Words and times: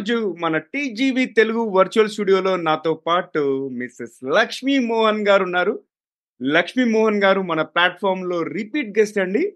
ఈరోజు 0.00 0.36
మన 0.38 0.58
TGV 0.58 1.24
Telugu 1.26 1.60
virtual 1.60 2.08
స్టూడియోలో 2.08 2.56
నాతో 2.56 2.94
పాటు 2.94 3.68
మిస్సెస్ 3.68 4.24
లక్ష్మీ 4.24 4.78
మోహన్ 4.78 5.26
గారు 5.28 5.42
ఉన్నారు. 5.42 5.82
లక్ష్మీ 6.42 6.84
మోహన్ 6.84 7.22
గారు 7.22 7.40
మన 7.40 7.62
ప్లాట్ఫామ్లో 7.62 8.42
రిపీట్ 8.42 8.98
గెస్ట్ 8.98 9.18
అండి. 9.18 9.52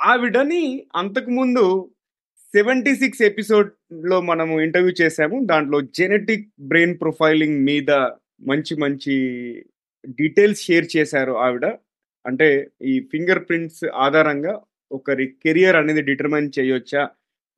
ఆవిడని 0.00 0.86
అంతకుముందు 0.96 1.90
సెవెంటీ 2.38 2.94
సిక్స్ 2.94 3.22
ఎపిసోడ్లో 3.22 4.20
మనము 4.20 4.60
ఇంటర్వ్యూ 4.60 4.94
చేశాము. 5.00 5.44
దాంట్లో 5.44 5.80
జెనెటిక్ 5.80 6.48
బ్రెయిన్ 6.60 7.00
ప్రొఫైలింగ్ 7.00 7.64
మీద 7.64 7.90
మంచి 8.40 8.76
మంచి 8.76 9.14
డీటెయిల్స్ 10.08 10.62
షేర్ 10.62 10.96
చేశారు 10.96 11.32
ఆవిడ. 11.32 11.66
అంటే 12.26 12.68
ఈ 12.82 13.00
ఫింగర్ 13.12 13.48
ప్రింట్స్ 13.48 13.84
ఆధారంగా 13.94 14.60
ఒకరి 14.92 15.26
కెరియర్ 15.26 15.76
అనేది 15.76 16.02
డిటర్మైన్ 16.02 16.50
చేయొచ్చా? 16.58 17.10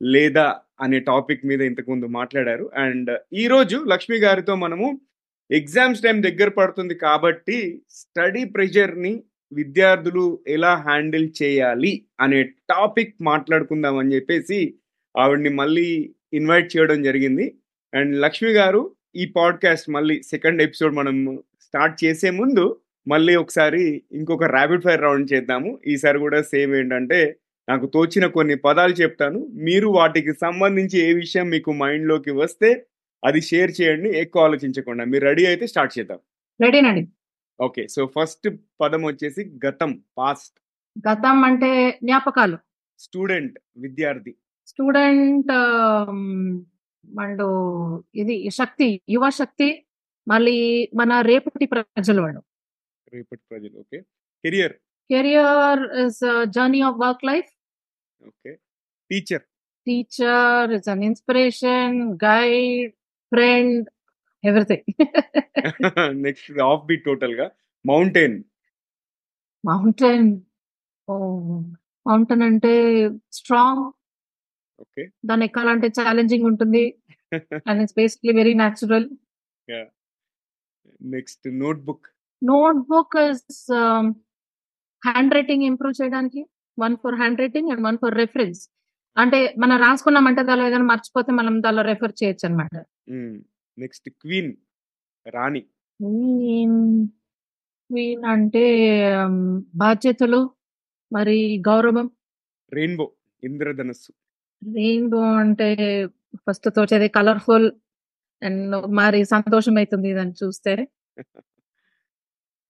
లేదా 0.02 0.60
అనే 0.80 1.00
టాపిక్ 1.00 1.46
మీద 1.46 1.62
ఇంతకుముందు 1.62 2.06
మాట్లాడారు. 2.06 2.70
అండ్ 2.74 3.18
ఈరోజు 3.32 3.84
లక్ష్మి 3.88 4.18
గారితో 4.18 4.54
మనము 4.54 5.00
ఎగ్జామ్స్ 5.50 6.02
టైం 6.02 6.22
దగ్గర 6.22 6.48
పడుతుంది 6.48 6.94
కాబట్టి 6.94 7.82
స్టడీ 7.90 8.44
ప్రెషర్ని 8.44 9.22
విద్యార్థులు 9.52 10.38
ఎలా 10.48 10.74
హ్యాండిల్ 10.74 11.30
చేయాలి 11.42 12.06
అనే 12.20 12.42
టాపిక్ 12.42 13.14
మాట్లాడుకుందాం 13.22 13.96
అని 13.96 14.14
చెప్పేసి 14.14 14.74
ఆవిడ్ని 15.18 15.48
మళ్ళీ 15.48 16.14
ఇన్వైట్ 16.32 16.76
చేయడం 16.76 17.02
జరిగింది. 17.02 17.54
అండ్ 17.94 18.20
లక్ష్మి 18.20 18.50
గారు 18.50 18.90
ఈ 19.16 19.26
పాడ్కాస్ట్ 19.26 19.90
మళ్ళీ 19.90 20.22
సెకండ్ 20.22 20.62
ఎపిసోడ్ 20.62 20.94
మనం 20.94 21.42
స్టార్ట్ 21.60 22.04
చేసే 22.04 22.30
ముందు 22.30 22.76
మళ్ళీ 23.08 23.36
ఒకసారి 23.36 24.02
ఇంకొక 24.12 24.44
ర్యాపిడ్ 24.44 24.82
ఫైర్ 24.82 25.00
రౌండ్ 25.00 25.32
చేద్దాము. 25.32 25.78
ఈసారి 25.86 26.18
కూడా 26.18 26.42
సేమ్ 26.42 26.74
ఏంటంటే 26.74 27.36
నాకు 27.68 27.86
తోచిన 27.86 28.26
కొన్ని 28.26 28.56
పదాలు 28.56 28.92
చెప్తాను. 28.92 29.38
మీరు 29.68 29.88
వాటికి 29.98 30.32
సంబంధించి 30.32 30.96
ఏ 31.08 31.12
విషయం 31.12 31.46
మీకు 31.54 31.70
మైండ్లోకి 31.72 32.30
వస్తే 32.30 32.70
అది 33.24 33.40
షేర్ 33.40 33.72
చేయండి 33.78 34.08
ఎక్కువ 34.22 34.46
ఆలోచించకుండా. 34.48 35.04
మీరు 35.04 35.24
రెడీ 35.24 35.44
అయితే 35.46 35.66
స్టార్ట్ 35.66 35.94
చేద్దాం. 35.98 36.20
రెడీనండి. 36.60 37.02
ఓకే 37.60 37.82
సో 37.94 38.00
ఫస్ట్ 38.16 38.46
పదం 38.80 39.02
వచ్చేసి 39.02 39.42
గతం 39.66 39.92
పాస్ట్. 40.18 40.56
గతం 41.08 41.44
అంటే 41.44 41.70
జ్ఞాపకాలు. 42.02 42.58
స్టూడెంట్ 42.98 43.56
విద్యార్థి. 43.76 44.32
స్టూడెంట్ 44.66 45.50
వాళ్ళు 47.04 47.48
ఇది 48.14 48.36
శక్తి 48.50 48.88
యువ 49.08 49.26
శక్తి 49.30 49.68
మళ్ళీ 50.28 50.56
మన 51.00 51.20
రేపటి 51.20 51.66
ప్రజలు 51.66 52.20
వాళ్ళు 52.22 52.40
రేపటి 53.14 53.42
ప్రజలు 53.50 53.74
okay. 53.82 53.98
Career. 54.44 54.74
Career 55.10 55.82
is 56.04 56.22
journey 56.56 56.80
of 56.80 56.98
work 57.04 57.24
life. 57.24 57.50
Okay 58.20 58.52
teacher 59.10 59.44
teacher 59.86 60.72
is 60.78 60.88
an 60.94 61.04
inspiration 61.10 61.96
guide 62.24 62.92
friend 63.32 63.86
everything 64.44 64.86
next 66.26 66.58
off 66.70 66.84
beat 66.90 67.04
టోటల్గా 67.10 67.46
మౌంటైన్ 67.84 68.36
మౌంటైన్ 69.64 70.30
ఓ 71.08 71.14
మౌంటైన్ 72.06 72.44
అంటే 72.50 72.74
స్ట్రాంగ్ 73.38 73.84
ఓకే 74.84 75.04
దాన్ని 75.28 75.44
ఎక్కాలంటే 75.48 75.88
ఛాలెంజింగ్ 75.98 76.46
ఉంటుంది. 76.50 76.84
And 77.68 77.80
it's 77.82 77.96
basically 78.00 78.32
very 78.40 78.54
natural 78.62 79.06
next 81.14 81.46
notebook 81.88 82.06
notebook 82.90 83.16
handwriting 85.36 85.64
improve 85.70 85.94
చేయడానికి? 86.00 86.42
One 86.78 86.96
for 86.96 87.14
handwriting 87.40 87.70
and 87.70 87.82
one 87.86 87.98
for 87.98 88.14
reference. 88.14 88.60
అంటే 89.16 89.38
మనం 89.58 89.76
రాసుకున్నామంటే 89.78 90.42
దానిలో 90.42 90.66
ఏదైనా 90.66 90.84
మర్చిపోతే 90.84 91.32
మనం 91.32 91.54
దానిలో 91.62 91.82
రెఫర్ 91.82 92.14
చేయొచ్చు 92.22 92.44
అనమాట 92.48 92.74
నెక్స్ట్ 93.78 94.08
క్వీన్ 94.22 94.52
రాణి. 95.26 95.62
క్వీన్ 97.90 98.24
అంటే 98.24 98.64
బాధ్యతలు 99.74 100.40
మరి 101.12 101.38
గౌరవం. 101.68 102.06
రెయిన్బో 102.72 103.06
ఇంద్రధనస్సు. 103.42 104.10
రెయిన్బో 104.62 105.22
అంటే 105.42 105.68
ఫస్ట్ 106.36 106.68
తోచేది 106.76 107.08
కలర్ఫుల్ 107.08 107.68
అండ్ 108.42 108.76
మరి 109.00 109.20
సంతోషం 109.24 109.76
అవుతుంది 109.76 110.10
దాన్ని 110.14 110.34
చూస్తే. 110.42 110.72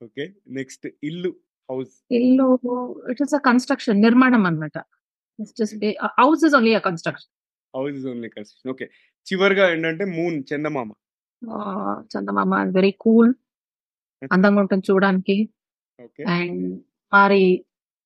ఓకే 0.03 0.25
నెక్స్ట్ 0.49 0.87
ఇల్లు. 1.05 1.31
హౌస్? 1.69 1.95
ఇల్లు 2.19 2.49
ఇట్ 3.13 3.23
ఇస్ 3.25 3.35
అ 3.39 3.43
కన్స్ట్రక్షన్ 3.49 3.99
నిర్మాణం 4.07 4.45
అనమాట 4.51 4.77
house 6.21 6.45
is 6.49 6.55
only 6.59 6.73
a 6.81 6.83
construction 6.89 7.33
house 7.75 7.97
is 7.99 8.07
only 8.13 8.31
construction 8.37 8.73
okay 8.75 8.87
చివరిగా 9.27 9.65
ఏంటంటే 9.75 10.05
మూన్ 10.19 10.37
చందమామ. 10.51 10.91
చందమామ 12.13 12.55
వెరీ 12.77 12.93
కూల్ 13.05 13.31
అందంగా 14.35 14.61
ఉంటుంది 14.65 14.85
చూడడానికి. 14.91 15.37
ఓకే 15.99 16.23
అండ్ 16.37 16.65
మరి 17.13 17.43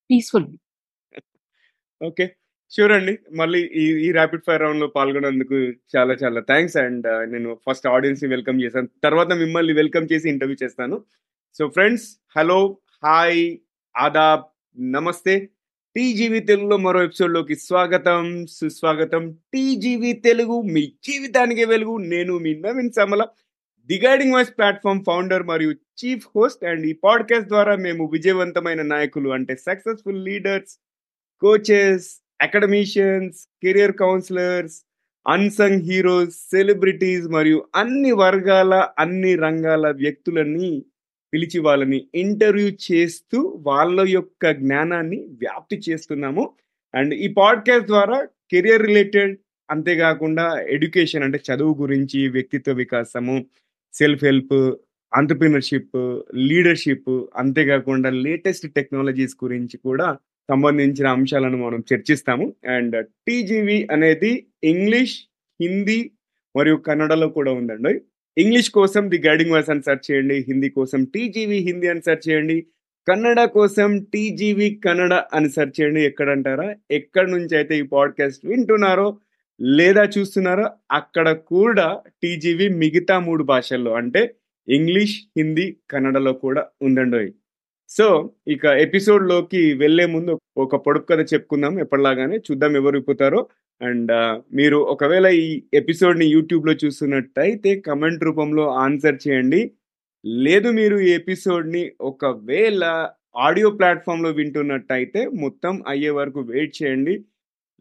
పీస్ఫుల్ 0.09 0.49
ఓకే 2.01 2.25
షూర్ 2.71 2.93
అండి 2.97 3.13
మళ్ళీ 3.39 3.59
ఈ 3.81 3.85
ఈ 4.05 4.09
ర్యాపిడ్ 4.17 4.43
ఫైర్ 4.47 4.61
రౌండ్లో 4.63 4.87
పాల్గొన్నందుకు 4.97 5.57
చాలా 5.93 6.13
చాలా 6.21 6.39
థ్యాంక్స్ 6.51 6.77
అండ్ 6.83 7.07
నేను 7.33 7.49
ఫస్ట్ 7.65 7.87
ఆడియన్స్ని 7.95 8.29
వెల్కమ్ 8.35 8.61
చేశాను. 8.63 8.87
తర్వాత 9.05 9.31
మిమ్మల్ని 9.41 9.73
వెల్కమ్ 9.81 10.07
చేసి 10.11 10.27
ఇంటర్వ్యూ 10.33 10.57
చేస్తాను. 10.63 10.97
సో 11.57 11.63
ఫ్రెండ్స్ 11.75 12.05
హలో 12.37 12.59
హాయ్ 13.03 13.57
ఆదాబ్ 13.97 14.43
నమస్తే. 14.79 15.49
టీజీవి 15.95 16.39
తెలుగులో 16.39 16.77
మరో 16.77 17.03
ఎపిసోడ్లోకి 17.03 17.55
స్వాగతం 17.55 18.45
సుస్వాగతం. 18.45 19.31
టీజీవి 19.53 20.13
తెలుగు 20.13 20.61
మీ 20.61 20.81
జీవితానికి 20.81 21.65
వెలుగు. 21.65 21.97
నేను 21.97 22.37
మీ 22.37 22.59
Naveen 22.59 22.91
Samala 22.91 23.25
the 23.85 24.01
guiding 24.05 24.33
voice 24.33 24.53
platform 24.57 25.03
founder 25.03 25.43
మరియు 25.43 25.71
చీఫ్ 25.71 26.27
హోస్ట్ 26.35 26.65
అండ్ 26.65 26.85
ఈ 26.85 26.93
పాడ్కాస్ట్ 26.93 27.47
ద్వారా 27.47 27.75
మేము 27.75 28.05
విజయవంతమైన 28.05 28.81
నాయకులు 28.81 29.29
అంటే 29.29 29.55
successful 29.55 30.25
leaders 30.25 30.77
coaches 31.41 32.23
academicians 32.41 33.47
career 33.63 33.97
counsellors 33.97 34.83
unsung 35.27 35.81
heroes 35.81 36.35
celebrities 36.35 37.27
మరియు 37.27 37.65
అన్ని 37.75 38.11
వర్గాల 38.11 38.87
అన్ని 38.99 39.35
రంగాల 39.35 39.91
వ్యక్తులని 39.91 40.85
పిలిచి 41.33 41.59
వాళ్ళని 41.59 42.05
ఇంటర్వ్యూ 42.15 42.71
చేస్తూ 42.91 43.63
వాళ్ళ 43.67 44.09
యొక్క 44.09 44.51
జ్ఞానాన్ని 44.51 45.17
వ్యాప్తి 45.17 45.81
చేస్తున్నాము. 45.89 46.53
అండ్ 46.95 47.13
ఈ 47.13 47.27
పాడ్కాస్ట్ 47.27 47.87
ద్వారా 47.87 48.27
కెరియర్ 48.51 48.81
రిలేటెడ్ 48.81 49.37
అంతేకాకుండా 49.71 50.59
ఎడ్యుకేషన్ 50.61 51.23
అంటే 51.23 51.39
చదువు 51.53 51.81
గురించి 51.81 52.27
వ్యక్తిత్వ 52.27 52.71
వికాసము 52.71 53.45
సెల్ఫ్ 53.93 54.23
హెల్ప్ 54.23 54.75
ఆంటర్ప్రినర్షిప్ 55.13 56.21
లీడర్షిప్ 56.35 57.25
అంతేకాకుండా 57.35 58.09
లేటెస్ట్ 58.09 58.73
టెక్నాలజీస్ 58.73 59.35
గురించి 59.43 59.77
కూడా 59.77 60.17
సంబంధించిన 60.49 61.07
అంశాలను 61.07 61.65
మనం 61.65 61.83
చర్చిస్తాము. 61.93 62.53
అండ్ 62.67 63.05
టీజీవి 63.27 63.87
అనేది 63.91 64.45
ఇంగ్లీష్ 64.63 65.19
హిందీ 65.61 66.11
మరియు 66.57 66.75
కన్నడలో 66.75 67.29
కూడా 67.29 67.51
ఉందండి. 67.51 68.01
ఇంగ్లీష్ 68.37 68.69
కోసం 68.69 69.11
ది 69.11 69.27
గైడింగ్ 69.27 69.51
వాయిస్ 69.51 69.69
అని 69.69 69.81
సెర్చ్ 69.81 70.11
చేయండి 70.11 70.45
హిందీ 70.47 70.69
కోసం 70.69 71.05
టీజీవీ 71.05 71.57
హిందీ 71.57 71.87
అని 71.87 72.01
సెర్చ్ 72.01 72.29
చేయండి 72.29 72.65
కన్నడ 73.07 73.43
కోసం 73.43 73.99
టీజీవీ 74.13 74.75
కన్నడ 74.75 75.13
అని 75.13 75.49
సెర్చ్ 75.49 75.81
చేయండి 75.81 76.01
ఎక్కడంటారా? 76.01 76.75
ఎక్కడి 76.91 77.31
నుంచి 77.31 77.57
అయితే 77.57 77.77
ఈ 77.77 77.81
పాడ్కాస్ట్ 77.81 78.45
వింటున్నారో 78.45 79.17
లేదా 79.61 80.09
చూస్తున్నారో 80.17 80.69
అక్కడ 80.91 81.31
కూడా 81.31 82.01
టీజీవీ 82.23 82.67
మిగతా 82.69 83.19
మూడు 83.19 83.43
భాషల్లో 83.43 83.93
అంటే 83.93 84.35
ఇంగ్లీష్ 84.67 85.21
హిందీ 85.37 85.77
కన్నడలో 85.91 86.33
కూడా 86.33 86.65
ఉందండి 86.81 87.33
సో 87.97 88.33
ఇక 88.47 88.65
ఎపిసోడ్లోకి 88.65 89.73
వెళ్ళే 89.73 90.05
ముందు 90.05 90.39
ఒక 90.57 90.75
పొడుపు 90.75 91.05
కథ 91.05 91.21
చెప్పుకుందాం. 91.33 91.79
ఎప్పటిలాగానే 91.79 92.37
చూద్దాం 92.37 92.75
ఎవరు 92.75 92.97
ఇప్పుతారో 92.97 93.47
అండ్ 93.81 94.11
మీరు 94.55 94.77
ఒకవేళ 94.77 95.27
ఈ 95.27 95.63
ఎపిసోడ్ని 95.73 96.25
యూట్యూబ్లో 96.25 96.73
చూస్తున్నట్టయితే 96.85 97.79
కమెంట్ 97.79 98.23
రూపంలో 98.23 98.69
ఆన్సర్ 98.69 99.17
చేయండి. 99.27 99.71
లేదు 100.25 100.69
మీరు 100.69 100.97
ఈ 100.97 101.09
ఎపిసోడ్ని 101.11 101.91
ఒకవేళ 102.01 103.09
ఆడియో 103.37 103.69
ప్లాట్ఫామ్లో 103.69 104.29
వింటున్నట్టయితే 104.29 105.27
మొత్తం 105.27 105.83
అయ్యే 105.87 106.09
వరకు 106.09 106.39
వెయిట్ 106.39 106.73
చేయండి. 106.83 107.25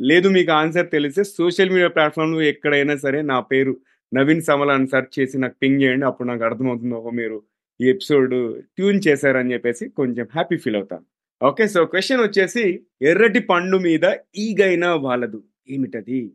లేదు 0.00 0.28
మీకు 0.28 0.52
ఆన్సర్ 0.52 0.90
తెలిస్తే 0.90 1.24
సోషల్ 1.24 1.70
మీడియా 1.70 1.88
ప్లాట్ఫామ్లో 1.88 2.42
ఎక్కడైనా 2.42 2.96
సరే 2.96 3.22
నా 3.22 3.40
పేరు 3.40 3.76
నవీన్ 4.14 4.42
సమల్ 4.42 4.70
అని 4.70 4.86
సెర్చ్ 4.86 5.20
చేసి 5.20 5.38
నాకు 5.38 5.56
పింగ్ 5.62 5.82
చేయండి. 5.82 6.06
అప్పుడు 6.06 6.28
నాకు 6.28 6.44
అర్థమవుతుంది 6.44 6.94
ఒక 6.94 7.14
మీరు 7.14 7.42
ఈ 7.80 7.88
ఎపిసోడ్ 7.88 8.64
ట్యూన్ 8.64 9.00
చేశారని 9.08 9.52
చెప్పేసి 9.52 9.88
కొంచెం 9.88 10.26
హ్యాపీ 10.32 10.56
ఫీల్ 10.56 10.76
అవుతాను 10.76 11.04
ఓకే 11.42 11.68
సో 11.68 11.84
క్వశ్చన్ 11.84 12.20
వచ్చేసి 12.20 12.86
ఎర్రటి 13.02 13.38
పండు 13.38 13.76
మీద 13.76 14.16
ఈగైనా 14.36 14.94
వాళ్ళదు 14.94 15.44
ఏమిటది? 15.68 16.32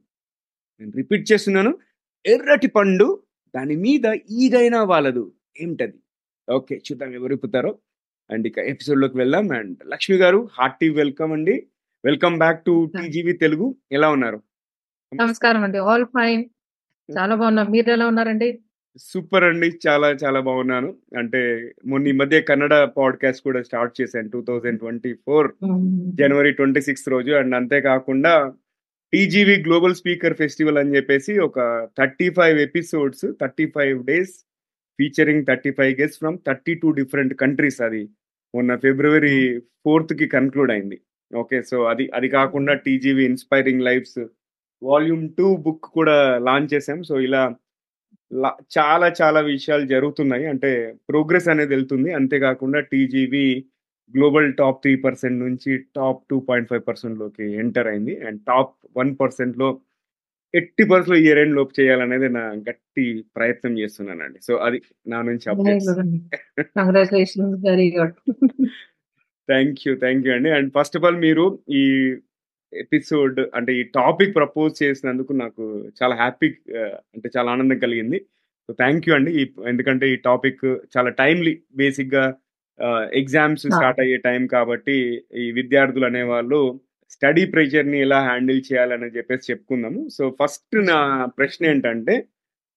నేను 0.79 0.91
రిపీట్ 0.95 1.31
చేస్తున్నాను. 1.31 1.77
ఎర్రటి 2.25 2.67
పండు 2.67 3.23
దాని 3.55 3.75
మీద 3.75 4.05
ఈగైనా 4.29 4.83
వాళ్ళదు 4.83 5.33
ఏమిటది? 5.61 5.99
ఓకే 6.51 6.77
చూద్దాం 6.77 7.13
ఎవరు 7.13 7.33
ఇప్పుతారో 7.33 7.77
అండ్ 8.31 8.47
ఇక 8.47 8.57
ఎపిసోడ్లోకి 8.57 9.17
వెళ్దాం. 9.17 9.51
అండ్ 9.51 9.77
లక్ష్మి 9.87 10.17
గారు 10.17 10.49
హార్టీ 10.53 10.89
వెల్కమ్ 10.89 11.31
అండి. 11.31 11.67
Welcome 12.05 12.37
back 12.37 12.65
to 12.65 12.91
TGV 12.97 13.33
Telugu. 13.33 13.75
ఎలా 13.91 14.09
ఉన్నారు? 14.09 14.41
నమస్కారం 15.13 15.63
అండి. 15.63 15.77
All 15.77 16.05
fine. 16.05 16.45
చాలా 17.17 17.35
బాగున్నా. 17.35 17.63
మీరెలా 17.63 18.07
ఉన్నారండి? 18.07 18.61
సూపర్ 18.97 19.43
అండి. 19.43 19.71
చాలా 19.87 20.09
చాలా 20.09 20.39
బాగున్నాను. 20.39 20.95
అంటే 21.17 21.71
మొన్న 21.85 22.07
ఈ 22.07 22.11
మధ్య 22.11 22.41
కన్నడ 22.41 22.83
పాడ్‌కాస్ట్ 22.83 23.43
కూడా 23.43 23.61
స్టార్ట్ 23.61 24.01
చేశాను. 24.01 24.27
2024 24.29 25.47
హ్మ్. 25.47 26.17
జనవరి 26.17 26.53
26 26.53 27.09
రోజు. 27.09 27.31
అండ్ 27.31 27.55
అంతే 27.55 27.81
కాకుండా 27.81 28.53
టీజీవీ 29.13 29.55
గ్లోబల్ 29.63 29.95
స్పీకర్ 29.95 30.37
ఫెస్టివల్ 30.37 30.77
అని 30.77 30.95
చెప్పేసి 30.95 31.39
ఒక 31.39 31.87
35 31.99 32.59
episodes, 32.59 33.25
35 33.25 34.05
days 34.05 34.45
featuring 34.99 35.45
35 35.45 36.01
guests 36.01 36.19
from 36.19 36.37
32 36.49 36.95
different 36.95 37.33
countries 37.33 37.81
అది 37.81 38.09
మొన్న 38.55 38.75
ఫిబ్రవరి 38.75 39.61
4థ్‌కి 39.87 40.27
కన్క్లూడ్ 40.27 40.71
అయింది. 40.71 41.01
ఓకే. 41.35 41.61
సో 41.61 41.83
అది 41.83 42.09
అది 42.13 42.29
కాకుండా 42.29 42.73
TGV 42.73 43.25
inspiring 43.25 43.81
lives 43.81 44.25
volume 44.83 45.29
2 45.29 45.55
book 45.55 45.85
కూడా 45.85 46.37
లాంచ్ 46.37 46.73
చేసాం. 46.73 47.03
సో 47.03 47.19
ఇలా 47.19 47.55
చాలా 48.77 49.13
చాలా 49.21 49.39
విషయాలు 49.39 49.87
జరుగుతున్నాయి. 49.87 50.45
అంటే 50.45 50.95
ప్రోగ్రెస్ 51.09 51.47
అనేది 51.47 51.69
వెళ్తుంది. 51.75 52.13
అంతే 52.13 52.39
కాకుండా 52.39 52.79
టీజీవీ 52.79 53.65
గ్లోబల్ 54.15 54.53
టాప్ 54.53 54.87
3% 54.87 55.39
నుంచి 55.39 55.77
టాప్ 55.77 56.23
2.5% 56.33 57.19
లోకి 57.19 57.53
ఎంటర్ 57.53 57.87
అయింది. 57.87 58.19
అండ్ 58.25 58.41
టాప్ 58.41 58.75
1%లో 58.97 59.81
ఎట్టి 60.53 60.83
పరిస్థితిలో 60.83 61.25
ఇయర్ 61.25 61.39
ఎండ్ 61.39 61.55
లోపు 61.55 61.81
చేయాలనేది 61.81 62.29
నా 62.29 62.39
గట్టి 62.39 63.25
ప్రయత్నం 63.35 63.79
చేస్తున్నానండి. 63.79 64.39
సో 64.43 64.55
అది 64.55 64.81
నా 65.07 65.21
నుంచి. 65.21 65.49
Thank 69.49 69.79
you. 69.87 69.95
థాంక్ 69.95 70.27
యూ 70.27 70.33
అండి. 70.33 70.49
అండ్ 70.49 70.73
ఫస్ట్ 70.79 70.97
ఆఫ్ 70.97 71.03
ఆల్ 71.03 71.17
మీరు 71.17 71.59
ఈ 71.69 72.15
ఎపిసోడ్ 72.83 73.39
అంటే 73.55 73.71
ఈ 73.79 73.83
టాపిక్ 73.97 74.33
ప్రపోజ్ 74.35 74.73
చేసినందుకు 74.83 75.33
నాకు 75.35 75.63
చాలా 75.99 76.15
హ్యాపీ 76.15 76.49
అంటే 77.15 77.27
చాలా 77.35 77.49
ఆనందం 77.51 77.79
కలిగింది. 77.79 78.19
సో 78.69 78.73
థాంక్ 78.79 79.07
యూ 79.07 79.13
అండి. 79.17 79.31
ఎందుకంటే 79.71 80.05
ఈ 80.13 80.17
టాపిక్ 80.25 80.63
చాలా 80.95 81.11
టైమ్‌లీ 81.21 81.53
బేసిక్‌గా 81.75 82.23
ఎగ్జామ్స్! 83.19 83.65
స్టార్ట్ 83.69 84.01
అయ్యే 84.03 84.17
టైం 84.25 84.43
కాబట్టి 84.55 84.95
ఈ 85.41 85.47
విద్యార్థులు 85.59 86.05
అనేవాళ్ళు 86.05 86.59
స్టడీ 87.11 87.43
ప్రెషర్‌ని 87.53 87.99
ఎలా 88.05 88.19
హ్యాండిల్ 88.27 88.61
చేయాలని 88.69 89.09
చెప్పేసి 89.17 89.49
చెప్పుకుందాము. 89.51 90.01
సో 90.09 90.23
ఫస్ట్ 90.41 90.75
నా 90.89 90.99
ప్రశ్న 91.37 91.69
ఏంటంటే 91.71 92.15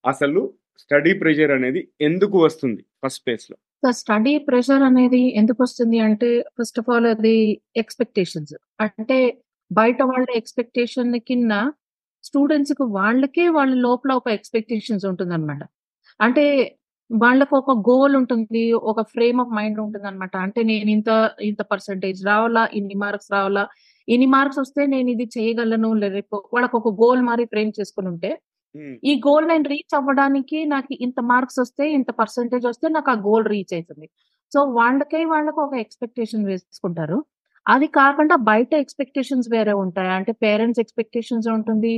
అసలు 0.04 0.42
స్టడీ 0.82 1.12
ప్రెషర్ 1.22 1.52
అనేది 1.54 1.80
ఎందుకు 2.02 2.36
వస్తుంది 2.44 2.82
ఫస్ట్ 3.02 3.22
ప్లేస్‌లో? 3.26 3.56
సో 3.82 3.90
స్టడీ 4.00 4.34
ప్రెషర్ 4.46 4.84
అనేది 4.88 5.22
ఎందుకొస్తుంది 5.40 5.98
అంటే 6.06 6.28
ఫస్ట్ 6.56 6.78
ఆఫ్ 6.80 6.88
ఆల్ 6.90 7.08
అది 7.12 7.34
ఎక్స్‌పెక్టేషన్స్. 7.76 8.54
అంటే 8.80 9.18
బయట 9.70 10.00
వాళ్ళ 10.10 10.26
ఎక్స్‌పెక్టేషన్ 10.40 11.12
కింద 11.28 11.52
స్టూడెంట్స్‌కి 12.24 12.84
వాళ్ళకే 12.96 13.44
వాళ్ళ 13.56 13.72
లోపల 13.86 14.12
ఒక 14.20 14.28
ఎక్స్‌పెక్టేషన్స్ 14.30 15.04
ఉంటుందన్నమాట. 15.10 15.62
అంటే 16.20 16.44
వాళ్ళకి 17.10 17.54
ఒక 17.60 17.72
గోల్ 17.88 18.14
ఉంటుంది. 18.20 18.62
ఒక 18.90 19.00
ఫ్రేమ్ 19.12 19.38
ఆఫ్ 19.40 19.52
మైండ్ 19.58 19.78
ఉంటుందన్నమాట. 19.84 20.34
అంటే 20.46 20.60
నేను 20.70 20.90
ఇంత 20.96 21.10
ఇంత 21.42 21.62
పర్సెంటేజ్ 21.72 22.20
రావాలా, 22.26 22.64
ఇన్ని 22.78 22.96
మార్క్స్ 23.04 23.30
రావాలా, 23.36 23.64
ఇన్ని 24.08 24.28
మార్క్స్ 24.34 24.60
వస్తే 24.60 24.82
నేను 24.86 25.08
ఇది 25.14 25.26
చేయగలను. 25.36 25.90
రేపు 26.16 26.36
వాళ్ళకి 26.54 26.76
ఒక 26.76 26.92
గోల్ 27.02 27.22
మారి 27.28 27.46
ఫ్రేమ్ 27.54 27.72
చేసుకొని 27.78 28.08
ఉంటే. 28.14 28.30
ఈ 29.04 29.14
గోల్ 29.26 29.46
నేను 29.50 29.66
రీచ్ 29.72 29.94
అవ్వడానికి 29.98 30.58
నాకు 30.68 30.92
ఇంత 31.06 31.20
మార్క్స్ 31.32 31.60
వస్తే, 31.62 31.84
ఇంత 31.98 32.10
పర్సెంటేజ్ 32.20 32.66
వస్తే 32.66 32.86
నాకు 32.96 33.10
ఆ 33.10 33.18
గోల్ 33.26 33.46
రీచ్ 33.54 33.74
అయితుంది. 33.74 34.08
సో 34.52 34.60
వాళ్ళకే 34.78 35.20
వాళ్ళకి 35.32 35.60
ఒక 35.66 35.74
ఎక్స్‌పెక్టేషన్ 35.84 36.44
వేసుకుంటారు. 36.50 37.18
అది 37.68 37.86
కాకుండా 37.96 38.34
బయట 38.48 38.70
ఎక్స్‌పెక్టేషన్స్ 38.82 39.48
వేరే 39.54 39.74
ఉంటాయి. 39.82 40.10
అంటే 40.16 40.32
పేరెంట్స్ 40.44 40.80
ఎక్స్‌పెక్టేషన్స్ 40.84 41.48
ఉంటుంది. 41.56 41.92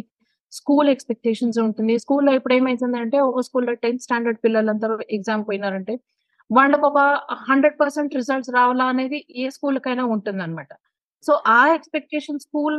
స్కూల్ 0.52 0.88
ఎక్స్‌పెక్టేషన్స్ 0.94 1.58
ఉంటుంది. 1.64 1.94
స్కూల్‌లో 1.98 2.32
ఇప్పుడు 2.38 2.54
ఏమైతుందంటే 2.56 3.18
ఒక 3.28 3.42
స్కూల్‌లో 3.48 3.74
10థ్ 3.76 4.04
స్టాండర్డ్ 4.06 4.38
పిల్లలందరూ 4.44 4.94
ఎగ్జామ్ 5.16 5.42
పోయినారంటే 5.48 5.94
వాళ్ళకు 6.50 6.84
ఒక 6.90 7.00
హండ్రెడ్ 7.48 7.76
పర్సెంట్ 7.82 8.16
రిజల్ట్స్ 8.20 8.52
రావాలా 8.56 8.86
అనేది 8.92 9.18
ఏ 9.36 9.44
స్కూల్‌కైనా 9.56 10.04
ఉంటుందన్నమాట. 10.14 10.70
సో 11.24 11.32
ఆ 11.52 11.60
ఎక్స్‌పెక్టేషన్ 11.76 12.40
స్కూల్ 12.44 12.76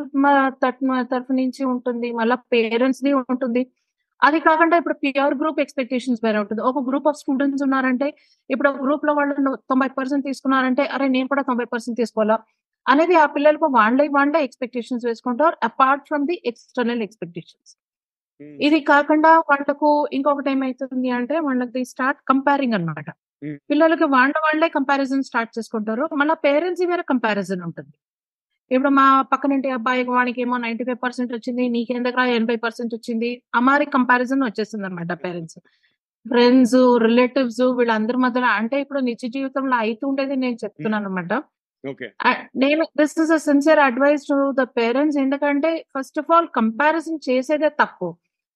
తరఫు 1.12 1.34
నుంచి 1.34 1.62
ఉంటుంది. 1.74 2.10
మళ్ళా 2.20 2.38
పేరెంట్స్‌ది 2.54 3.14
ఉంటుంది. 3.24 3.62
అది 4.22 4.40
కాకుండా 4.48 4.76
ఇప్పుడు 4.82 4.96
ప్యూర్ 5.04 5.36
గ్రూప్ 5.40 5.60
ఎక్స్‌పెక్టేషన్స్ 5.64 6.22
వేరే 6.26 6.40
ఉంటుంది. 6.44 6.62
ఒక 6.70 6.82
గ్రూప్ 6.90 7.08
ఆఫ్ 7.12 7.20
స్టూడెంట్స్ 7.22 7.64
ఉన్నారంటే 7.68 8.08
ఇప్పుడు 8.50 8.70
ఒక 8.72 8.80
గ్రూప్‌లో 8.84 9.14
వాళ్ళు 9.14 9.36
90% 9.72 10.28
తీసుకున్నారంటే 10.28 10.84
అరే 10.96 11.08
నేను 11.16 11.28
కూడా 11.32 11.44
90% 11.44 12.00
తీసుకోవాలా 12.02 12.38
అనేది 12.86 13.16
ఆ 13.18 13.26
పిల్లలకు 13.36 13.68
వాళ్ళే 13.76 14.06
వాళ్ళే 14.16 14.40
ఎక్స్‌పెక్టేషన్స్ 14.48 15.06
వేసుకుంటారు. 15.10 15.56
Apart 15.70 16.06
from 16.10 16.26
the 16.30 16.36
external 16.52 17.04
expectations. 17.08 17.72
ఇది 18.60 18.80
కాకుండా 18.92 19.32
వాళ్ళకు 19.50 19.90
ఇంకొకటి 20.18 20.50
ఏమైతుంది 20.54 21.10
అంటే 21.18 21.36
వాళ్ళకి 21.48 21.82
స్టార్ట్ 21.92 22.22
కంపేరింగ్ 22.32 22.76
అన్నమాట. 22.78 23.10
హ్మ్. 23.42 23.58
పిల్లలకి 23.72 24.08
వాళ్ళ 24.16 24.34
వాళ్ళే 24.46 24.70
కంపారిజన్ 24.78 25.24
స్టార్ట్ 25.30 25.52
చేసుకుంటారు. 25.58 26.06
మళ్ళా 26.22 26.36
పేరెంట్స్‌ది 26.46 26.88
వేరే 26.92 27.04
కంపారిజన్ 27.12 27.64
ఉంటుంది. 27.68 27.94
ఇప్పుడు 28.72 28.92
మా 29.00 29.06
పక్కనింటి 29.32 29.70
అబ్బాయికి 29.78 30.12
వాడికేమో 30.18 30.58
95% 30.60 31.34
వచ్చింది. 31.38 31.64
నీకెందుకురా 31.76 32.26
80% 32.32 32.94
వచ్చింది. 32.98 33.32
అమారి 33.56 33.88
కంపారిజన్ 33.96 34.44
వచ్చేసిందన్నమాట 34.50 35.14
పేరెంట్స్. 35.26 35.60
ఫ్రెండ్స్, 36.26 36.78
రిలేటివ్స్ 37.06 37.64
వీళ్ళందరి 37.80 38.20
మధ్యలో 38.26 38.50
అంటే 38.60 38.78
ఇప్పుడు 38.84 39.02
నిజ 39.10 39.24
జీవితంలో 39.38 39.78
అయితుండేది 39.84 40.36
నేను 40.38 40.56
హ్మ్. 40.56 40.64
చెప్తున్నానన్నమాట. 40.66 41.34
ఓకే. 41.84 42.08
నేను 42.62 42.84
this 43.00 43.16
is 43.22 43.32
a 43.32 43.40
sincere 43.46 43.82
advice 43.86 44.24
to 44.30 44.38
the 44.58 44.64
parents 44.78 45.18
ఎందుకంటే 45.18 45.70
ఫస్ట్ 45.96 46.20
ఆఫ్ 46.22 46.30
ఆల్ 46.36 46.48
కంపారిజన్ 46.58 47.20
చేసేదే 47.28 47.70
తప్పు. 47.82 48.08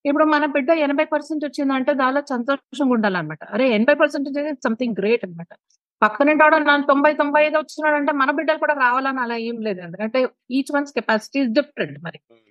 ఇప్పుడు 0.05 0.25
మన 0.33 0.45
బిడ్డ 0.55 0.69
80% 0.79 1.45
వచ్చిందంటే 1.47 1.91
దానిలో 2.01 2.21
సంతోషంగా 2.33 2.93
ఉండాలన్నమాట. 2.97 3.43
అరే! 3.55 3.67
80% 3.77 4.27
వచ్చేది 4.29 4.51
సంథింగ్ 4.65 4.97
గ్రేట్ 4.99 5.23
అన్నమాట. 5.27 5.51
పక్కనింటోడు 6.01 6.57
నా 6.61 6.75
90, 6.83 6.91
95 7.15 7.57
వచ్చినాడంటే 7.61 8.11
మన 8.21 8.29
బిడ్డలు 8.37 8.59
కూడా 8.63 8.75
రావాలని 8.81 9.21
అలా 9.21 9.37
ఏం 9.47 9.57
లేదు. 9.67 9.79
ఎందుకంటే 9.79 10.19
each 10.57 10.71
one's 10.75 10.93
capacity 10.97 11.39
is 11.43 11.51
different 11.57 11.97
మరి. 12.05 12.19
అవును. 12.25 12.41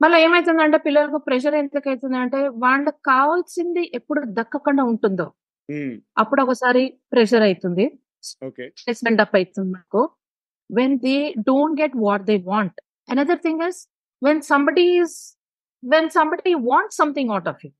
మళ్ళా 0.00 0.16
ఏమైతుందంటే 0.24 0.78
పిల్లలకు 0.86 1.18
ప్రెషర్ 1.26 1.56
ఎందుకైతుందంటే 1.60 2.40
వాళ్ళకి 2.64 3.00
కావాల్సింది 3.10 3.82
ఎప్పుడు 3.98 4.20
దక్కకుండా 4.38 4.82
ఉంటుందో 4.92 5.26
హ్మ్. 5.68 5.94
అప్పుడు 6.22 6.40
ఒకసారి 6.44 6.82
ప్రెషర్ 7.12 7.44
అయితుంది. 7.46 7.84
ఓకే. 8.42 8.64
స్ట్రెస్ 8.80 9.02
బిల్డప్ 9.06 9.34
అయితుంది 9.38 9.70
నాకు. 9.78 10.00
When 10.70 10.98
they 10.98 11.16
don't 11.38 11.80
get 11.80 11.96
what 11.96 12.24
they 12.24 12.36
want. 12.44 12.78
Another 13.08 13.38
thing 13.38 13.62
is 13.68 13.80
when 14.22 14.40
somebody 14.42 14.86
is 15.00 15.16
when 15.82 16.10
somebody 16.10 16.54
wants 16.54 16.96
something 16.96 17.30
out 17.30 17.48
of 17.48 17.62
you. 17.66 17.70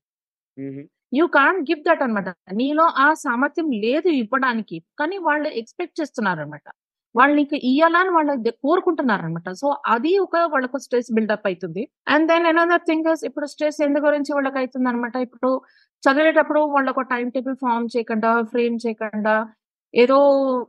హుహు. 0.57 0.83
యూ 1.13 1.27
కాంట్ 1.27 1.71
గివ్ 1.71 1.81
దట్ 1.89 2.03
అన్నమాట. 2.03 2.29
నీలో 2.53 2.83
ఆ 2.97 3.13
సామర్థ్యం 3.13 3.71
లేదు 3.83 4.09
ఇవ్వడానికి. 4.21 4.83
కానీ 4.99 5.17
వాళ్ళు 5.17 5.47
ఎక్స్‌పెక్ట్ 5.49 6.01
చేస్తున్నారన్నమాట. 6.01 6.67
వాళ్ళు 7.15 7.35
నీకు 7.35 7.55
ఇయ్యాలని 7.55 8.09
వాళ్ళు 8.09 8.35
ద 8.35 8.49
కోరుకుంటున్నారన్నమాట. 8.63 9.49
సో 9.51 9.75
అది 9.87 10.17
ఒక 10.17 10.37
వాళ్ళకు 10.53 10.77
స్ట్రెస్ 10.77 11.13
బిల్డప్ 11.13 11.47
అయితుంది. 11.47 11.83
అండ్ 12.07 12.27
దెన్ 12.27 12.45
అనదర్ 12.45 12.81
థింగ్ 12.81 13.25
ఇప్పుడు 13.25 13.45
స్ట్రెస్ 13.45 13.83
ఎందు 13.83 13.99
గురించి 13.99 14.33
వాళ్ళకి 14.33 14.57
అయితుందన్నమాట. 14.57 15.15
ఇప్పుడు 15.17 15.51
చదివేటప్పుడు 16.03 16.59
వాళ్ళొక 16.59 17.01
టైమ్ 17.01 17.31
టేబుల్ 17.31 17.55
ఫార్మ్ 17.55 17.87
చేయకుండా, 17.97 18.43
ఫ్రేమ్ 18.43 18.79
చేయకుండా 18.87 19.35
ఏదో 19.93 20.17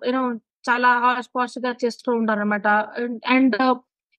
యూ 0.06 0.12
నో 0.12 0.22
చాలా 0.66 0.90
హాష్ 1.04 1.30
పాష్‌గా 1.34 1.72
చేస్తూ 1.82 2.10
ఉంటారన్నమాట. 2.18 2.66
అండ్ 3.00 3.18
అండ్ 3.34 3.56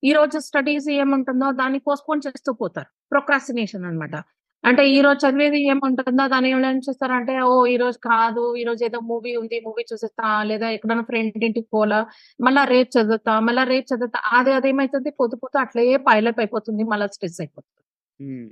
ఈరోజు 0.03 0.37
స్టడీస్ 0.47 0.87
ఏముంటుందో 0.97 1.47
దాన్ని 1.59 1.79
పోస్ట్‌పోన్ 1.85 2.21
చేస్తూ 2.25 2.51
పోతారు. 2.59 2.89
ప్రొక్రాస్టినేషన్ 3.11 3.85
అన్నమాట. 3.85 4.15
అంటే 4.63 4.83
ఈరోజు 4.93 5.19
చదివేది 5.23 5.59
ఏముంటుందో 5.71 6.03
దాన్ని 6.27 6.49
వీళ్ళు 6.51 6.67
ఏం 6.69 6.79
చేస్తారంటే 6.87 7.33
ఓహ్! 7.47 7.65
ఈరోజు 7.73 7.97
కాదు. 8.07 8.43
ఈరోజు 8.61 8.81
ఏదో 8.87 8.99
మూవీ 9.09 9.33
ఉంది. 9.41 9.57
మూవీ 9.65 9.83
చూసేస్తా. 9.91 10.27
లేదా 10.43 10.67
ఎక్కడైనా 10.75 11.05
ఫ్రెండ్ 11.09 11.37
ఇంటికి 11.39 11.69
పోలా. 11.73 11.99
మళ్ళా 12.39 12.63
రేపు 12.73 12.89
చదువుతా. 12.97 13.33
మళ్ళా 13.47 13.63
రేపు 13.71 13.87
చదువుతా. 13.93 14.21
అది 14.33 14.53
అదేమైతుంది 14.57 15.11
పొద్దు 15.21 15.37
పొద్దు 15.43 15.59
అట్లే 15.63 15.85
పైలప్ 16.09 16.39
అయిపోతుంది. 16.43 16.85
మళ్ళా 16.91 17.07
స్ట్రెస్ 17.15 17.39
అయిపోతుంది. 17.43 17.73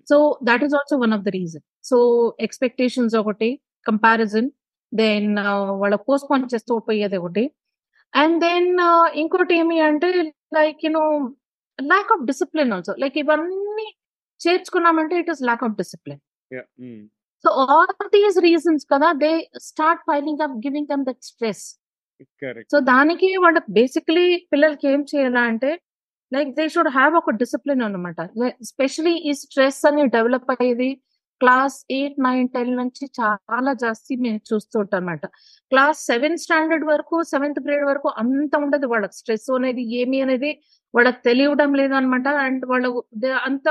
So 0.07 0.17
that 0.47 0.63
is 0.65 0.75
also 0.79 0.97
one 1.01 1.13
of 1.13 1.23
the 1.23 1.33
reason. 1.37 1.63
So 1.85 1.97
expectations 2.41 3.15
ఒకటి, 3.21 3.49
కంపారిజన్ 3.85 4.49
దెన్ 4.91 5.29
వాళ్ళ 5.81 5.95
పోస్ట్‌పోన్ 6.07 6.45
చేస్తూ 6.53 6.73
పోయేది 6.87 7.17
ఒకటి. 7.21 7.45
అండ్ 8.21 8.37
దెన్ 8.45 8.69
ఇంకోటి 9.21 9.55
ఏమి 9.61 9.77
అంటే 9.89 10.09
like 10.57 10.79
you 10.85 10.91
know 10.99 11.05
lack 11.79 12.11
of 12.15 12.23
discipline 12.31 12.71
also. 12.75 12.93
Like 13.03 13.17
ఇవన్నీ 13.23 13.87
చేర్చుకున్నామంటే 14.41 15.15
it 15.21 15.31
is 15.33 15.43
lack 15.49 15.63
of 15.67 15.75
discipline. 15.81 16.21
So 17.45 17.49
all 17.63 17.95
these 18.17 18.37
reasons 18.49 18.85
కదా 18.93 19.07
they 19.23 19.31
start 19.69 20.03
piling 20.11 20.43
up 20.45 20.55
giving 20.67 20.89
them 20.91 21.03
that 21.09 21.23
stress. 21.31 21.65
So 22.71 22.77
దానికి 22.93 23.29
వాళ్ళకి 23.45 23.69
బేసికల్లీ 23.79 24.27
పిల్లలకి 24.51 24.85
ఏం 24.93 25.01
చేయాలా 25.11 25.43
అంటే 25.51 25.71
లైక్ 26.31 26.51
దే 26.57 26.63
షుడ్ 26.75 26.91
హావ్ 26.97 27.13
ఒక 27.21 27.31
discipline 27.41 27.83
అన్నమాట. 27.87 28.19
ఎస్పెషల్లీ 28.65 29.15
ఈ 29.29 29.33
స్ట్రెస్ 29.41 29.81
అని 29.89 30.03
డెవలప్ 30.15 30.49
అయ్యేది 30.53 30.89
క్లాస్ 31.41 31.77
8, 31.97 32.15
9, 32.25 32.47
10 32.55 32.71
నుంచి 32.79 33.03
చాలా 33.19 33.71
జాస్తి 33.81 34.13
మేము 34.23 34.39
చూస్తుంటాం 34.49 34.97
అన్నమాట. 34.99 35.25
క్లాస్ 35.71 35.99
సెవెన్ 36.11 36.37
స్టాండర్డ్ 36.43 36.85
వరకు, 36.91 37.17
సెవెంత్ 37.31 37.59
గ్రేడ్ 37.65 37.85
వరకు 37.89 38.09
అంత 38.21 38.55
ఉండదు 38.65 38.87
వాళ్ళకి. 38.93 39.15
స్ట్రెస్ 39.15 39.49
అనేది 39.57 39.83
ఏమి 40.01 40.19
అనేది 40.21 40.51
వాళ్ళకి 40.93 41.21
తెలియడం 41.29 41.71
లేదన్నమాట. 41.79 42.27
అండ్ 42.45 42.63
వాళ్ళ 42.65 42.85
అంత 43.49 43.67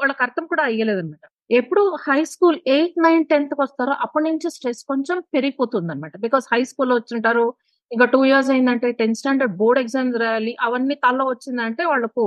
వాళ్ళకి 0.00 0.22
అర్థం 0.26 0.46
కూడా 0.52 0.64
అయ్యలేదు 0.70 1.02
అనమాట 1.04 1.24
ఎప్పుడు 1.50 1.82
high 2.06 2.20
school 2.32 2.58
eighth 2.74 2.96
nine 3.04 3.22
tenth 3.30 3.54
వస్తారో 3.60 3.92
అప్పటి 4.04 4.24
నుంచి 4.28 4.48
స్ట్రెస్ 4.56 4.82
కొంచెం 4.84 5.18
పెరిగిపోతుంది 5.34 5.90
అనమాట 5.92 6.14
బికాస్ 6.26 6.46
హై 6.52 6.60
స్కూల్ 6.64 6.92
వచ్చింటారు 6.92 7.46
ఇంకా 7.90 8.06
టూ 8.14 8.20
ఇయర్స్ 8.24 8.50
అయిందంటే 8.50 8.88
టెన్త్ 8.92 9.20
స్టాండర్డ్ 9.20 9.54
బోర్డ్ 9.56 9.80
ఎగ్జామ్స్ 9.80 10.16
రాయాలి 10.16 10.52
అవన్నీ 10.66 10.96
తల్లో 11.04 11.26
వచ్చిందంటే 11.30 11.84
వాళ్ళకు 11.84 12.24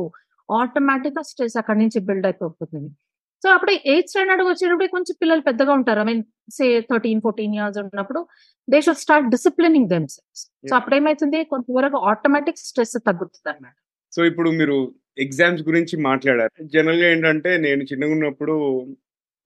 ఆటోమేటిక్గా 0.50 1.23
స్ట్రెస్ 1.29 1.57
అక్కడి 1.61 1.79
నుంచి 1.79 2.00
బిల్డ్ 2.07 2.27
అయిపోతుంది 2.29 2.89
సో 3.43 3.50
అప్పుడు 3.50 3.71
ఎయిత్ 3.93 4.10
స్టాండర్డ్ 4.10 4.43
వచ్చేటప్పుడు 4.43 4.88
కొంచెం 4.88 5.15
పిల్లలు 5.21 5.41
పెద్దగా 5.41 5.74
ఉంటారు. 5.74 6.00
I 6.00 6.03
mean 6.03 6.24
say 6.50 6.65
thirteen 6.81 7.21
fourteen 7.21 7.55
years 7.55 7.77
ఉన్నప్పుడు 7.79 8.19
they 8.67 8.81
should 8.81 8.98
start 8.98 9.29
disciplining 9.29 9.89
them 9.89 10.07
so. 10.07 10.21
అప్పుడు 10.75 10.95
ఏమైతుంది 10.95 11.43
కొంతవరకు 11.43 11.98
ఆటోమేటిక్ 12.12 12.57
స్ట్రెస్ 12.57 12.98
తగ్గుతుంది 13.07 13.50
అనమాట 13.53 13.75
సో 14.13 14.25
ఇప్పుడు 14.25 14.50
మీరు 14.51 14.77
ఎగ్జామ్స్ 15.17 15.63
గురించి 15.63 15.95
మాట్లాడారు. 15.98 16.51
జనరల్గా 16.65 17.07
ఏంటంటే 17.07 17.57
నేను 17.57 17.83
చిన్నగా 17.83 18.12
ఉన్నప్పుడు 18.12 18.53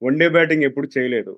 వన్ 0.02 0.18
డే 0.18 0.28
బ్యాటింగ్ 0.28 0.62
ఎప్పుడు 0.62 0.88
చేయలేదు. 0.98 1.32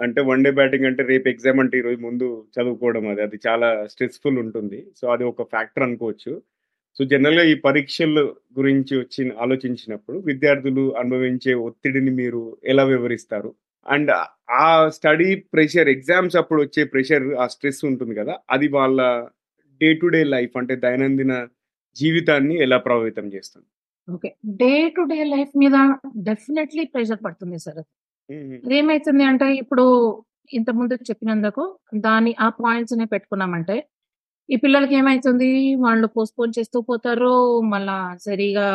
అంటే 0.00 0.20
వన్ 0.22 0.44
డే 0.44 0.50
బ్యాటింగ్ 0.50 0.86
అంటే 0.86 1.02
రేపు 1.02 1.28
ఎగ్జామ్ 1.28 1.60
అంటే 1.60 1.78
ఈరోజు 1.78 2.00
ముందు 2.00 2.46
చదువుకోవడం 2.54 3.08
అది 3.08 3.22
అది 3.22 3.38
చాలా 3.46 3.86
స్ట్రెస్ఫుల్ 3.86 4.38
ఉంటుంది. 4.38 4.86
సో 4.96 5.08
అది 5.08 5.24
ఒక 5.24 5.42
ఫ్యాక్టర్ 5.42 5.82
అనుకోవచ్చు. 5.82 6.32
సో 6.96 7.02
జనరల్గా 7.12 7.44
ఈ 7.50 7.54
పరీక్షల 7.66 8.20
గురించి 8.58 8.94
వచ్చి 8.98 9.22
ఆలోచించినప్పుడు 9.44 10.16
విద్యార్థులు 10.26 10.84
అనుభవించే 11.00 11.52
ఒత్తిడిని 11.66 12.12
మీరు 12.18 12.40
ఎలా 12.64 12.84
వివరిస్తారు? 12.90 13.50
అండ్ 13.86 14.10
ఆ 14.58 14.66
స్టడీ 14.96 15.28
ప్రెషర్ 15.54 15.88
ఎగ్జామ్స్ 15.88 16.36
అప్పుడు 16.40 16.60
వచ్చే 16.62 16.82
ప్రెషర్ 16.92 17.24
ఆ 17.34 17.46
స్ట్రెస్ 17.46 17.80
ఉంటుంది 17.90 18.14
కదా 18.20 18.34
అది 18.50 18.66
వాళ్ళ 18.76 18.98
డే 19.80 19.88
టు 20.02 20.08
డే 20.14 20.20
లైఫ్ 20.34 20.54
అంటే 20.60 20.74
దైనందిన 20.84 21.32
జీవితాన్ని 21.96 22.54
ఎలా 22.64 22.78
ప్రభావితం 22.84 23.26
చేస్తుంది? 23.34 23.66
Okay. 24.08 24.28
Day 24.60 24.72
to 24.96 25.02
day 25.10 25.18
life 25.32 25.52
మీద 25.62 25.76
డెఫినెట్లీ 26.28 26.84
ప్రెషర్ 26.94 27.20
పడుతుంది 27.24 27.58
సార్ 27.58 27.82
అదేమైతుంది 28.62 29.24
అంటే 29.30 29.46
ఇప్పుడు 29.62 29.84
ఇంత 30.50 30.70
ముందు 30.78 30.94
చెప్పినందుకు 31.10 31.62
దాని 32.06 32.32
ఆ 32.40 32.48
పాయింట్స్ 32.58 32.96
నే 32.96 33.04
పెట్టుకున్నామంటే 33.06 33.76
ఈ 34.48 34.56
పిల్లలకి 34.62 34.94
ఏమైతుంది? 35.00 35.48
వాళ్ళు 35.84 36.06
పోస్ట్పోన్ 36.16 36.52
చేస్తూ 36.58 36.78
పోతారు 36.88 37.32
మళ్ళా 37.72 37.96
సరిగా 38.26 38.66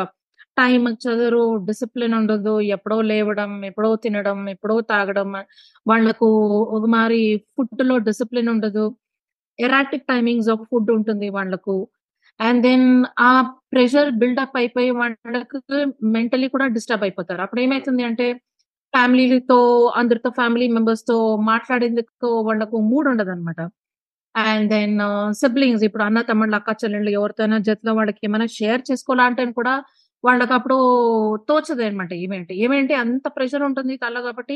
టైం 0.57 0.83
చదవరు 1.03 1.41
డిసిప్లిన్ 1.67 2.15
ఉండదు 2.19 2.53
ఎప్పుడో 2.75 2.97
లేవడం 3.11 3.51
ఎప్పుడో 3.69 3.89
తినడం 4.03 4.39
ఎప్పుడో 4.53 4.75
తాగడం 4.91 5.29
వాళ్ళకు 5.85 6.29
ఒక 6.77 6.83
మారి 6.95 7.19
ఫుడ్లో 7.55 7.95
డిసిప్లిన్ 8.07 8.49
ఉండదు. 8.53 8.85
ఎరాటిక్ 9.59 10.07
టైమింగ్స్ 10.11 10.49
ఆఫ్ 10.53 10.63
ఫుడ్ 10.71 10.89
ఉంటుంది 10.97 11.27
వాళ్ళకు. 11.37 11.75
అండ్ 12.39 12.61
దెన్ 12.67 12.87
ఆ 13.27 13.31
ప్రెషర్ 13.73 14.09
బిల్డప్ 14.21 14.57
అయిపోయి 14.61 14.89
వాళ్ళకు 15.01 15.59
మెంటలీ 16.15 16.47
కూడా 16.55 16.67
డిస్టర్బ్ 16.77 17.05
అయిపోతారు. 17.07 17.41
అప్పుడు 17.45 17.61
ఏమైతుంది 17.65 18.03
అంటే 18.09 18.27
ఫ్యామిలీతో 18.93 19.59
అందరితో 20.01 20.29
ఫ్యామిలీ 20.39 20.67
మెంబర్స్తో 20.77 21.17
మాట్లాడేందుకు 21.51 22.29
వాళ్ళకు 22.49 22.77
మూడ్ 22.91 23.07
ఉండదు 23.13 23.31
అనమాట 23.35 23.59
అండ్ 24.45 24.69
దెన్ 24.69 24.97
సిబ్లింగ్స్ 25.33 25.83
ఇప్పుడు 25.83 26.03
అన్న 26.03 26.21
తమ్ముళ్ళు 26.21 26.55
అక్క 26.55 26.75
చెల్లెళ్ళు 26.83 27.11
ఎవరితోనైనా 27.11 27.59
జతలో 27.67 27.93
వాళ్ళకి 27.93 28.21
ఏమైనా 28.23 28.45
షేర్ 28.57 28.81
చేసుకోవాలంటే 28.91 29.45
కూడా 29.51 29.73
వాళ్ళకి 30.23 30.53
అప్పుడు 30.53 30.77
తోచదు 31.49 31.83
అనమాట 31.83 32.13
ఏమేంటి 32.13 32.53
ఏమేంటి 32.55 32.93
అంత 32.93 33.27
ప్రెషర్ 33.27 33.63
ఉంటుంది 33.63 33.95
తల 33.97 34.21
కాబట్టి 34.21 34.55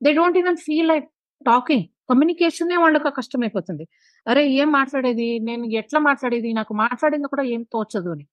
they 0.00 0.12
don't 0.12 0.38
even 0.38 0.58
feel 0.66 0.88
like 0.88 1.08
talking 1.46 1.86
communication 2.10 2.72
వాళ్ళకి 2.84 3.10
కష్టమైపోతుంది 3.10 3.84
అరే 4.26 4.42
ఏం 4.60 4.68
మాట్లాడేది? 4.72 5.28
నేను 5.38 5.64
ఎట్లా 5.80 5.98
మాట్లాడేది? 6.00 6.50
నాకు 6.52 6.72
మాట్లాడింది 6.74 7.28
కూడా 7.28 7.44
ఏం 7.54 7.62
తోచదు 7.74 8.10
అని. 8.10 8.26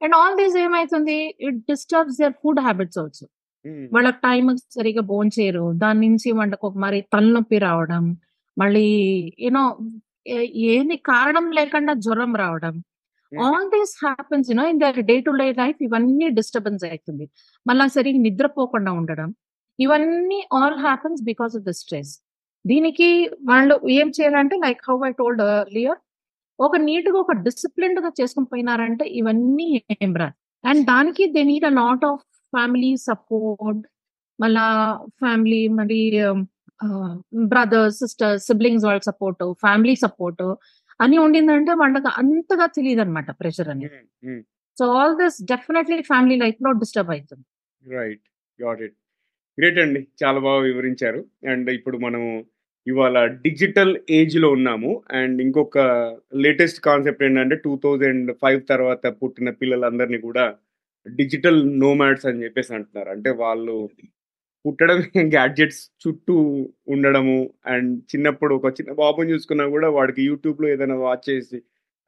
అండ్ 0.00 0.14
ఆల్ 0.16 0.36
దీస్ 0.36 0.56
ఏమైతుంది? 0.56 1.18
It 1.40 1.58
disturbs 1.70 2.18
their 2.22 2.34
food 2.42 2.60
habits 2.60 2.98
also 2.98 3.26
వాళ్ళకి 3.92 4.18
టైం 4.22 4.44
సరిగా 4.76 5.02
బోన్ 5.02 5.30
చేయరు 5.38 5.64
దాని 5.82 6.00
నుంచి 6.08 6.28
వాళ్ళకి 6.32 6.64
ఒక 6.66 6.76
మరి 6.76 6.98
తలనొప్పి 7.14 7.58
రావడం. 7.58 8.04
మళ్ళీ 8.56 8.86
యూనో 9.44 9.62
ఏది 10.72 10.96
కారణం 11.10 11.46
లేకుండా 11.58 11.92
జ్వరం 12.04 12.32
రావడం. 12.36 12.74
All 13.32 13.66
these 13.74 13.94
happens 14.04 14.48
you know 14.50 14.64
in 14.72 14.80
their 14.80 15.00
day 15.10 15.16
to 15.20 15.32
day 15.42 15.46
life 15.62 15.78
ఇవన్నీ 15.82 16.26
డిస్టర్బెన్స్ 16.38 16.84
అవుతుంది 16.88 17.24
మళ్ళీ 17.66 17.86
సరిగ్గా 17.96 18.20
నిద్రపోకుండా 18.28 18.92
ఉండడం. 19.00 19.28
ఇవన్నీ 19.78 20.38
all 20.60 20.78
happens 20.80 21.22
because 21.22 21.54
of 21.58 21.64
the 21.64 21.74
stress 21.82 22.12
దీనికి 22.64 23.08
వాళ్ళు 23.50 23.74
ఏం 23.98 24.08
చేయాలంటే 24.18 24.56
like 24.64 24.80
how 24.88 24.96
I 25.08 25.12
told 25.20 25.42
Lear 25.76 25.98
ఒక 26.58 26.76
నీట్గా 26.86 27.18
ఒక 27.18 27.32
డిసిప్లిన్డ్గా 27.46 28.10
చేసుకుని 28.20 28.48
పోయినారంటే 28.52 29.04
ఇవన్నీ 29.20 29.66
ఏం 29.96 30.12
రా 30.16 30.28
అండ్ 30.64 30.82
దానికి 30.86 31.24
they 31.34 31.42
need 31.42 31.66
a 31.66 31.72
lot 31.80 32.04
of 32.04 32.22
family 32.52 32.90
support 33.08 33.82
మళ్ళా 34.38 34.64
ఫ్యామిలీ 35.20 35.62
మళ్ళీ 35.78 36.00
బ్రదర్స్ 37.52 37.98
సిస్టర్స్ 37.98 38.44
సిబ్లింగ్స్ 38.46 38.84
వాళ్ళ 38.84 39.00
సపోర్ట్ 39.04 39.44
ఫ్యామిలీ 39.64 39.94
సపోర్ట్ 39.94 40.44
అని 41.00 41.16
ఉండిందంటే 41.18 41.72
వాళ్ళకి 41.74 42.10
అంతగా 42.20 42.66
తెలియదు 42.66 43.00
అనమాట 43.00 43.30
ప్రెషర్ 43.30 43.68
అనేది 43.68 43.98
so 44.78 44.86
all 44.98 45.16
this 45.16 45.38
definitely 45.44 45.98
family 46.02 46.36
లైఫ్లో 46.36 46.72
డిస్టర్బ్ 46.72 47.10
అవుతుంది 47.10 47.46
రైట్ 47.84 48.24
గాట్ 48.58 48.82
ఇట్ 48.82 48.96
గ్రేట్ 49.58 49.78
అండి. 49.78 50.00
చాలా 50.22 50.38
బాగా 50.38 50.60
వివరించారు. 50.60 51.20
అండ్ 51.48 51.70
ఇప్పుడు 51.70 51.96
మనము 51.96 52.30
ఇవాళ 52.86 53.18
డిజిటల్ 53.46 53.92
ఏజ్లో 54.10 54.48
ఉన్నాము. 54.50 54.90
అండ్ 55.10 55.38
ఇంకొక 55.42 55.78
లేటెస్ట్ 56.44 56.80
కాన్సెప్ట్ 56.80 57.22
ఏంటంటే 57.22 57.56
టూ 57.56 57.72
థౌజండ్ 57.84 58.30
ఫైవ్ 58.42 58.60
తర్వాత 58.68 59.06
పుట్టిన 59.06 59.50
పిల్లలందరినీ 59.50 60.18
కూడా 60.18 60.44
డిజిటల్ 61.06 61.80
నోమాడ్స్ 61.80 62.26
అని 62.26 62.42
చెప్పేసి 62.44 62.74
అంటున్నారు. 62.74 63.10
అంటే 63.10 63.30
వాళ్ళు 63.44 63.74
పుట్టడం 64.66 64.98
గ్యాడ్జెట్స్ 65.34 65.80
చుట్టూ 66.02 66.34
ఉండడము. 66.88 67.38
అండ్ 67.66 67.90
చిన్నప్పుడు 68.12 68.52
ఒక 68.54 68.72
చిన్న 68.78 68.92
బాబుని 69.02 69.32
చూసుకున్నా 69.32 69.64
కూడా 69.74 69.88
వాడికి 69.88 70.22
యూట్యూబ్లో 70.22 70.66
ఏదైనా 70.74 70.96
వాచ్ 71.04 71.24
చేసి 71.30 71.58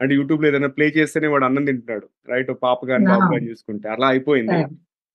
అంటే 0.00 0.12
యూట్యూబ్లో 0.14 0.46
ఏదైనా 0.48 0.70
ప్లే 0.76 0.86
చేస్తేనే 0.96 1.28
వాడు 1.28 1.44
అన్నం 1.44 1.64
తింటున్నాడు. 1.64 2.06
రైట్ 2.28 2.50
పాప 2.62 2.80
కానీ 2.86 3.06
బాబు 3.06 3.28
కానీ 3.34 3.46
చూసుకుంటే. 3.50 3.86
అలా 3.88 4.06
అయిపోయింది. 4.08 4.58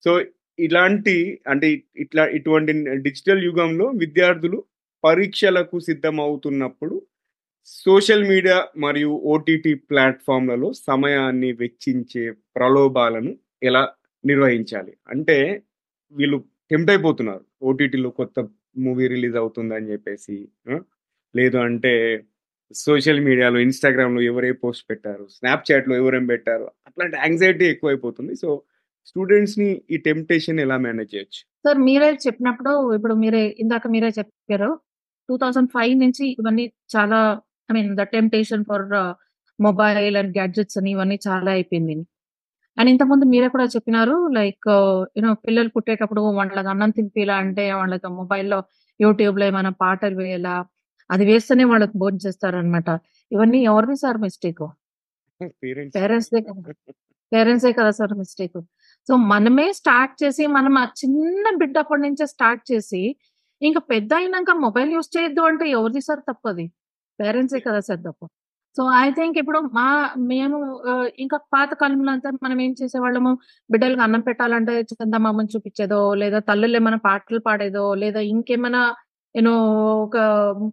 సో 0.06 0.10
ఇలాంటి 0.58 1.14
అంటే 1.46 1.68
ఇట్లా 2.04 2.24
ఇటువంటి 2.38 2.72
డిజిటల్ 3.06 3.42
యుగంలో 3.44 3.86
విద్యార్థులు 4.02 4.58
పరీక్షలకు 5.04 5.76
సిద్ధమవుతున్నప్పుడు 5.80 6.96
సోషల్ 7.68 8.24
మీడియా 8.24 8.58
మరియు 8.76 9.10
ఓటీటీ 9.34 9.72
ప్లాట్ఫామ్లలో 9.90 10.68
సమయాన్ని 10.88 11.50
వెచ్చించే 11.62 12.24
ప్రలోభాలను 12.56 13.32
ఎలా 13.62 13.82
నిర్వహించాలి? 14.24 14.92
అంటే 15.08 15.36
వీళ్ళు 16.12 16.38
టెంప్ట్ 16.70 16.90
అయిపోతున్నారు. 16.92 17.44
ఓటీటీలో 17.70 18.10
కొత్త 18.20 18.36
మూవీ 18.84 19.06
రిలీజ్ 19.14 19.36
అవుతుందని 19.42 19.90
చెప్పేసి 19.92 20.36
లేదు 21.34 21.58
అంటే 21.66 21.92
సోషల్ 22.84 23.20
మీడియాలో 23.28 23.58
ఇన్స్టాగ్రామ్లో 23.66 24.20
ఎవరే 24.30 24.50
పోస్ట్ 24.62 24.84
పెట్టారు 24.90 25.24
స్నాప్చాట్లో 25.36 25.94
ఎవరేం 26.02 26.24
పెట్టారు 26.32 26.66
అట్లాంటి 26.88 27.16
యాంగ్జైటీ 27.24 27.64
ఎక్కువైపోతుంది. 27.72 28.34
సో 28.42 28.48
స్టూడెంట్స్ని 29.10 29.68
ఈ 29.94 29.96
టెంప్టేషన్ 30.08 30.58
ఎలా 30.64 30.76
మేనేజ్ 30.86 31.10
చేయొచ్చు? 31.14 31.40
సార్ 31.64 31.80
మీరే 31.88 32.08
చెప్పినప్పుడు 32.26 32.72
ఇప్పుడు 32.96 33.14
మీరే 33.24 33.42
ఇందాక 33.62 33.86
మీరే 33.94 34.10
చెప్పారు. 34.18 34.70
టూ 35.28 35.34
థౌజండ్ 35.42 35.70
ఫైవ్ 35.76 35.94
నుంచి 36.04 36.24
ఇవన్నీ 36.40 36.64
చాలా 36.96 37.18
I 37.70 37.74
mean 37.76 37.90
the 38.00 38.04
temptation 38.16 38.64
for 38.70 38.86
mobile 39.58 40.16
and 40.20 40.32
gadgets 40.38 40.78
అని 40.80 40.90
ఇవన్నీ 40.96 41.16
చాలా 41.28 41.50
అయిపోయింది. 41.56 41.96
అండ్ 42.76 42.88
ఇంతకుముందు 42.92 43.24
మీరే 43.32 43.48
కూడా 43.54 43.66
చెప్పినారు 43.74 44.14
లైక్ 44.36 44.68
యూనో 45.16 45.30
పిల్లలు 45.44 45.70
పుట్టేటప్పుడు 45.74 46.22
వాళ్ళకి 46.38 46.68
అన్నం 46.72 46.90
తినిపిలా 46.98 47.34
అంటే 47.44 47.64
వాళ్ళకి 47.80 48.08
మొబైల్లో 48.20 48.58
యూట్యూబ్లో 49.00 49.44
ఏమైనా 49.50 49.72
పాటలు 49.82 50.16
వేయాలా? 50.22 50.56
అది 51.10 51.24
వేస్తేనే 51.30 51.64
వాళ్ళకి 51.70 51.94
భోజనం 52.02 52.22
చేస్తారు 52.26 52.56
అనమాట 52.60 52.88
ఇవన్నీ 53.30 53.58
ఎవరిది 53.70 53.96
సార్ 54.04 54.18
మిస్టేక్? 54.24 54.64
పేరెంట్స్. 55.62 56.30
పేరెంట్సే 57.32 57.70
కదా. 57.78 57.90
Sir 57.98 58.14
mistake. 58.20 58.58
సో 59.08 59.14
మనమే 59.32 59.66
స్టార్ట్ 59.80 60.14
చేసి 60.22 60.44
మనం 60.56 60.74
ఆ 60.82 60.86
చిన్న 61.00 61.44
బిడ్డ 61.60 61.76
అప్పటి 61.84 62.02
నుంచే 62.06 62.26
స్టార్ట్ 62.34 62.62
చేసి 62.70 63.02
ఇంకా 63.62 63.80
పెద్ద 63.92 64.10
అయినాక 64.20 64.52
మొబైల్ 64.64 64.90
యూస్ 64.96 65.10
చేయొద్దు 65.16 65.42
అంటే 65.50 65.66
ఎవరిది 65.76 66.02
సార్ 66.08 66.22
తప్పది 66.30 66.66
పేరెంట్సే 67.18 67.60
కదా 67.66 67.80
సార్ 67.88 68.02
తప్పు. 68.06 68.26
సో 68.76 68.82
ఐ 69.02 69.06
థింక్ 69.16 69.36
ఇప్పుడు 69.40 69.58
మా 69.76 69.86
మేము 70.30 70.58
ఇంకా 71.24 71.36
పాత 71.54 71.70
కాలంలో 71.80 72.10
అంతా 72.14 72.30
మనం 72.44 72.58
ఏం 72.64 72.72
చేసేవాళ్ళము? 72.80 73.32
బిడ్డలకు 73.70 74.02
అన్నం 74.06 74.22
పెట్టాలంటే 74.28 74.72
చందమామని 74.92 75.52
చూపించేదో 75.54 76.00
లేదా 76.22 76.38
తల్లులు 76.48 76.76
ఏమైనా 76.80 76.98
పాటలు 77.08 77.40
పాడేదో 77.48 77.84
లేదా 78.02 78.20
ఇంకేమైనా 78.34 78.82
యూనో 79.34 79.54
ఒక 80.06 80.16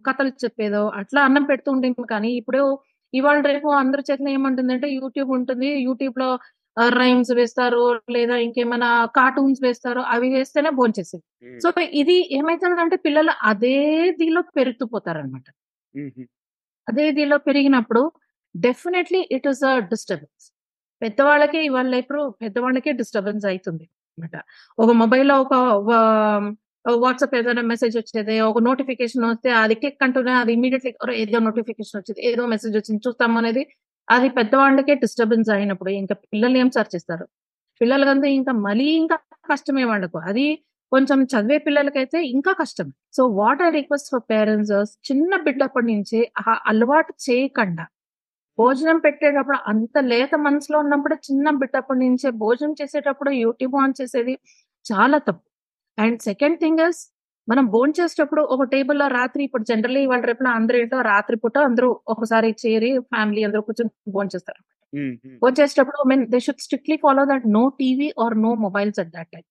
కథలు 0.08 0.32
చెప్పేదో 0.44 0.82
అట్లా 1.00 1.20
అన్నం 1.28 1.44
పెడుతూ 1.50 1.68
ఉండేము 1.76 2.04
కానీ 2.14 2.30
ఇప్పుడు 2.40 2.62
ఇవాళ 3.14 3.38
రేపు 3.50 3.68
అందరి 3.82 4.02
చేతిలో 4.08 4.30
ఏమంటుందంటే 4.36 4.88
యూట్యూబ్ 4.98 5.30
ఉంటుంది. 5.38 5.70
యూట్యూబ్లో 5.86 6.28
రైమ్స్ 7.00 7.32
వేస్తారు 7.38 7.82
లేదా 8.16 8.36
ఇంకేమైనా 8.46 8.90
కార్టూన్స్ 9.18 9.60
వేస్తారు 9.66 10.02
అవి 10.14 10.28
వేస్తేనే 10.36 10.70
భోంచేసేది. 10.78 11.24
సో 11.64 11.68
ఇది 12.02 12.16
ఏమైతుందంటే 12.38 12.96
పిల్లలు 13.06 13.32
అదే 13.50 13.76
దీనిలో 14.20 14.42
పెరుగుతూ 14.58 14.86
పోతారనమాట 14.94 15.46
అదే 16.88 17.04
దీనిలో 17.12 17.38
పెరిగినప్పుడు 17.48 18.02
definitely 18.54 19.20
it 19.36 19.46
is 19.52 19.62
a 19.64 19.74
disturbance 19.92 20.46
పెద్దవాళ్ళకి 21.02 21.60
ఇవాళ 21.68 21.94
ఇప్పుడు 22.02 22.22
పెద్దవాళ్ళకే 22.42 22.92
డిస్టర్బెన్స్ 23.00 23.46
అవుతుంది 23.50 23.86
అనమాట 24.18 24.36
ఒక 24.78 24.90
మొబైల్లో 25.02 25.36
ఒక 25.44 25.54
వాట్సాప్ 26.84 27.34
ఏదైనా 27.38 27.62
మెసేజ్ 27.72 27.96
వచ్చేది 27.98 28.36
ఒక 28.48 28.60
నోటిఫికేషన్ 28.68 29.24
వస్తే 29.26 29.50
అది 29.60 29.74
క్లిక్ 29.74 30.02
అంటూనే 30.06 30.32
అది 30.42 30.52
ఇమీడియట్లీ 30.58 30.92
ఏదో 31.22 31.40
నోటిఫికేషన్ 31.48 31.98
వచ్చింది 32.00 32.20
ఏదో 32.30 32.44
మెసేజ్ 32.54 32.74
వచ్చింది 32.78 33.00
చూస్తాం 33.06 33.34
అనేది 33.40 33.62
అది 34.08 34.28
పెద్దవాళ్ళకే 34.38 34.94
డిస్టర్బెన్స్ 35.04 35.50
అయినప్పుడు 35.56 35.90
ఇంకా 36.00 36.14
పిల్లలు 36.24 36.56
ఏం 36.62 36.70
సర్చ్ 36.76 36.92
చేస్తారు 36.96 37.26
పిల్లలకంతా 37.80 38.28
ఇంకా 38.38 38.52
మళ్ళీ 38.66 38.88
ఇంకా 39.02 39.16
కష్టమే 39.50 39.84
వాళ్ళకు. 39.84 40.18
అది 40.30 40.46
కొంచెం 40.92 41.18
చదివే 41.32 41.58
పిల్లలకైతే 41.58 42.18
ఇంకా 42.26 42.52
కష్టం. 42.52 42.88
So 43.16 43.22
what 43.38 43.62
I 43.62 43.68
request 43.70 44.10
for 44.12 44.24
parents 44.30 44.72
చిన్న 45.08 45.36
బిడ్డప్పటి 45.46 45.88
నుంచి 45.92 46.18
ఆ 46.42 46.54
అలవాటు 46.66 47.12
చేయకుండా 47.26 47.84
భోజనం 48.58 48.98
పెట్టేటప్పుడు 48.98 49.58
అంత 49.66 49.98
లేత 50.04 50.34
మనసులో 50.46 50.76
ఉన్నప్పుడు 50.78 51.14
చిన్న 51.26 51.50
బిడ్డప్పటి 51.60 52.00
నుంచే 52.00 52.28
భోజనం 52.42 52.72
చేసేటప్పుడు 52.80 53.30
యూట్యూబ్ 53.42 53.76
ఆన్ 53.76 53.94
చేసేది 54.00 54.34
చాలా 54.86 55.18
తప్పు. 55.18 55.44
అండ్ 55.98 56.18
సెకండ్ 56.22 56.58
థింగ్ 56.60 56.82
ఇస్ 56.88 57.00
మనం 57.48 57.64
భోజనం 57.66 57.94
చేసేటప్పుడు 58.00 58.42
ఒక 58.54 58.64
టేబుల్లో 58.64 59.06
రాత్రి 59.08 59.42
ఇప్పుడు 59.44 59.64
జనరల్లీ 59.64 60.02
వాళ్ళ 60.06 60.22
రేపు 60.24 60.44
అందరూ 60.50 60.76
ఏంటో 60.78 60.98
రాత్రి 61.04 61.36
పూట 61.36 61.58
అందరూ 61.70 61.88
ఒకసారి 62.08 62.50
చేరి 62.64 62.90
ఫ్యామిలీ 63.12 63.42
అందరూ 63.44 63.62
కూర్చొని 63.62 63.90
భోజనం 64.14 64.32
చేస్తారు 64.34 64.60
భోజనం 65.42 65.58
చేసేటప్పుడు 65.60 66.08
mean 66.08 66.24
they 66.26 66.40
should 66.40 66.62
strictly 66.66 66.96
follow 66.96 67.24
that 67.24 67.46
no 67.48 67.64
TV 67.80 68.08
or 68.24 68.36
no 68.38 68.52
mobiles 68.66 69.00
at 69.00 69.12
that 69.16 69.30
time 69.32 69.44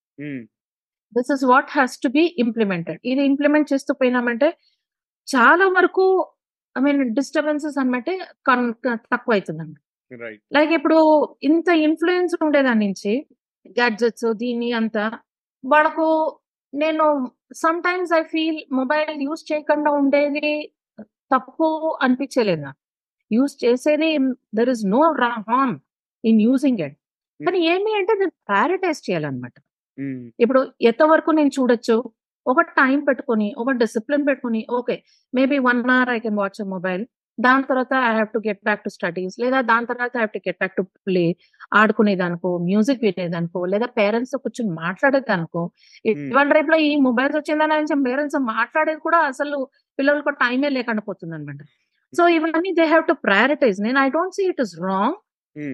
this 1.14 1.32
is 1.36 1.44
what 1.52 1.72
has 1.78 1.96
to 2.04 2.10
be 2.18 2.24
implemented 2.44 3.00
ఇది 3.12 3.24
ఇంప్లిమెంట్ 3.32 3.72
చేస్తూ 3.74 3.94
పోయినామంటే 4.02 4.50
చాలా 5.28 5.66
వరకు 5.78 6.06
ఐ 6.76 6.82
మీన్ 6.82 7.02
డిస్టర్బెన్సెస్ 7.20 7.78
అనమాట 7.82 8.10
తక్కువ 9.14 9.36
అవుతుందండి 9.38 9.80
లైక్ 10.56 10.72
ఇప్పుడు 10.78 11.00
ఇంత 11.50 11.70
ఇన్ఫ్లుయెన్స్ 11.88 12.34
ఉండేదాని 12.46 12.82
నుంచి 12.86 13.14
గ్యాడ్జెట్స్ 13.78 14.28
దీన్ని 14.42 14.70
అంతా 14.80 15.04
వాళ్ళకు 15.64 16.08
నేను 16.74 17.06
sometimes 17.88 18.14
I 18.20 18.22
feel 18.34 18.60
mobile 18.80 19.12
use 19.28 19.44
చేయకుండా 19.52 19.90
ఉండేది 20.02 20.52
తప్పు 21.32 21.68
అనిపించలేదు 22.06 22.62
నాకు. 22.66 22.80
యూజ్ 23.32 23.54
చేసేది 23.64 24.10
there 24.58 24.72
is 24.76 24.84
no 24.96 25.02
harm 25.50 25.76
in 26.24 26.40
using 26.48 26.82
it 26.88 26.98
కానీ 27.40 27.60
ఏమి 27.74 27.92
అంటే 28.00 28.14
దాన్ని 28.22 28.36
ప్రయారిటైజ్ 28.50 29.00
చేయాలన్నమాట. 29.08 29.56
ఉమ్, 29.98 30.22
ఇప్పుడు 30.40 30.60
ఎంతవరకు 30.90 31.32
నేను 31.32 31.52
చూడొచ్చు? 31.58 31.96
ఒక 32.46 32.62
టైం 32.78 33.00
పెట్టుకొని 33.08 33.48
ఒక 33.62 33.72
డిసిప్లిన్ 33.82 34.24
పెట్టుకొని 34.28 34.62
okay 34.78 34.96
maybe 35.34 35.58
one 35.66 35.82
hour 35.96 36.12
I 36.14 36.20
can 36.20 36.38
watch 36.42 36.62
mobile. 36.76 37.04
దాని 37.38 37.64
తర్వాత 37.64 37.94
I 38.08 38.12
have 38.16 38.32
to 38.34 38.40
get 38.48 38.62
back 38.68 38.82
to 38.86 38.90
studies. 38.96 39.36
లేదా 39.44 39.60
దాని 39.70 39.86
తర్వాత 39.92 40.12
I 40.18 40.22
have 40.22 40.34
to 40.36 40.42
get 40.48 40.60
back 40.62 40.76
to 40.80 40.84
play 41.08 41.24
ఆడుకునేదానికో 41.80 42.50
music 42.68 43.04
వినేదానికో 43.06 43.62
లేదా 43.74 43.88
పేరెంట్స్తో 44.00 44.38
కూర్చొని 44.44 44.72
మాట్లాడేదానికో. 44.84 45.64
ఇవాళ 46.06 46.48
రేపులో 46.58 46.80
ఈ 46.88 46.92
మొబైల్స్ 47.08 47.38
వచ్చిందని 47.40 48.02
పేరెంట్స్ 48.10 48.40
మాట్లాడేది 48.54 49.02
కూడా 49.08 49.20
అసలు 49.32 49.60
పిల్లలకు 50.00 50.34
టైమే 50.44 50.72
లేకుండా 50.78 51.04
పోతుంది 51.10 51.36
అనమాట 51.36 51.62
సో 52.14 52.24
ఇవన్నీ 52.38 52.72
దే 52.80 52.86
హ్యావ్ 52.86 53.06
టు 53.12 53.16
ప్రయారిటైజ్. 53.28 53.78
నేను 53.88 54.00
I 54.06 54.10
don't 54.18 54.36
see 54.40 54.46
it 54.54 54.62
is 54.66 54.76
wrong 54.88 55.18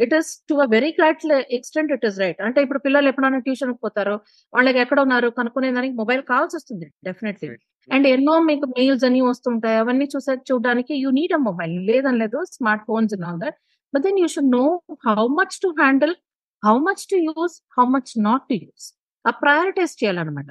it 0.03 0.13
is 0.19 0.29
to 0.49 0.55
a 0.63 0.67
very 0.75 0.91
great 0.97 1.23
extent 1.57 1.91
it 1.95 2.05
is 2.09 2.17
right 2.23 2.39
అంటే 2.47 2.59
ఇప్పుడు 2.65 2.81
పిల్లలు 2.85 3.09
ఎప్పుడైనా 3.11 3.39
ట్యూషన్ 3.47 3.73
పోతారో 3.83 4.15
వాళ్ళకి 4.53 4.79
ఎక్కడ 4.83 4.99
ఉన్నారు 5.05 5.29
కనుక్కునే 5.39 5.69
దానికి 5.77 5.95
మొబైల్ 6.01 6.23
కావాల్సి 6.31 6.57
వస్తుంది 6.59 6.87
డెఫినెట్లీ. 7.07 7.49
అండ్ 7.89 8.07
ఎన్నో 8.13 8.35
మీకు 8.49 8.65
మెయిల్స్ 8.77 9.05
అని 9.09 9.19
వస్తుంటాయి 9.29 9.77
అవన్నీ 9.83 10.05
చూసే 10.15 10.33
చూడడానికి 10.49 10.93
యూ 11.03 11.11
నీడ్ 11.19 11.35
అ 11.37 11.41
మొబైల్ 11.49 11.75
లేదని 11.89 12.19
లేదు 12.23 12.39
smartphones 12.89 13.15
all 13.29 13.39
that 13.45 13.57
but 13.93 14.03
then 14.07 14.19
you 14.23 14.29
should 14.35 14.51
know 14.59 14.65
how 15.09 15.25
much 15.39 15.57
to 15.65 15.69
handle 15.81 16.15
how 16.63 16.75
much 16.87 17.03
to 17.11 17.17
use 17.27 17.55
how 17.77 17.85
much 17.95 18.13
not 18.27 18.45
to 18.51 18.55
use 18.63 18.85
ఆ 19.25 19.31
ప్రయారిటైజ్ 19.43 19.93
చేయాలన్నమాట. 20.01 20.49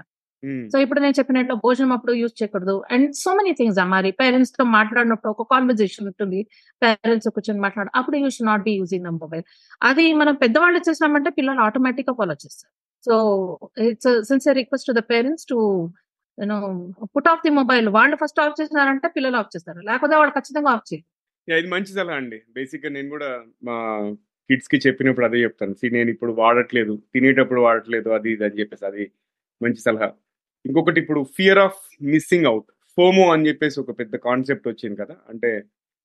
సో 0.73 0.79
ఇప్పుడు 0.79 1.01
నేను 1.01 1.15
చెప్పినట్లు 1.19 1.55
భోజనం 1.55 1.93
అప్పుడు 1.93 2.13
యూజ్ 2.13 2.43
చేయకూడదు. 2.43 2.83
అండ్ 2.91 3.15
సో 3.15 3.35
మెనీ 3.35 3.53
థింగ్స్ 3.53 3.79
మరి. 3.85 4.11
పేరెంట్స్తో 4.11 4.65
మాట్లాడినప్పుడు 4.65 5.31
ఒక 5.31 5.49
కాన్వర్జేషన్ 5.51 6.07
ఉంటుంది. 6.07 6.47
పేరెంట్స్ 6.83 7.29
కూర్చొని 7.29 7.61
మాట్లాడు 7.61 7.91
అప్పుడు 7.95 8.17
you 8.17 8.31
should 8.31 8.47
not 8.47 8.63
be 8.63 8.71
using 8.71 9.05
the 9.05 9.09
mobile 9.09 9.43
అది 9.83 10.13
మనం 10.15 10.35
పెద్దవాళ్ళు 10.35 10.81
చేసినామంటే 10.89 11.31
పిల్లలు 11.31 11.61
ఆటోమేటిక్గా 11.61 12.15
ఫాలో 12.15 12.33
చేస్తారు. 12.33 12.73
So 13.07 13.15
it's 13.79 14.23
sincere 14.23 14.57
request 14.57 14.87
to 14.87 14.93
the 14.93 14.99
parents 14.99 15.47
to 15.47 15.91
you know 16.41 16.89
put 17.05 17.29
off 17.29 17.41
the 17.45 17.51
mobile 17.51 17.89
వాళ్ళు 17.89 18.17
ఫస్ట్ 18.17 18.41
ఆఫ్ 18.41 18.61
చేసినారంటే 18.61 19.09
పిల్లలు 19.09 19.37
ఆఫ్ 19.37 19.53
చేస్తారు. 19.57 19.81
లేకపోతే 19.81 20.17
వాళ్ళు 20.17 20.35
ఖచ్చితంగా 20.35 20.71
ఆఫ్ 20.71 20.95
చేయరు. 20.95 21.07
యా, 21.53 21.57
ఇది 21.57 21.69
మంచి 21.69 21.87
సలహా 21.87 22.17
అండి. 22.17 22.43
బేసిక్గా 22.55 22.91
నేను 22.91 23.09
కూడా 23.09 23.43
మా 23.65 23.77
కిడ్స్కి 24.51 24.89
చెప్పినప్పుడు 24.89 25.27
అదే 25.27 25.39
చెప్తాను. 25.43 25.75
నేను 25.93 26.11
ఇప్పుడు 26.11 26.33
వాడట్లేదు. 26.33 27.03
తినేటప్పుడు 27.15 27.61
వాడట్లేదు. 27.61 28.09
అది 28.09 28.33
ఇది 28.33 28.45
అని 28.45 28.61
చెప్పేసి 28.61 28.87
అది 28.87 29.11
మంచి 29.63 29.81
సలహా. 29.81 30.13
ఇంకొకటి 30.67 30.99
ఇప్పుడు 31.03 31.21
fear 31.37 31.61
of 31.67 31.81
missing 32.13 32.49
out 32.51 32.69
FOMO 32.99 33.25
అని 33.33 33.47
చెప్పేసి 33.49 33.77
ఒక 33.83 33.93
పెద్ద 34.01 34.15
కాన్సెప్ట్ 34.29 34.69
వచ్చింది 34.71 34.97
కదా. 35.03 35.17
అంటే 35.31 35.51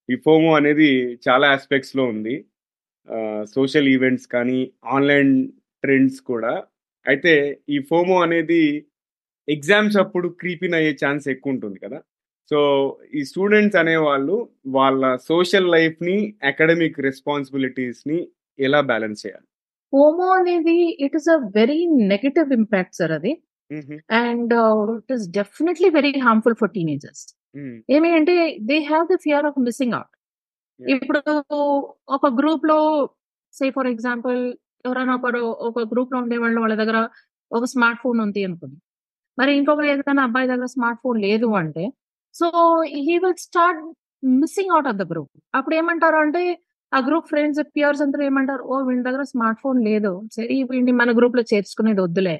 ఈ 0.08 0.14
ఫోమో 0.26 0.48
అనేది 0.58 0.88
చాలా 1.26 1.46
ఆస్పెక్ట్స్లో 1.56 2.04
ఉంది. 2.14 2.34
సోషల్ 3.54 3.88
ఈవెంట్స్ 3.94 4.26
కానీ 4.34 4.58
ఆన్లైన్ 4.94 5.32
ట్రెండ్స్ 5.84 6.20
కూడా. 6.30 6.52
అయితే 7.06 7.34
ఈ 7.74 7.78
ఫోమో 7.90 8.16
అనేది 8.24 8.62
ఎగ్జామ్స్ 9.48 9.96
అప్పుడు 10.02 10.26
క్రీపిన్ 10.40 10.76
అయ్యే 10.78 10.92
ఛాన్స్ 11.02 11.24
ఎక్కువ 11.32 11.54
ఉంటుంది 11.54 11.78
కదా. 11.84 11.98
సో 12.50 12.58
ఈ 13.18 13.20
స్టూడెంట్స్ 13.30 13.78
అనేవాళ్ళు 13.82 14.36
వాళ్ళ 14.76 15.02
సోషల్ 15.30 15.68
లైఫ్ని 15.76 16.16
అకాడమిక్ 16.50 16.98
రెస్పాన్సిబిలిటీస్ని 17.08 18.18
ఎలా 18.58 18.80
బ్యాలెన్స్ 18.90 19.22
చేయాలి? 19.24 19.46
ఫోమో 19.92 20.26
అనేది 20.38 20.76
it 21.06 21.16
is 21.20 21.30
a 21.36 21.38
very 21.58 21.80
negative 22.12 22.50
impact 22.58 22.98
sir 23.00 23.14
అది. 23.18 23.32
And 24.20 24.52
it 24.96 25.12
is 25.16 25.26
definitely 25.38 25.88
very 25.98 26.12
harmful 26.26 26.56
for 26.60 26.72
teenagers 26.76 27.24
ఏమి 27.94 28.10
అంటే 28.18 28.34
they 28.70 28.76
have 28.90 29.06
the 29.12 29.16
fear 29.24 29.46
of 29.50 29.58
missing 29.66 29.94
out. 29.98 30.12
ఇప్పుడు 30.80 31.20
ఒక 32.16 32.26
గ్రూప్లో 32.40 32.78
సే 33.54 33.66
ఫర్ 33.76 33.88
ఎగ్జాంపుల్ 33.94 34.38
ఎవరైనా 34.86 35.14
ఒకరు 35.20 35.40
ఒక 35.68 35.80
గ్రూప్లో 35.92 36.18
ఉండేవాళ్ళు 36.24 36.60
వాళ్ళ 36.64 36.76
దగ్గర 36.82 36.98
ఒక 37.50 37.64
స్మార్ట్ 37.74 38.00
ఫోన్ 38.04 38.18
ఉంది 38.26 38.42
అనుకుంది 38.48 38.78
మరి 39.38 39.52
ఇంకొక 39.58 39.82
ఏదైనా 39.92 40.22
అబ్బాయి 40.28 40.48
దగ్గర 40.52 40.68
స్మార్ట్ 40.76 41.00
ఫోన్ 41.04 41.18
లేదు 41.26 41.48
అంటే 41.60 41.84
so 42.34 42.46
he 43.06 43.14
will 43.24 43.38
start 43.46 43.80
missing 44.22 44.72
out 44.74 44.88
of 44.90 44.98
the 45.02 45.06
group 45.12 45.30
అప్పుడు 45.58 45.74
ఏమంటారు 45.80 46.18
అంటే 46.24 46.42
ఆ 46.92 46.98
గ్రూప్ 47.08 47.28
ఫ్రెండ్స్ 47.32 47.60
పియర్స్ 47.76 48.02
అందరూ 48.06 48.22
ఏమంటారు 48.30 48.62
ఓ 48.70 48.76
వీళ్ళ 48.88 49.02
దగ్గర 49.08 49.22
స్మార్ట్ 49.32 49.60
ఫోన్ 49.64 49.78
లేదు. 49.88 50.12
సరే 50.36 50.56
వీడిని 50.70 50.92
మన 51.00 51.10
గ్రూప్లో 51.18 51.42
చేర్చుకునేది 51.52 52.00
వద్దులే. 52.06 52.36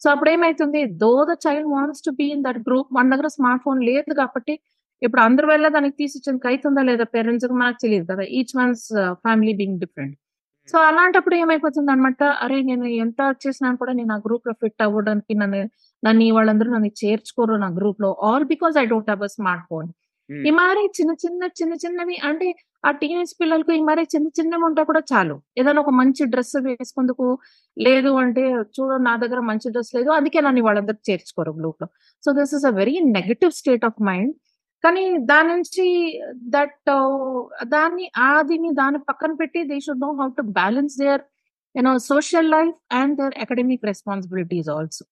సో 0.00 0.06
అప్పుడు 0.12 0.30
ఏమైతుంది 0.30 0.80
though 1.02 1.12
the 1.30 1.34
child 1.44 1.68
wants 1.74 2.02
to 2.06 2.10
be 2.18 2.26
in 2.34 2.42
that 2.44 2.60
group 2.68 2.90
మన 2.96 3.10
దగ్గర 3.14 3.28
స్మార్ట్ 3.36 3.62
ఫోన్ 3.64 3.80
లేదు 3.88 4.12
కాబట్టి 4.20 4.54
ఇప్పుడు 5.02 5.20
అందరు 5.20 5.46
వెళ్ళ 5.46 5.66
దానికి 5.68 5.96
తీసి 6.00 6.14
ఇచ్చేందుకు 6.18 6.46
అవుతుందా 6.50 6.82
లేదా 6.88 7.04
పేరెంట్స్ 7.14 7.46
మనకు 7.54 7.78
తెలియదు 7.84 8.06
కదా. 8.12 8.24
Each 8.38 8.54
one's 8.58 8.86
family 9.24 9.52
being 9.60 9.80
different 9.84 10.16
so 10.68 10.76
అలాంటప్పుడు 10.88 11.36
ఏమైపోతుంది 11.42 11.90
అనమాట 11.92 12.22
అరే 12.44 12.56
నేను 12.62 12.86
ఎంత 13.04 13.20
చేసినా 13.44 13.68
కూడా 13.80 13.92
నేను 13.92 14.12
ఆ 14.16 14.18
గ్రూప్లో 14.26 14.52
ఫిట్ 14.62 14.82
అవ్వడానికి 14.86 15.32
నన్ను 15.42 15.60
నన్ను 16.02 16.22
ఈ 16.24 16.30
వాళ్ళందరూ 16.30 16.68
నన్ను 16.74 16.90
చేర్చుకోరు 17.00 17.54
నా 17.64 17.68
గ్రూప్లో. 17.78 18.10
All 18.28 18.46
because 18.52 18.74
I 18.82 18.86
don't 18.92 19.08
have 19.10 19.24
a 19.28 19.30
smartphone 19.70 19.88
ఈ 20.30 20.50
మరి 20.58 20.82
చిన్న 20.98 21.12
చిన్న 21.22 21.44
చిన్న 21.58 21.74
చిన్నవి 21.84 22.16
అంటే 22.28 22.48
ఆ 22.84 22.90
టీనేజ్ 23.00 23.32
పిల్లలకు 23.40 23.70
ఈ 23.72 23.80
మరి 23.82 24.02
చిన్న 24.12 24.26
చిన్నవి 24.38 24.64
ఉంటే 24.68 24.82
కూడా 24.84 25.00
చాలు. 25.10 25.36
ఏదైనా 25.58 25.80
ఒక 25.84 25.92
మంచి 26.00 26.22
డ్రెస్ 26.32 26.54
వేసుకుందుకు 26.66 27.26
లేదు 27.76 28.10
అంటే 28.16 28.44
చూడు 28.74 28.96
నా 29.08 29.14
దగ్గర 29.22 29.40
మంచి 29.48 29.68
డ్రెస్ 29.74 29.92
లేదు 29.96 30.10
అందుకే 30.10 30.40
నన్ను 30.40 30.62
వాళ్ళందరూ 30.66 31.00
చేర్చుకోరు 31.08 31.54
గ్రూప్లో 31.58 31.88
so 32.24 32.32
this 32.38 32.54
is 32.58 32.66
a 32.70 32.72
very 32.80 32.94
negative 33.18 33.52
state 33.60 33.86
of 33.90 33.98
mind 34.10 34.34
కానీ 34.84 35.04
దాని 35.30 35.48
నుంచి 35.52 35.86
దట్ 36.54 36.76
uh, 36.90 37.38
దాన్ని 37.68 38.04
ఆదిని 38.28 38.70
దాన్ని 38.80 39.00
పక్కన 39.08 39.32
పెట్టి 39.40 39.60
they 39.70 39.76
should 39.86 40.02
know 40.06 40.10
how 40.20 40.28
to 40.36 40.42
balance 40.58 40.94
their 41.00 41.22
you know 41.74 41.94
social 42.06 42.50
life 42.50 42.76
and 43.00 43.16
their 43.20 43.34
academic 43.44 43.86
responsibilities 43.90 44.70
also 44.76 45.04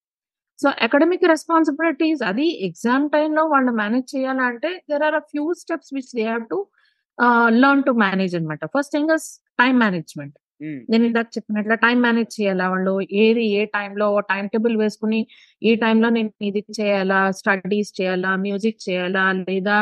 so 0.59 0.67
academic 0.85 1.25
responsibilities 1.31 2.21
అది 2.29 2.47
ఎగ్జామ్ 2.67 3.05
టైంలో 3.09 3.43
వాళ్ళు 3.47 3.71
మేనేజ్ 3.81 4.07
చేయాలంటే 4.13 4.71
there 4.89 5.03
are 5.03 5.17
a 5.19 5.23
few 5.31 5.45
steps 5.59 5.91
which 5.97 6.11
they 6.15 6.23
have 6.23 6.45
to 6.53 6.59
learn 7.61 7.83
to 7.87 7.91
manage 8.05 8.33
అనమాట 8.39 8.65
first 8.75 8.93
thing 8.95 9.13
is 9.17 9.27
time 9.61 9.73
management 9.85 10.35
నేను 10.91 11.03
ఇందాక 11.09 11.29
చెప్పినట్లు 11.35 11.75
time 11.83 11.97
manage 12.05 12.31
చేయాలా 12.37 12.65
వాళ్ళు? 12.73 12.93
ఏది 13.23 13.43
ఏ 13.59 13.61
టైంలో 13.75 14.07
టైం 14.31 14.45
టేబుల్ 14.53 14.75
వేసుకుని 14.83 15.19
ఈ 15.61 15.71
టైంలో 15.83 16.09
నేను 16.17 16.31
ఇది 16.49 16.61
చేయాలా? 16.79 17.19
స్టడీస్ 17.39 17.91
చేయాలా? 17.99 18.31
మ్యూజిక్ 18.45 18.79
చేయాలా? 18.87 19.25
లేదా 19.49 19.75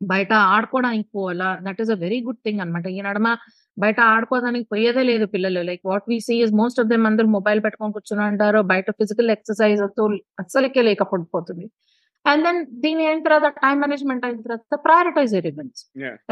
బయట 0.00 0.32
ఆడుకోవడానికి 0.54 1.08
పోవాలా? 1.16 1.48
That 1.66 1.80
is 1.84 1.92
a 1.96 1.98
very 2.04 2.18
good 2.26 2.42
thing 2.46 2.60
అనమాట 2.64 2.86
ఈ 2.96 3.00
నడమ 3.08 3.28
బయట 3.76 3.98
ఆడుకోవడానికి 4.14 4.66
పోయేదే 4.72 5.02
లేదు 5.10 5.24
పిల్లలు. 5.34 5.60
Like 5.70 5.82
what 5.90 6.06
we 6.12 6.18
see 6.28 6.36
is 6.44 6.52
most 6.62 6.80
of 6.82 6.88
them 6.92 7.06
అందరూ 7.10 7.28
మొబైల్ 7.38 7.60
పెట్టుకొని 7.66 7.94
కూర్చుని 7.96 8.24
అంటారు 8.28 8.60
బయట 8.72 8.90
ఫిజికల్ 9.00 9.30
ఎక్సర్సైజ్తో 9.36 10.06
అస్సలకే 10.42 10.82
లేకపోతుంది 10.90 11.66
అండ్ 12.28 12.42
దెన్ 12.46 12.58
దీని 12.84 13.02
అయిన 13.08 13.20
తర్వాత 13.26 13.48
టైం 13.58 13.76
మేనేజ్మెంట్ 13.82 14.24
అయిన 14.26 14.40
తర్వాత 14.44 14.76
prioritize 14.84 15.32
your 15.36 15.48
events. 15.50 15.82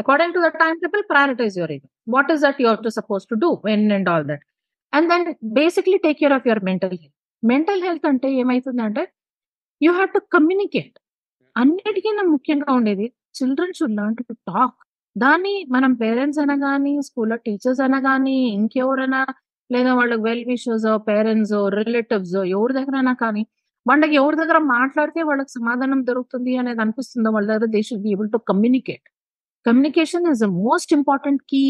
According 0.01 0.33
to 0.35 0.41
the 0.45 0.49
timetable 0.83 1.03
prioritize 1.11 1.55
your 1.59 1.73
event 1.75 1.91
what 2.07 2.31
is 2.33 2.41
that 2.41 2.59
you're 2.65 2.81
to 2.83 2.91
suppose 2.97 3.25
to 3.31 3.37
do 3.43 3.49
when 3.65 3.85
and 3.97 4.09
all 4.13 4.25
that 4.31 4.43
and 4.93 5.07
then 5.13 5.25
basically 5.59 5.97
take 6.05 6.19
care 6.21 6.35
of 6.37 6.47
your 6.49 6.63
mental 6.69 6.95
health 6.95 7.13
mental 7.43 7.81
health 7.83 8.05
అంటే 8.11 8.29
ఏమైతుందంటే 8.41 9.03
you 9.81 9.91
have 9.93 10.11
to 10.13 10.21
communicate 10.35 10.95
అన్నిటికన్నా 11.55 12.23
ముఖ్యంగా 12.33 12.71
ఉండేది 12.79 13.05
children 13.37 13.75
should 13.77 13.95
learn 13.97 14.15
to 14.21 14.35
talk 14.49 14.77
దాన్ని 15.15 15.53
మనం 15.75 15.91
parents 16.01 16.39
అయినా 16.41 16.55
కానీ 16.63 16.91
స్కూల్లో 17.07 17.37
టీచర్స్ 17.45 17.81
అయినా 17.81 17.99
కానీ 18.07 18.35
ఇంకెవరైనా 18.57 19.21
లేదా 19.69 19.91
వాళ్ళకి 19.95 20.21
వెల్ 20.21 20.43
విషర్స్ 20.49 20.87
పేరెంట్స్ 21.07 21.55
రిలేటివ్స్ 21.77 22.35
ఎవరి 22.51 22.73
దగ్గరైనా 22.79 23.13
కానీ 23.23 23.43
వాళ్ళకి 23.89 24.15
ఎవరి 24.21 24.37
దగ్గర 24.41 24.59
మాట్లాడితే 24.75 25.19
వాళ్ళకి 25.29 25.51
సమాధానం 25.57 25.99
దొరుకుతుంది 26.09 26.53
అనేది 26.61 26.81
అనిపిస్తుందో 26.85 27.31
వాళ్ళ 27.35 27.47
దగ్గర 27.51 27.69
they 27.75 27.81
should 27.89 28.03
be 28.07 28.11
able 28.15 28.31
to 28.35 28.39
communicate 28.51 29.05
communication 29.65 30.25
is 30.31 30.41
the 30.45 30.49
most 30.63 30.91
important 30.99 31.41
key 31.51 31.61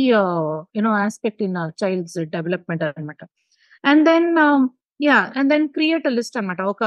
you know 0.78 0.92
aspect 1.06 1.44
in 1.48 1.58
child's 1.84 2.18
development 2.36 2.84
అనమాట 2.88 3.22
and 3.84 4.04
then 4.10 4.30
yeah 5.00 5.20
and 5.40 5.50
then 5.54 5.68
create 5.78 6.08
list 6.18 6.38
అనమాట 6.40 6.62
ఒక 6.74 6.84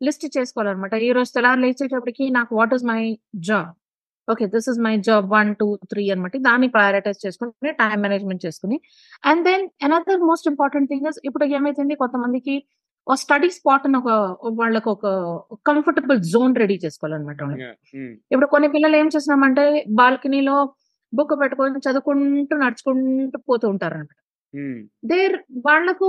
లిస్ట్ 0.00 0.24
చేసుకోవాలన్నమాట. 0.36 0.94
ఈ 1.06 1.10
రోజు 1.16 1.30
తెల్లారు 1.36 1.60
లేచేటప్పటికి 1.64 2.24
నాకు 2.36 2.52
what 2.58 2.72
is 2.76 2.84
my 2.92 3.02
job 3.48 3.72
okay 4.28 4.44
this 4.54 4.68
is 4.72 4.78
my 4.86 4.92
job 5.08 5.26
one 5.36 5.50
two 5.60 5.66
three 5.90 6.02
అనమాట 6.12 6.36
దాన్ని 6.48 6.68
ప్రయారిటైజ్ 6.76 7.20
చేసుకుని 7.24 7.72
టైం 7.82 7.96
మేనేజ్మెంట్ 8.04 8.42
చేసుకుని. 8.46 8.76
And 9.30 9.42
then 9.48 9.64
another 9.86 10.22
most 10.30 10.48
important 10.52 10.88
thing 10.92 11.06
is 11.10 11.18
ఇప్పుడు 11.28 11.46
ఏమైతుంది? 11.58 11.94
కొంతమందికి 12.02 12.54
ఒక 13.06 13.16
స్టడీ 13.20 13.48
స్పాట్ 13.50 13.86
అని 13.86 13.98
ఒక 13.98 14.10
వాళ్ళకి 14.60 14.88
ఒక 14.88 15.06
కంఫర్టబుల్ 15.66 16.18
జోన్ 16.30 16.54
రెడీ 16.56 16.76
చేసుకోవాలన్నమాట 16.84 17.40
వాళ్ళకి. 17.42 17.64
Yeah. 17.64 17.74
Mm. 17.98 18.12
ఇప్పుడు 18.32 18.46
కొన్ని 18.46 18.68
పిల్లలు 18.68 18.96
ఏం 18.96 19.08
చేస్తున్నామంటే 19.14 19.64
బాల్కనీలో 20.00 20.56
బుక్ 21.12 21.34
పెట్టుకొని 21.40 21.82
చదువుకుంటూ 21.86 22.54
నడుచుకుంటూ 22.56 23.40
పోతూ 23.50 23.66
ఉంటారు 23.74 23.96
అనమాట 23.96 24.20
Mm. 24.54 24.78
దేర్ 25.10 25.36
వాళ్ళకు 25.64 26.08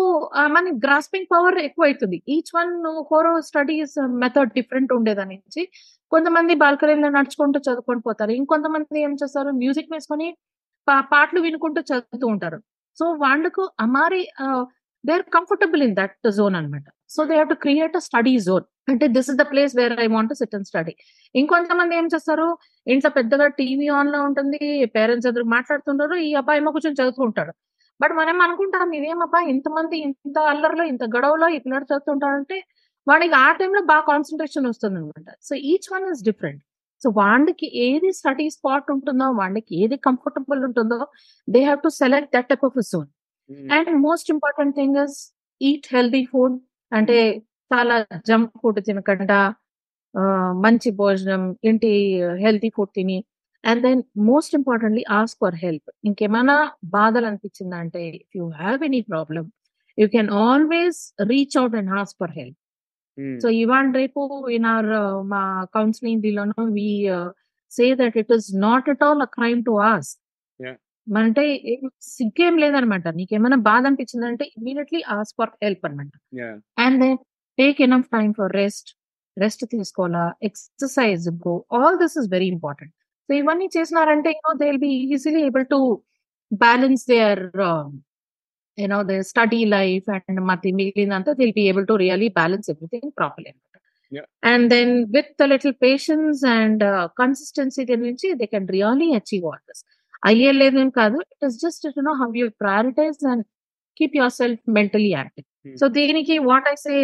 మన 0.50 0.72
గ్రాస్పింగ్ 0.84 1.30
పవర్ 1.32 1.58
ఎక్కువ 1.60 1.86
అవుతుంది 1.86 2.18
ఈచ్ 2.28 2.52
వన్ 2.56 2.74
కోరో 3.10 3.32
స్టడీస్ 3.42 3.96
మెథడ్ 4.24 4.52
డిఫరెంట్ 4.54 4.92
ఉండేదాని 4.94 5.36
నుంచి 5.36 5.62
కొంతమంది 6.12 6.54
బాల్కనీలో 6.56 7.10
నడుచుకుంటూ 7.10 7.60
చదువుకొని 7.60 8.02
పోతారు 8.02 8.32
ఇంకొంతమంది 8.32 9.02
ఏం 9.02 9.16
చేస్తారు 9.22 9.52
మ్యూజిక్ 9.62 9.92
వేసుకొని 9.94 10.28
పాటలు 11.12 11.40
వినుకుంటూ 11.40 11.82
చదువుతూ 11.82 12.26
ఉంటారు 12.28 12.60
సో 12.98 13.06
వాళ్ళకు 13.24 13.64
అమారి 13.80 14.22
they 15.06 15.13
are 15.13 15.26
comfortable 15.36 15.82
in 15.88 15.96
that 15.96 16.15
zone 16.38 16.56
అనమాట 16.60 16.88
so 17.15 17.22
they 17.30 17.34
have 17.34 17.50
to 17.50 17.58
create 17.65 17.96
a 17.96 18.04
study 18.08 18.34
zone 18.48 18.65
అంటే 18.91 19.06
this 19.15 19.30
is 19.32 19.38
the 19.41 19.46
place 19.52 19.74
where 19.80 19.94
I 20.06 20.08
want 20.15 20.34
sit 20.39 20.56
and 20.58 20.68
study 20.68 20.94
ఇంకొంతమంది 21.36 21.94
ఏం 21.96 22.06
చేస్తారు? 22.13 22.48
ఇంట్లో 22.88 23.10
పెద్దగా 23.10 23.48
టీవీ 23.60 23.88
ఆన్లో 23.98 24.20
ఉంటుంది 24.28 24.60
పేరెంట్స్ 24.98 25.28
ఎదురు 25.28 25.48
మాట్లాడుతుంటారు 25.56 26.15
ఈ 26.28 26.30
అబ్బాయి 26.41 26.60
ఏమో 26.62 26.72
కూర్చొని 26.72 27.00
చదువుతుంటాడు. 27.02 27.54
బట్ 28.00 28.13
మనం 28.20 28.38
అనుకుంటాం 28.46 28.89
ఇదేమబ్బా 29.00 29.39
ఇంతమంది 29.54 29.98
ఇంత 30.08 30.38
అల్లరిలో 30.52 30.86
ఇంత 30.94 31.04
గొడవలో 31.15 31.48
ఈ 31.56 31.60
పిల్లడు 31.65 31.86
చదువుతుంటాడంటే 31.86 32.58
వాడికి 33.08 33.36
ఆ 33.36 33.48
టైంలో 33.60 33.82
బాగా 33.91 34.06
కాన్సన్ట్రేషన్ 34.12 34.68
వస్తుంది 34.72 34.98
అనమాట 35.02 35.30
so 35.48 35.54
each 35.72 35.88
one 35.94 36.06
is 36.13 36.24
different 36.24 36.62
so 37.02 37.10
వాడికి 37.20 37.68
ఏది 37.88 38.10
స్టడీ 38.20 38.48
స్పాట్ 38.56 38.88
ఉంటుందో 38.96 39.26
వాడికి 39.41 39.72
ఏది 39.84 39.98
కంఫర్టబుల్ 40.08 40.62
ఉంటుందో 40.70 41.00
they 41.48 41.62
have 41.63 41.82
to 41.84 41.91
select 42.02 42.32
that 42.36 42.48
type 42.52 42.65
of 42.70 42.80
zone 42.91 43.10
and 43.76 43.90
most 44.08 44.30
important 44.36 44.76
thing 44.76 44.98
is 45.06 45.18
eat 45.62 45.88
healthy 45.96 46.24
food 46.32 46.56
అంటే 46.92 47.18
చాలా 47.72 47.96
జంక్ 48.30 48.52
ఫుడ్ 48.62 48.80
తినకుండా 48.88 49.40
మంచి 50.66 50.90
భోజనం 51.02 51.42
ఇంటి 51.64 51.92
హెల్తీ 52.44 52.70
ఫుడ్ 52.76 52.92
తిని. 52.98 53.18
And 53.64 53.82
then 53.88 54.02
most 54.30 54.54
importantly 54.56 55.04
ask 55.20 55.38
for 55.44 55.58
help 55.64 55.88
ఇంకేమైనా 56.04 56.56
బాధలు 56.98 57.26
అనిపించిందా 57.28 57.78
అంటే 57.78 58.02
if 58.20 58.36
you 58.40 58.46
have 58.60 58.84
any 58.90 59.02
problem 59.12 59.48
you 59.98 60.08
can 60.16 60.30
always 60.46 61.00
reach 61.32 61.58
out 61.62 61.76
and 61.82 61.92
ask 62.00 62.18
for 62.24 62.34
help. 62.40 62.58
So 63.42 63.48
ఇవాళ 63.64 63.86
రేపు 64.02 64.22
ఇన్ 64.58 64.68
ఆర్ 64.76 64.90
మా 65.34 65.42
counselling 65.78 66.22
దీనిలోనూ 66.22 66.64
we 66.78 66.88
say 67.72 67.86
that 68.02 68.18
it 68.24 68.34
is 68.38 68.48
not 68.68 68.90
at 68.94 69.04
all 69.10 69.22
a 69.22 69.32
crime 69.40 69.62
to 69.70 69.76
ask 69.94 70.12
Yeah. 70.12 70.25
అంటే 71.08 71.44
సిగ్గేం 72.02 72.58
లేదనమాట. 72.58 73.08
నీకేమైనా 73.20 73.58
బాధ 73.70 73.84
అనిపించిందంటే 73.86 74.46
immediately 74.58 75.02
ask 75.10 75.32
for 75.39 75.52
help 75.63 75.86
అనమాట. 75.86 76.12
And 76.78 76.98
then 77.04 77.18
take 77.58 77.82
enough 77.82 78.08
time 78.15 78.34
for 78.39 78.54
rest. 78.62 78.89
Rest 79.38 79.63
తీసుకోవాలా? 79.65 80.34
Exercise 80.44 81.30
go. 81.48 81.65
All 81.80 81.98
this 82.04 82.15
is 82.22 82.30
very 82.36 82.48
important. 82.56 82.94
So 83.30 83.34
ఇవన్నీ 83.41 83.68
చేసినారంటే 83.78 84.30
you know 84.38 84.54
they 84.62 84.65
will 84.72 84.84
be 84.88 84.94
easily 85.15 85.41
able 85.50 85.65
to 85.65 85.80
balance 86.52 87.04
their 87.13 87.44
you know 88.78 89.04
they 89.04 89.18
study 89.32 89.65
life 89.65 90.08
and 90.15 90.41
మతి 90.52 90.72
మిగిలినంతా 90.80 91.34
will 91.41 91.56
be 91.60 91.63
able 91.72 91.88
to 91.88 91.94
really 92.04 92.30
balance 92.39 92.70
everything 92.74 93.12
properly 93.18 93.50
అనమాట. 93.54 93.72
And 94.52 94.65
then 94.70 94.94
with 95.15 95.44
little 95.54 95.76
patience 95.86 96.41
and 96.58 96.84
consistency 97.22 97.86
దీని 97.86 98.04
నుంచి 98.10 98.28
they 98.41 98.46
can 98.46 98.68
really 98.78 99.10
achieve 99.20 99.46
all 99.52 99.63
this. 99.70 99.84
అయ్యే 100.26 100.52
లేదు 100.62 100.78
ఏం 100.84 100.90
కాదు 101.00 101.18
it 101.32 101.46
is 101.48 101.58
just 101.64 101.86
you 101.90 102.04
know 102.08 102.16
how 102.22 102.30
you 102.40 102.48
prioritize 102.64 103.20
and 103.32 103.44
keep 103.98 104.16
yourself 104.42 104.64
mentally 104.80 105.12
active 105.20 105.48
Hmm. 105.66 105.76
So 105.76 105.86
దీనికి 105.96 106.36
what 106.48 106.68
I 106.72 106.76
say 106.82 106.96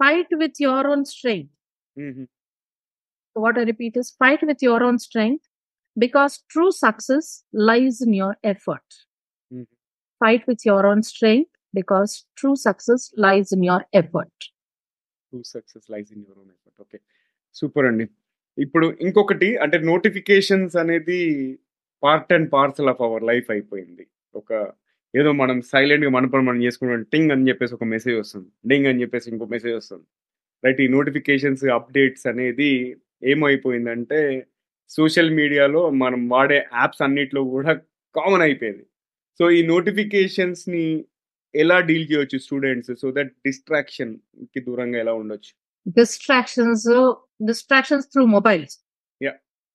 fight 0.00 0.30
with 0.42 0.58
your 0.64 0.86
own 0.92 1.04
strength 1.10 1.50
Mhm. 1.96 2.24
what 3.36 3.58
I 3.58 3.64
repeat 3.64 3.94
is 3.96 4.08
fight 4.22 4.42
with 4.42 4.60
your 4.62 4.78
own 4.82 4.96
strength 4.98 5.44
because 5.96 6.32
true 6.52 6.70
success 6.76 7.26
lies 7.68 7.96
in 8.00 8.12
your 8.14 8.32
effort. 8.44 8.88
Mhm. 9.52 9.66
Fight 10.20 10.42
with 10.46 10.62
your 10.64 10.82
own 10.86 11.02
strength 11.02 11.50
because 11.74 12.12
true 12.36 12.54
success 12.58 13.02
lies 13.18 13.50
in 13.52 13.62
your 13.64 13.80
effort. 13.94 14.34
True 15.32 15.40
success 15.52 15.86
lies 15.92 16.08
in 16.14 16.22
your 16.22 16.38
own 16.40 16.50
effort 16.50 16.78
okay 16.80 16.98
super 17.56 17.86
అండి 17.90 18.06
ఇప్పుడు 18.58 18.86
ఇంకొకటి 19.06 19.48
అంటే 19.64 19.76
notifications 19.90 20.74
అనేది 20.82 21.20
part 22.02 22.32
and 22.32 22.52
parcel 22.52 22.88
of 22.88 23.02
our 23.02 23.22
life 23.22 23.50
అయిపోయింది. 23.50 24.06
ఒక 24.34 24.72
ఏదో 25.16 25.32
మనం 25.32 25.60
సైలెంట్గా 25.60 26.10
మన 26.10 26.26
పని 26.26 26.42
మనం 26.42 26.62
చేసుకుంటాం 26.62 27.02
టింగ్ 27.02 27.30
అని 27.30 27.48
చెప్పేసి 27.48 27.74
ఒక 27.74 27.84
మెసేజ్ 27.84 28.16
వస్తుంది. 28.16 28.48
డింగ్ 28.66 28.86
అని 28.86 29.02
చెప్పేసి 29.02 29.30
ఇంకో 29.30 29.44
మెసేజ్ 29.44 29.74
వస్తుంది. 29.74 30.02
రైట్ 30.64 30.80
ఈ 30.80 30.88
నోటిఫికేషన్స్ 30.88 31.64
అప్డేట్స్ 31.64 32.26
అనేది 32.26 32.96
ఏమైపోయిందంటే 33.24 34.46
సోషల్ 34.88 35.30
మీడియాలో 35.30 35.90
మనం 35.90 36.28
వాడే 36.28 36.56
యాప్స్ 36.56 37.02
అన్నిట్లో 37.02 37.44
కూడా 37.44 37.74
కామన్ 38.16 38.42
అయిపోయింది. 38.42 38.86
సో 39.38 39.50
ఈ 39.50 39.66
నోటిఫికేషన్స్ని 39.66 41.04
ఎలా 41.54 41.80
డీల్ 41.80 42.12
చేయొచ్చు 42.12 42.38
స్టూడెంట్స్ 42.38 43.00
సో 43.00 43.12
దట్ 43.12 43.32
డిస్ట్రాక్షన్కి 43.32 44.60
దూరంగా 44.60 44.98
ఎలా 44.98 45.12
ఉండొచ్చు? 45.12 45.62
Distractions, 45.88 46.96
uh, 46.96 47.14
distractions 47.42 48.00
through 48.00 48.38
mobiles. 48.38 48.68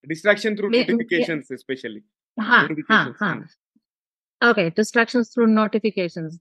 Distraction 0.07 0.55
through 0.55 0.69
notifications 0.69 1.53
especially. 1.53 2.01
Okay 4.41 4.63
distractions 4.77 5.29
through 5.33 5.45
notifications 5.55 6.35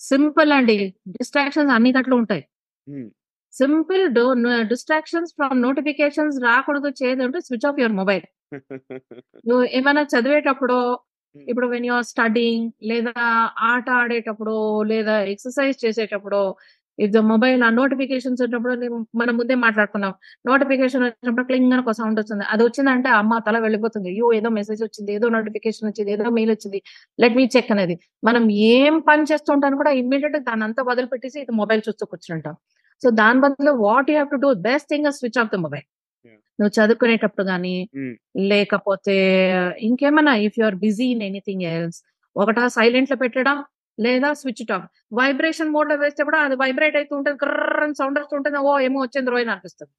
simple 0.00 0.52
అండి 0.52 0.76
డిస్ట్రాక్షన్స్ 1.16 1.72
అన్ని 1.72 1.92
దాంట్లో 1.92 2.16
ఉంటాయి. 2.16 2.42
సింపుల్ 3.54 4.02
డిస్ట్రాక్షన్స్ 4.68 5.32
ఫ్రమ్ 5.34 5.62
నోటిఫికేషన్స్ 5.62 6.36
రాకూడదు 6.42 6.88
చేయదంటే 7.00 7.38
స్విచ్ 7.40 7.66
ఆఫ్ 7.66 7.78
యువర్ 7.80 7.92
మొబైల్ 7.92 8.26
నువ్వు 9.44 9.64
ఏమైనా 9.78 10.02
చదివేటప్పుడు 10.12 10.78
ఇప్పుడు 11.36 11.66
వెన్ 11.66 11.86
యూఆర్ 11.86 12.04
స్టడింగ్ 12.04 12.66
లేదా 12.82 13.14
ఆట 13.70 13.88
ఆడేటప్పుడు 14.00 14.54
లేదా 14.84 15.14
ఎక్సర్సైజ్ 15.32 15.76
చేసేటప్పుడు 15.84 16.40
ఇఫ్ 16.98 17.12
ద 17.12 17.16
మొబైల్ 17.16 17.62
ఆ 17.62 17.70
నోటిఫికేషన్స్ 17.70 18.42
వచ్చినప్పుడు 18.42 18.74
మనం 19.16 19.36
ముందే 19.36 19.54
మాట్లాడుకున్నాం. 19.54 20.12
నోటిఫికేషన్ 20.46 21.02
వచ్చినప్పుడు 21.02 21.46
క్లింగ్ 21.46 21.72
అని 21.72 21.82
ఒక 21.82 21.90
సౌండ్ 21.90 22.20
వస్తుంది. 22.20 22.44
అది 22.44 22.62
వచ్చిందంటే 22.64 23.08
అమ్మ 23.08 23.38
తల 23.38 23.58
వెళ్ళిపోతుంది. 23.58 24.08
అయ్యో 24.08 24.32
ఏదో 24.32 24.48
మెసేజ్ 24.48 24.82
వచ్చింది 24.82 25.12
ఏదో 25.12 25.28
నోటిఫికేషన్ 25.28 25.88
వచ్చింది 25.90 26.12
ఏదో 26.12 26.30
మెయిల్ 26.30 26.50
వచ్చింది. 26.50 26.80
లెట్ 27.20 27.36
మీ 27.36 27.48
చెక్ 27.56 27.72
అనేది. 27.72 27.96
మనం 28.24 28.50
ఏం 28.50 29.00
పని 29.00 29.22
చేస్తుంటాను 29.32 29.76
కూడా 29.76 29.90
ఇమ్మీడియట్ 29.90 30.38
దాని 30.38 30.64
అంతా 30.64 30.82
వదిలిపెట్టేసి 30.82 31.40
ఇది 31.40 31.52
మొబైల్ 31.52 31.82
చూస్తూ 31.88 32.06
కూర్చుంటాం. 32.06 32.56
సో 33.02 33.10
దాని 33.10 33.40
బదులు 33.40 33.70
what 33.86 34.10
you 34.10 34.16
have 34.16 34.30
to 34.30 34.36
do 34.36 34.50
best 34.54 34.88
thing 34.88 35.12
switch 35.12 35.38
off 35.38 35.50
the 35.54 35.56
mobile. 35.56 35.86
నువ్వు 36.58 36.72
చదువుకునేటప్పుడు 36.78 37.46
కానీ 37.46 37.74
Mm. 37.96 38.12
లేకపోతే 38.50 39.16
ఇంకేమైనా 39.80 40.34
if 40.46 40.56
you 40.58 40.64
are 40.64 40.74
busy 40.76 41.04
in 41.04 41.22
anything 41.22 41.62
else 41.62 41.98
ఒకటా 42.36 42.68
సైలెంట్లో 42.68 43.16
పెట్టడం 43.16 43.56
లేదా 43.98 44.28
స్విచ్ 44.40 44.62
ఆఫ్ 44.76 44.86
వైబ్రేషన్ 45.20 45.70
మోడ్లో 45.76 45.96
వేస్తే 46.02 46.22
కూడా 46.28 46.40
అది 46.46 46.56
వైబ్రేట్ 46.62 46.96
అవుతూ 47.00 47.14
ఉంటుంది 47.18 47.38
కర్ర 47.42 47.86
సౌండ్ 48.00 48.18
వస్తుంటుంది 48.22 48.58
ఓ 48.68 48.72
ఏమో 48.88 48.98
వచ్చింది 49.06 49.30
రోయని 49.34 49.52
అనిపిస్తుంది. 49.54 49.92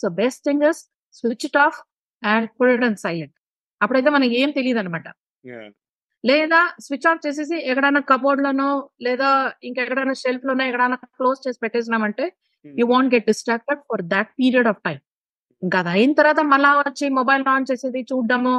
So 0.00 0.08
best 0.20 0.42
thing 0.48 0.64
is 0.70 0.80
switch 1.14 1.46
it 1.48 1.58
off 1.66 1.78
and 2.22 2.48
put 2.58 2.84
and 2.88 3.00
silent 3.06 3.34
అప్పుడైతే 3.80 4.10
మనకి 4.16 4.34
ఏం 4.42 4.50
తెలియదు 4.58 4.80
అనమాట 4.82 5.08
లేదా 6.24 6.60
స్విచ్ 6.86 7.06
ఆఫ్ 7.10 7.20
చేసేసి 7.26 7.56
ఎక్కడైనా 7.70 8.00
కబోర్డ్ 8.10 8.42
లోనో 8.46 8.70
లేదా 9.06 9.28
ఇంకెక్కడైనా 9.68 10.14
షెల్ఫ్ 10.22 10.44
లోనో 10.48 10.64
ఎక్కడైనా 10.70 10.96
క్లోజ్ 11.18 11.38
చేసి 11.46 11.58
పెట్టేసినామంటే 11.64 12.24
you 12.64 12.86
want 12.92 13.10
get 13.14 13.26
distracted 13.32 13.80
for 13.90 14.02
that 14.14 14.30
period 14.40 14.68
of 14.72 14.80
time 14.88 14.98
ఇంకా 15.62 15.78
అది 15.82 15.90
అయిన 15.94 16.12
తర్వాత 16.18 16.40
మళ్ళా 16.52 16.70
వచ్చి 16.80 17.06
మొబైల్ 17.18 17.42
ఆన్ 17.54 17.66
చేసేది 17.70 18.00
చూడడము 18.10 18.52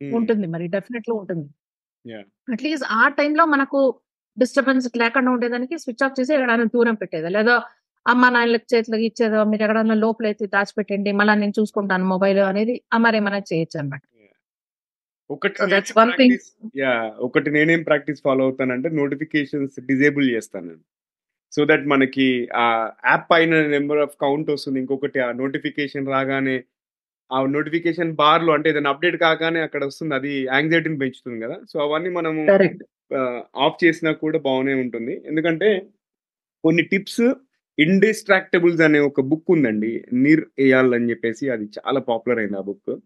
ఉంటుంది 0.00 0.46
మరి 0.46 0.64
డెఫినెట్లీ 0.74 1.12
ఉంటుంది. 1.20 1.46
అట్లీస్ట్ 2.54 2.86
ఆ 3.00 3.04
టైంలో 3.18 3.44
మనకు 3.54 3.80
డిస్టర్బెన్స్ 4.38 4.88
లేకుండా 5.02 5.30
ఉండేదానికి 5.36 5.76
స్విచ్ 5.84 6.04
ఆఫ్ 6.06 6.16
చేసి 6.18 6.32
ఎక్కడైనా 6.36 6.66
దూరం 6.74 6.96
పెట్టేది? 7.02 7.30
లేదా 7.36 7.54
అమ్మ 8.06 8.24
నాన్నలకి 8.34 8.66
చేతులకి 8.72 9.06
ఇచ్చేదో? 9.10 9.40
మీరు 9.50 9.62
ఎక్కడన్నా 9.64 9.96
లోపలైతే 10.04 10.44
దాచిపెట్టండి 10.54 11.10
మళ్ళీ 11.20 11.34
నేను 11.42 11.54
చూసుకుంటాను 11.60 12.06
మొబైల్ 12.12 12.40
అనేది 12.50 12.74
అమరేమైనా 12.98 13.40
చేయొచ్చు 13.50 13.78
అనమాట 13.80 14.04
ఒకటి 15.30 15.56
ఒకటి 17.26 17.48
నేనేం 17.56 17.80
ప్రాక్టీస్ 17.82 18.20
ఫాలో 18.26 18.42
అవుతానంటే 18.46 18.88
నోటిఫికేషన్స్ 19.00 19.74
డిజేబుల్ 19.90 20.26
చేస్తాను. 20.34 20.72
సో 21.52 21.60
దట్ 21.70 21.84
మనకి 21.92 22.26
ఆ 22.62 22.64
యాప్ 23.10 23.26
పైన 23.32 23.60
నెంబర్ 23.76 24.00
ఆఫ్ 24.04 24.14
కౌంట్ 24.24 24.48
వస్తుంది 24.54 24.78
ఇంకొకటి 24.82 25.20
ఆ 25.26 25.28
నోటిఫికేషన్ 25.42 26.08
రాగానే 26.14 26.56
ఆ 27.30 27.38
నోటిఫికేషన్ 27.56 28.10
బార్లో 28.20 28.52
అంటే 28.56 28.68
ఏదైనా 28.72 28.90
అప్డేట్ 28.94 29.18
కాగానే 29.26 29.60
అక్కడ 29.66 29.82
వస్తుంది 29.84 30.14
అది 30.18 30.32
యాంగ్జైటీని 30.54 30.98
పెంచుతుంది 31.02 31.38
కదా? 31.44 31.56
సో 31.72 31.76
అవన్నీ 31.86 32.12
మనము 32.18 32.40
ఆఫ్ 33.56 33.84
చేసినా 33.84 34.12
కూడా 34.12 34.38
బాగానే 34.38 34.74
ఉంటుంది. 34.74 35.22
ఎందుకంటే 35.26 35.88
కొన్ని 36.64 36.82
టిప్స్ 36.82 37.34
ఇండిస్ట్రాక్టబుల్స్ 37.78 38.80
అనే 38.80 38.98
ఒక 38.98 39.20
బుక్ 39.20 39.50
ఉందండి. 39.50 40.04
నీర్ 40.12 40.44
ఏయాల్ 40.58 40.94
అని 40.94 41.10
చెప్పేసి 41.10 41.48
అది 41.48 41.64
చాలా 41.64 42.00
పాపులర్ 42.00 42.38
అయింది 42.38 42.58
ఆ 42.58 42.60
బుక్. 42.60 43.00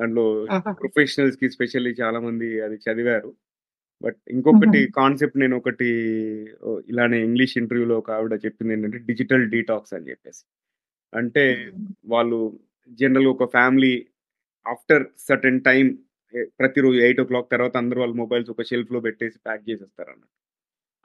దాంట్లో 0.00 0.46
ప్రొఫెషనల్స్కి 0.72 1.50
స్పెషల్లీ 1.50 1.90
చాలా 2.00 2.20
మంది 2.20 2.60
అది 2.60 2.76
చదివారు. 2.76 3.34
బట్ 4.02 4.16
ఇంకొకటి 4.30 4.92
కాన్సెప్ట్ 4.96 5.38
నేను 5.38 5.56
ఒకటి 5.56 5.88
ఇలానే 6.88 7.24
ఇంగ్లీష్ 7.24 7.58
ఇంటర్వ్యూలో 7.58 7.98
ఒక 7.98 8.10
ఆవిడ 8.10 8.34
చెప్పింది 8.46 8.72
ఏంటంటే 8.72 8.98
డిజిటల్ 8.98 9.50
డీటాక్స్ 9.50 9.94
అని 9.94 10.10
చెప్పేసి. 10.10 10.44
అంటే 11.14 11.70
వాళ్ళు 12.04 12.58
జనరల్ 12.90 13.26
ఒక 13.26 13.44
ఫ్యామిలీ 13.44 14.06
ఆఫ్టర్ 14.66 15.04
సర్టెన్ 15.18 15.60
టైం 15.60 15.98
ప్రతిరోజు 16.58 16.98
ఎయిట్ 16.98 17.20
ఓ 17.20 17.24
క్లాక్ 17.24 17.48
తర్వాత 17.50 17.76
అందరూ 17.76 18.00
వాళ్ళ 18.00 18.14
మొబైల్స్ 18.14 18.50
ఒక 18.50 18.62
షెల్ఫ్లో 18.62 19.00
పెట్టేసి 19.00 19.38
ప్యాక్ 19.38 19.64
చేసేస్తారు 19.70 20.10
అన్నట్టు 20.10 20.36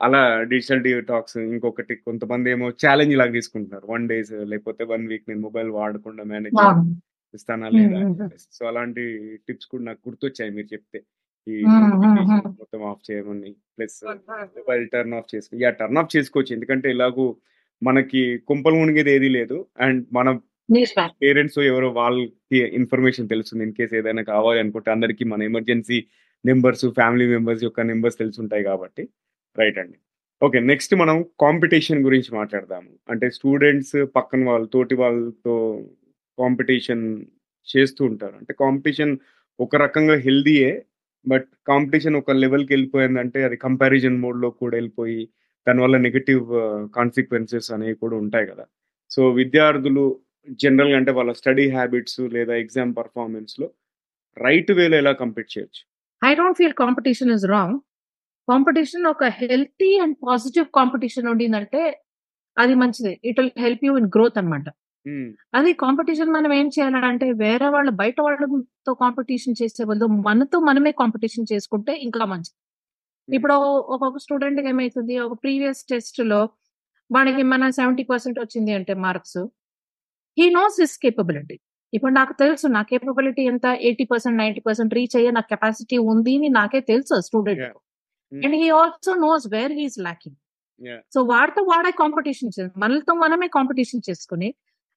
అలా 0.01 0.21
డిజిటల్ 0.43 0.83
డీటాక్స్ 0.83 1.37
ఇంకొకటి 1.53 1.95
కొంతమంది 2.07 2.49
ఏమో 2.51 2.67
ఛాలెంజ్ 2.83 3.15
లాగా 3.15 3.31
తీసుకుంటున్నారు. 3.31 3.85
వన్ 3.87 4.07
డేస్ 4.07 4.31
లేకపోతే 4.51 4.83
వన్ 4.83 5.07
వీక్ 5.07 5.29
నేను 5.29 5.41
మొబైల్ 5.41 5.69
వాడకుండా 5.71 6.23
మేనేజ్ 6.23 6.57
ఇస్తానా 7.33 7.69
లేదా 7.69 7.99
సో 8.57 8.63
అలాంటి 8.67 9.03
టిప్స్ 9.47 9.69
కూడా 9.71 9.83
నాకు 9.83 10.01
గుర్తొచ్చాయి 10.09 10.51
మీరు 10.51 10.67
చెప్తే. 10.73 10.99
ఈ. 11.47 11.55
మొత్తం 12.59 12.83
ఆఫ్ 12.83 13.03
చేయమని 13.07 13.51
ప్లస్ 13.77 13.97
మొబైల్ 14.57 14.85
టర్న్ 14.89 15.13
ఆఫ్ 15.13 15.29
చేసుకో 15.35 15.57
యా 15.57 15.69
టర్న్ 15.81 15.97
ఆఫ్ 15.97 16.13
చేసుకోవచ్చు. 16.15 16.53
ఎందుకంటే 16.53 16.89
ఇలాగూ 16.89 17.25
మనకి 17.81 18.21
కుంపలు 18.47 18.75
మునిగేది 18.75 19.11
ఏదీ 19.11 19.29
లేదు. 19.29 19.57
అండ్ 19.79 20.01
మన 20.13 20.27
పేరెంట్స్ 21.23 21.59
ఎవరో 21.59 21.89
వాళ్ళకి 21.91 22.57
ఇన్ఫర్మేషన్ 22.57 23.29
తెలుస్తుంది 23.29 23.63
ఇన్ 23.63 23.73
కేస్ 23.73 23.93
ఏదైనా 23.93 24.21
కావాలి 24.21 24.59
అనుకుంటే 24.59 24.91
అందరికి 24.91 25.25
మన 25.25 25.43
ఎమర్జెన్సీ 25.43 26.05
నెంబర్స్ 26.45 26.85
ఫ్యామిలీ 26.85 27.27
మెంబర్స్ 27.27 27.63
యొక్క 27.63 27.81
నెంబర్స్ 27.81 28.19
తెలుసుంటాయి 28.19 28.63
కాబట్టి. 28.63 29.09
రైట్ 29.57 29.77
అండి. 29.77 29.97
ఓకే 30.43 30.59
నెక్స్ట్ 30.59 30.95
మనం 30.95 31.25
కాంపిటీషన్ 31.41 32.03
గురించి 32.03 32.35
మాట్లాడదాము. 32.35 32.89
అంటే 33.09 33.29
స్టూడెంట్స్ 33.29 34.05
పక్కన 34.15 34.49
వాళ్ళ 34.49 34.65
తోటి 34.65 34.95
వాళ్ళతో 34.95 35.83
కాంపిటీషన్ 36.39 37.25
చేస్తూ 37.67 38.05
ఉంటారు. 38.05 38.33
అంటే 38.37 38.53
కాంపిటీషన్ 38.53 39.17
ఒక 39.59 39.75
రకంగా 39.75 40.15
హెల్దీయే 40.15 40.85
బట్ 41.27 41.47
కాంపిటీషన్ 41.67 42.15
ఒక 42.15 42.31
లెవెల్కి 42.31 42.73
వెళ్ళిపోయిందంటే 42.73 43.43
అది 43.43 43.57
కంపారిజన్ 43.57 44.21
మోడ్లో 44.21 44.49
కూడా 44.49 44.77
వెళ్ళిపోయి 44.77 45.29
దానివల్ల 45.67 45.97
నెగటివ్ 45.97 46.45
కాన్సిక్వెన్సెస్ 46.95 47.71
అనేవి 47.71 47.93
కూడా 47.93 48.15
ఉంటాయి 48.15 48.47
కదా. 48.47 48.65
సో 49.09 49.29
విద్యార్థులు 49.29 50.19
జనరల్గా 50.49 50.97
అంటే 50.97 51.11
వాళ్ళ 51.11 51.31
స్టడీ 51.31 51.69
హ్యాబిట్స్ 51.69 52.19
లేదా 52.19 52.55
ఎగ్జామ్ 52.55 52.95
పర్ఫార్మెన్స్లో 52.95 53.69
రైట్ 54.37 54.71
వేలో 54.71 54.97
ఎలా 54.97 55.11
కంప్లీట్ 55.11 55.57
చేయొచ్చు? 55.57 55.95
I 56.29 56.35
don't 56.35 56.57
feel 56.57 56.73
competition 56.73 57.31
is 57.31 57.45
wrong. 57.45 57.79
Competition 58.49 59.05
ఒక 59.05 59.23
హెల్తీ 59.23 59.99
అండ్ 59.99 60.17
పాజిటివ్ 60.27 60.65
కాంపిటీషన్ 60.75 61.27
ఉండిందంటే 61.27 62.01
అది 62.57 62.73
మంచిది. 62.73 63.19
It 63.25 63.39
will 63.39 63.51
help 63.57 63.85
you 63.85 63.97
in 63.97 64.07
growth 64.07 64.37
అన్నమాట. 64.37 64.69
మ్మ్. 65.07 65.33
అది 65.53 65.73
కాంపిటీషన్ 65.73 66.29
మనం 66.29 66.53
ఏం 66.53 66.67
చేయాలంటే 66.67 67.31
వేరే 67.31 67.67
వాళ్ళు 67.67 67.91
బయట 67.91 68.21
వాళ్ళతో 68.21 68.93
కాంపిటీషన్ 68.93 69.55
చేసే 69.63 69.83
బదులు 69.83 70.05
మనతో 70.05 70.59
మనమే 70.59 70.91
కాంపిటీషన్ 70.91 71.45
చేసుకుంటే 71.53 71.95
ఇంకా 71.95 72.25
మంచిది. 72.25 73.35
ఇప్పుడు 73.35 73.53
ఒక్కొక్క 73.53 74.19
స్టూడెంట్ 74.19 74.61
ఏమైతుంది? 74.61 75.19
ఒక 75.19 75.39
ప్రీవియస్ 75.43 75.85
టెస్ట్లో 75.89 76.49
వాడికి 77.11 77.43
మన 77.43 77.69
సెవెంటీ 77.69 78.03
పర్సెంట్ 78.03 78.39
వచ్చింది 78.39 78.73
అంటే 78.73 78.93
marks. 78.93 79.47
He 80.37 80.45
knows 80.57 80.77
his 80.81 80.95
capability 81.03 81.57
ఇప్పుడు 81.93 82.13
నాకు 82.19 82.33
తెలుసు 82.41 82.67
నా 82.75 82.81
కేపబిలిటీ 82.89 83.43
ఎంత? 83.51 83.65
Eighty 83.87 84.05
percent 84.11 84.37
ninety 84.41 84.61
percent 84.67 84.93
reach 84.97 85.15
అయ్యే 85.19 85.31
నాకు 85.37 85.49
కెపాసిటీ 85.53 85.97
ఉంది 86.13 86.33
అని 86.39 86.49
నాకే 86.57 86.81
తెలుసు 86.89 87.19
student. 87.27 87.63
And 88.31 88.55
he 88.61 88.67
also 88.79 89.13
knows 89.25 89.45
where 89.53 89.73
he's 89.79 89.97
lacking. 90.07 90.37
So 91.13 91.19
వాడితో 91.31 91.61
వాడే 91.71 91.91
కాంపిటీషన్ 92.01 92.51
మనలతో 92.83 93.13
మనమే 93.23 93.47
కాంపిటీషన్ 93.57 94.01
చేసుకుని 94.09 94.49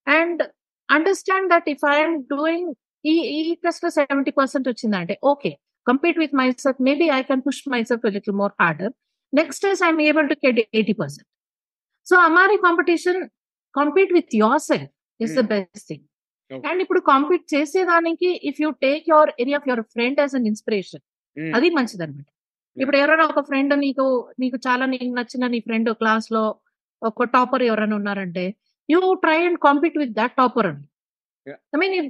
and 0.06 0.40
understand 0.88 1.48
that 1.52 1.68
if 1.74 1.84
I'm 1.92 2.16
doing 2.32 2.70
ఈ 3.04 3.14
ఈ 3.34 3.40
టెస్ట్లో 3.64 3.90
సెవెంటీ 3.98 4.32
పర్సెంట్ 4.40 4.66
వచ్చిందంటే 4.72 5.14
okay 5.32 5.50
compete 5.86 6.18
with 6.22 6.34
myself 6.64 6.80
maybe 6.88 7.06
I 7.18 7.20
can 7.28 7.42
push 7.46 7.62
myself 7.90 8.06
little 8.16 8.36
more 8.40 8.52
harder 8.62 8.92
next 9.32 9.62
test 9.66 9.84
I'm 9.88 10.02
able 10.08 10.28
to 10.32 10.36
get 10.46 10.60
eighty 10.78 10.94
percent 11.02 11.28
so 12.06 12.16
అమారి 12.28 12.56
competition 12.66 13.20
compete 13.74 14.12
with 14.18 14.34
yourself 14.68 14.92
is 15.20 15.34
the. 15.38 15.42
Best 15.52 15.86
thing. 15.90 16.04
And 16.50 16.80
ఇప్పుడు 16.84 17.00
compete 17.10 17.46
చేసేదానికి 17.54 18.30
if 18.50 18.60
you 18.62 18.68
take 18.84 19.04
your 19.12 19.30
any 19.42 19.54
of 19.58 19.66
your 19.70 19.82
friend 19.94 20.20
as 20.22 20.34
an 20.38 20.46
inspiration. 20.52 21.02
అది 21.56 21.68
మంచిది 21.78 22.04
అనమాట 22.06 22.28
ఇప్పుడు 22.76 22.96
ఎవరైనా 22.96 23.24
ఒక 23.32 23.40
friend 23.48 23.72
నీకు 23.82 24.04
నీకు 24.42 24.56
చాలా 24.66 24.84
నీకు 24.92 25.12
నచ్చిన 25.18 25.46
నీ 25.54 25.60
ఫ్రెండ్ 25.60 25.88
క్లాస్లో 26.00 26.42
ఒక 27.02 27.24
టాపర్ 27.34 27.64
ఎవరైనా 27.68 27.96
ఉన్నారంటే 28.00 28.44
you 28.88 29.00
try 29.24 29.38
and 29.48 29.60
compete 29.66 29.98
with 30.02 30.14
that 30.20 30.36
topper 30.42 30.68
అండి 30.72 30.86
Yeah. 31.46 31.58
I 31.74 31.78
mean 31.82 32.08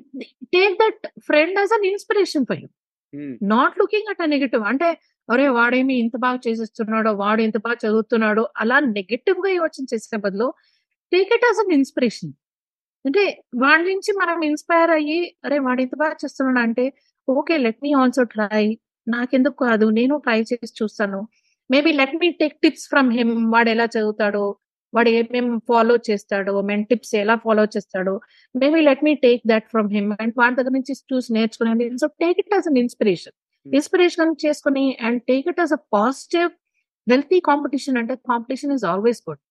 take 0.54 0.74
that 0.80 1.02
friend 1.26 1.56
as 1.60 1.72
an 1.76 1.84
inspiration 1.88 2.44
for 2.48 2.58
you. 2.62 2.68
Not 3.52 3.74
looking 3.80 4.08
at 4.12 4.22
a 4.24 4.28
negative 4.32 4.62
అంటే 4.70 4.88
అరే 5.28 5.44
వాడేమి 5.56 5.94
ఇంత 6.02 6.16
బాగా 6.24 6.38
చేసేస్తున్నాడో 6.46 7.10
వాడు 7.20 7.40
ఇంత 7.46 7.58
బాగా 7.66 7.78
చదువుతున్నాడో 7.84 8.44
అలా 8.62 8.76
నెగటివ్గా 8.96 9.50
యోచన 9.58 9.84
చేసే 9.92 10.18
బదులు 10.24 10.48
take 11.12 11.30
it 11.36 11.46
as 11.48 11.60
an 11.64 11.72
inspiration 11.78 12.32
అంటే 13.08 13.22
వాడి 13.62 13.84
నుంచి 13.90 14.10
మనం 14.20 14.38
ఇన్స్పైర్ 14.44 14.90
అయ్యి 14.90 15.18
అరే 15.44 15.58
వాడు 15.58 15.80
ఇంత 15.80 15.96
బాగా 15.96 16.16
చేస్తున్నాడు 16.22 16.58
అంటే 16.58 16.84
okay 17.28 17.56
let 17.56 17.80
me 17.82 17.90
also 17.92 18.22
try 18.34 18.64
నాకెందుకు 19.06 19.56
కాదు 19.66 19.86
నేను 19.90 20.14
ట్రై 20.16 20.40
చేసి 20.40 20.72
చూస్తాను. 20.80 21.20
Maybe 21.70 21.90
let 21.92 22.16
me 22.16 22.28
take 22.40 22.56
tips 22.62 22.86
from 22.88 23.10
him 23.18 23.52
వాడు 23.52 23.68
ఎలా 23.68 23.86
చదువుతాడో 23.96 24.44
వాడు 24.94 25.08
ఏమేమి 25.08 25.58
ఫాలో 25.68 25.94
చేస్తాడో 26.08 26.54
మేము 26.62 26.84
టిప్స్ 26.90 27.14
ఎలా 27.14 27.34
ఫాలో 27.36 27.64
చేస్తాడో. 27.64 28.14
Maybe 28.54 28.80
let 28.80 29.04
me 29.04 29.14
take 29.24 29.42
that 29.46 29.66
from 29.68 29.90
him 29.96 30.10
and 30.20 30.34
వాడి 30.38 30.56
దగ్గర 30.56 30.72
నుంచి 30.78 30.94
చూసి 31.12 31.32
నేర్చుకునేది 31.32 31.98
so 32.02 32.08
take 32.22 32.38
it 32.38 32.52
as 32.54 32.68
an 32.68 32.78
inspiration. 32.78 33.36
Inspiration 33.66 34.34
చేసుకుని 34.46 34.84
and 35.06 35.22
take 35.22 35.48
it 35.48 35.60
as 35.60 35.72
a 35.72 35.80
positive 35.96 36.50
healthy 37.06 37.40
competition 37.40 37.98
అంటే 37.98 38.16
competition 38.30 38.72
is 38.72 38.84
always 38.84 39.22
good. 39.28 39.42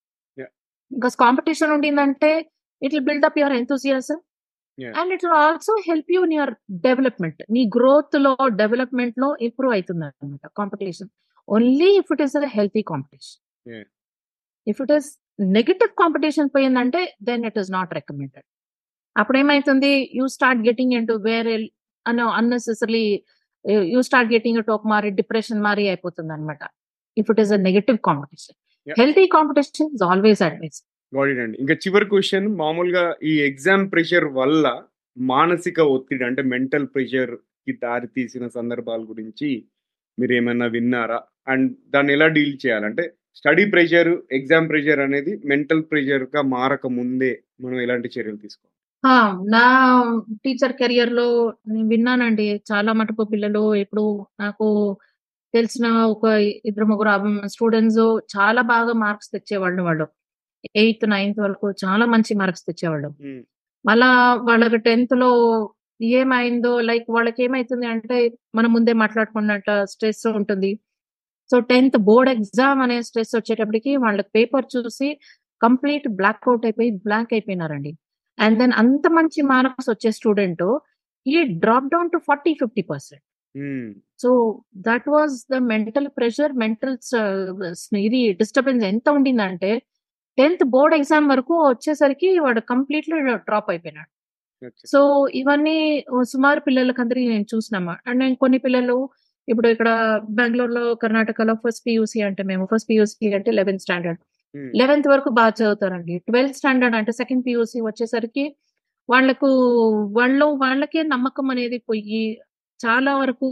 Because 0.92 1.16
competition 1.16 1.72
ఉండిందంటే 1.72 2.32
it 2.82 2.94
will 2.96 3.08
build 3.10 3.28
up 3.30 3.40
your 3.42 3.56
Yeah. 4.78 4.92
And 5.00 5.12
it 5.14 5.24
will 5.26 5.36
also 5.36 5.74
help 5.86 6.10
you 6.14 6.20
in 6.26 6.34
your 6.34 6.52
development 6.82 7.40
నీ 7.56 7.62
గ్రోత్లో 7.76 8.32
డెవలప్మెంట్లో 8.60 9.30
improve 9.46 9.72
అవుతుంది 9.74 10.04
అనమాట 10.08 10.46
competition 10.60 11.10
only 11.48 11.88
if 12.00 12.10
it 12.16 12.22
is 12.26 12.36
a 12.40 12.52
healthy 12.58 12.84
competition 12.92 13.40
Yeah. 13.66 13.86
If 14.68 14.82
it 14.84 14.94
is 14.98 15.08
negative 15.58 15.92
competition 16.02 16.50
పోయిందంటే 16.56 17.00
then 17.30 17.46
it 17.50 17.58
is 17.62 17.72
not 17.78 17.92
recommended 18.00 18.46
అప్పుడు 19.16 19.38
ఏమైతుంది 19.38 19.92
you 20.20 20.28
start 20.36 20.62
getting 20.70 20.94
in 20.98 21.08
to 21.08 21.16
వేరే 21.26 21.56
అన్ 22.06 22.22
unnecessary 22.40 23.06
you 23.94 24.02
start 24.10 24.30
getting 24.36 24.60
it 24.62 24.70
ఒక 24.70 24.88
మారి 24.88 25.12
డిప్రెషన్ 25.22 25.62
మారి 25.68 25.86
అయిపోతుంది 25.94 26.34
అనమాట 26.34 26.62
if 27.18 27.32
it 27.34 27.42
is 27.46 27.52
a 27.52 27.62
negative 27.68 28.00
competition. 28.10 28.58
Healthy 28.88 29.26
competition 29.38 29.90
is 29.96 30.06
always 30.12 30.44
advice 30.50 30.80
Got 31.14 31.30
అండి. 31.44 31.56
ఇంకా 31.64 31.76
చివరి 31.84 32.06
క్వశ్చన్ 32.12 32.48
మామూలుగా 32.62 33.04
ఈ 33.30 33.34
ఎగ్జామ్ 33.50 33.84
ప్రెషర్ 33.94 34.28
వల్ల 34.40 34.66
మానసిక 35.18 35.80
ఒత్తిడి 35.96 36.24
అంటే 36.28 36.42
మెంటల్ 36.54 36.88
ప్రెషర్కి 36.96 37.74
దారి 37.84 38.08
తీసిన 38.18 38.46
సందర్భాల 38.58 39.02
గురించి 39.12 39.50
మీరు 40.18 40.34
ఏమైనా 40.40 40.68
విన్నారా? 40.76 41.20
అండ్ 41.54 41.70
దాన్ని 41.94 42.14
ఎలా 42.18 42.28
డీల్ 42.38 42.56
చేయాలంటే 42.64 43.06
స్టడీ 43.40 43.66
ప్రెషర్ 43.74 44.10
ఎగ్జామ్ 44.40 44.70
ప్రెషర్ 44.72 45.02
అనేది 45.08 45.34
మెంటల్ 45.52 45.84
ప్రెషర్గా 45.92 46.42
మారక 46.56 46.86
ముందే 47.00 47.32
మనం 47.66 47.78
ఎలాంటి 47.86 48.10
చర్యలు 48.16 48.40
తీసుకోవాలి? 48.46 48.74
నా 49.54 49.64
టీచర్ 50.44 50.74
కెరియర్లో 50.80 51.28
నేను 51.70 51.88
విన్నానండి. 51.92 52.48
చాలా 52.72 52.92
మటుకు 53.00 53.24
పిల్లలు 53.34 53.64
ఇప్పుడు 53.84 54.06
నాకు 54.40 54.68
తెలిసిన 55.54 55.86
ఒక 56.14 56.26
ఇద్దరు 56.70 56.86
ముగ్గురు 56.92 57.12
స్టూడెంట్స్ 57.54 58.02
చాలా 58.36 58.62
బాగా 58.74 58.94
మార్క్స్ 59.04 59.32
తెచ్చేవాళ్ళు 59.36 59.82
వాళ్ళు. 59.88 60.08
ఎయిత్ 60.76 61.10
నైన్త్ 61.10 61.40
వరకు 61.40 61.72
చాలా 61.72 62.06
మంచి 62.06 62.36
మార్క్స్ 62.36 62.64
తెచ్చేవాళ్ళు. 62.64 63.10
మళ్ళా 63.86 64.34
వాళ్ళకి 64.34 64.78
టెన్త్లో 64.78 65.30
ఏమైందో 66.02 66.82
లైక్ 66.82 67.06
వాళ్ళకి 67.10 67.44
ఏమైతుంది 67.44 67.86
అంటే 67.86 68.38
మనం 68.56 68.74
ముందే 68.74 68.94
మాట్లాడుకున్నట్టు 68.94 69.86
స్ట్రెస్ 69.86 70.28
ఉంటుంది 70.28 70.80
సో 71.52 71.60
టెన్త్ 71.60 71.98
బోర్డ్ 71.98 72.32
ఎగ్జామ్ 72.32 72.82
అనే 72.82 73.02
స్ట్రెస్ 73.02 73.36
వచ్చేటప్పటికి 73.36 73.96
వాళ్ళకి 73.96 74.30
పేపర్ 74.36 74.66
చూసి 74.78 75.20
కంప్లీట్ 75.62 76.08
బ్లాక్ 76.08 76.48
అవుట్ 76.48 76.66
అయిపోయి 76.66 76.92
బ్లాంక్ 76.92 77.34
అయిపోయినారండి. 77.34 77.98
అండ్ 78.40 78.60
దెన్ 78.60 78.72
అంత 78.72 79.08
మంచి 79.10 79.42
మార్క్స్ 79.42 79.90
వచ్చే 79.90 80.12
స్టూడెంట్ 80.12 80.80
ఈ 81.28 81.44
drop 81.44 81.86
down 81.86 82.12
to 82.12 82.18
40, 82.18 82.54
50%. 82.64 83.22
Hmm. 83.58 83.94
So 84.20 84.62
that 84.78 85.10
was 85.10 85.48
the 85.54 85.56
mental 85.56 86.08
pressure, 86.08 86.54
mental 86.54 86.98
ఇది 87.98 88.34
డిస్టర్బెన్స్ 88.34 88.86
ఎంత 88.86 89.10
ఉండిందంటే 89.10 89.82
10థ్ 90.38 90.64
బోర్డ్ 90.74 90.96
ఎగ్జామ్ 90.96 91.28
వరకు 91.34 91.56
వచ్చేసరికి 91.70 92.30
వాడు 92.46 92.62
కంప్లీట్‌లీ 92.72 93.18
డ్రాప్ 93.48 93.70
అయిపోయినాడు. 93.74 94.10
సో 94.92 95.00
ఇవన్నీ 95.34 95.78
సుమారు 96.34 96.60
పిల్లలకందరికి 96.68 97.28
నేను 97.28 97.48
చూసినామా. 97.54 97.94
అండ్ 98.08 98.20
నేను 98.24 98.36
కొన్ని 98.36 98.60
పిల్లలు 98.66 98.98
ఇప్పుడు 99.48 99.68
ఇక్కడ 99.68 99.90
బెంగుళూరులో, 100.40 100.86
కర్ణాటకలో 100.96 101.54
ఫస్ట్ 101.64 101.84
పీయూసీ 101.86 102.20
అంటే 102.30 102.44
మేము 102.44 102.64
ఫస్ట్ 102.72 102.90
పీయూసీ 102.92 103.28
అంటే 103.40 103.52
11థ్ 103.52 103.84
స్టాండర్డ్. 103.86 104.20
11థ్ 104.82 105.10
వరకు 105.14 105.30
బాగా 105.40 105.54
చదువుతారండి. 105.60 106.16
12థ్ 106.28 106.58
స్టాండర్డ్ 106.62 106.96
అంటే 107.00 107.12
సెకండ్ 107.22 107.44
పీయూసీ 107.48 107.80
వచ్చేసరికి 107.90 108.46
వాళ్ళకు 109.10 109.50
వాళ్ళలో 110.18 110.48
వాళ్ళకే 110.64 111.02
నమ్మకం 111.14 111.48
అనేది 111.54 111.78
పోయి 111.90 112.22
చాలా 112.80 113.12
వరకు 113.22 113.48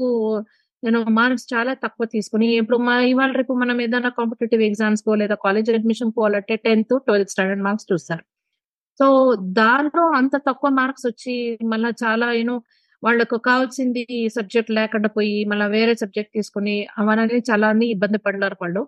నేను 0.85 0.99
మార్క్స్ 1.19 1.47
చాలా 1.53 1.73
తక్కువ 1.83 2.05
తీసుకొని 2.15 2.47
ఇప్పుడు 2.61 2.77
మా 2.87 2.95
ఇవాళ 3.11 3.31
రేపు 3.39 3.53
మనం 3.63 3.77
ఏదైనా 3.85 4.09
కాంపిటేటివ్ 4.19 4.61
ఎగ్జామ్స్ 4.69 5.03
లేదా 5.21 5.35
కాలేజ్ 5.45 5.69
అడ్మిషన్ 5.77 6.11
పోవాలంటే 6.17 6.55
10థ్, 6.65 6.93
12థ్ 7.07 7.31
స్టాండర్డ్ 7.33 7.63
మార్క్స్ 7.67 7.87
చూస్తారు. 7.91 8.23
సో 8.99 9.05
దాంట్లో 9.61 10.03
అంత 10.19 10.35
తక్కువ 10.47 10.69
మార్క్స్ 10.79 11.07
వచ్చి 11.11 11.35
మళ్ళీ 11.71 11.89
చాలా 12.03 12.27
యూనో 12.39 12.55
వాళ్ళకు 13.03 13.37
కావాల్సింది 13.47 14.03
సబ్జెక్ట్ 14.37 14.71
లేకుండా 14.77 15.09
పోయి 15.17 15.35
మళ్ళీ 15.51 15.65
వేరే 15.77 15.93
సబ్జెక్ట్ 16.03 16.31
తీసుకొని 16.37 16.75
అవన్నీ 17.01 17.39
చాలా 17.49 17.67
అన్ని 17.73 17.87
ఇబ్బంది 17.95 18.19
పడినారు 18.27 18.57
వాళ్ళు. 18.63 18.83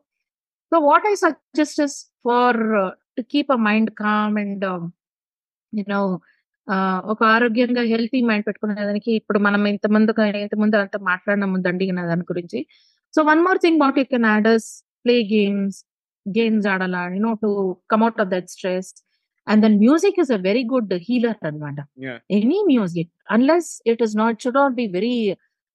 So 0.72 0.76
what 0.90 1.08
I 1.12 1.16
suggest 1.26 1.82
for 2.26 2.62
to 3.18 3.24
keep 3.34 3.52
a 3.58 3.60
mind 3.68 3.92
calm 4.04 4.38
and 4.44 4.66
you know 5.74 6.00
ఒక 7.12 7.22
ఆరోగ్యంగా 7.34 7.84
హెల్తీ 7.92 8.20
మైండ్ 8.30 8.46
పెట్టుకునేదానికి 8.48 9.12
ఇప్పుడు 9.20 9.40
మనం 9.40 9.62
ఇంతమందిగా 9.72 10.24
ఇంతకుముందు 10.38 10.78
అంతా 10.84 10.98
మాట్లాడినాము 11.10 11.60
దండిగిన 11.68 12.02
దాని 12.10 12.26
గురించి. 12.32 12.60
So 13.14 13.22
one 13.24 13.42
more 13.46 13.60
thing 13.66 13.80
what 13.84 13.98
you 14.02 14.06
can 14.14 14.28
add 14.32 14.48
is 14.54 14.68
play 15.06 15.16
games. 15.34 15.78
Games 16.26 16.68
ఆడాలా 16.74 17.04
you 17.16 17.22
know 17.28 17.34
to 17.44 17.50
come 17.94 18.04
out 18.08 18.20
of 18.24 18.32
that 18.34 18.50
stress. 18.56 18.90
And 19.48 19.62
then 19.66 19.78
music 19.84 20.18
is 20.24 20.32
a 20.32 20.40
very 20.48 20.64
good 20.74 20.94
healer 21.08 21.40
అన్నమాట. 21.50 21.78
Yeah! 22.06 22.20
Any 22.38 22.60
music 22.72 23.12
unless 23.36 23.72
it 23.92 24.02
is 24.08 24.16
not 24.22 24.38
should 24.44 24.60
not 24.62 24.76
be 24.82 24.88
very 24.98 25.16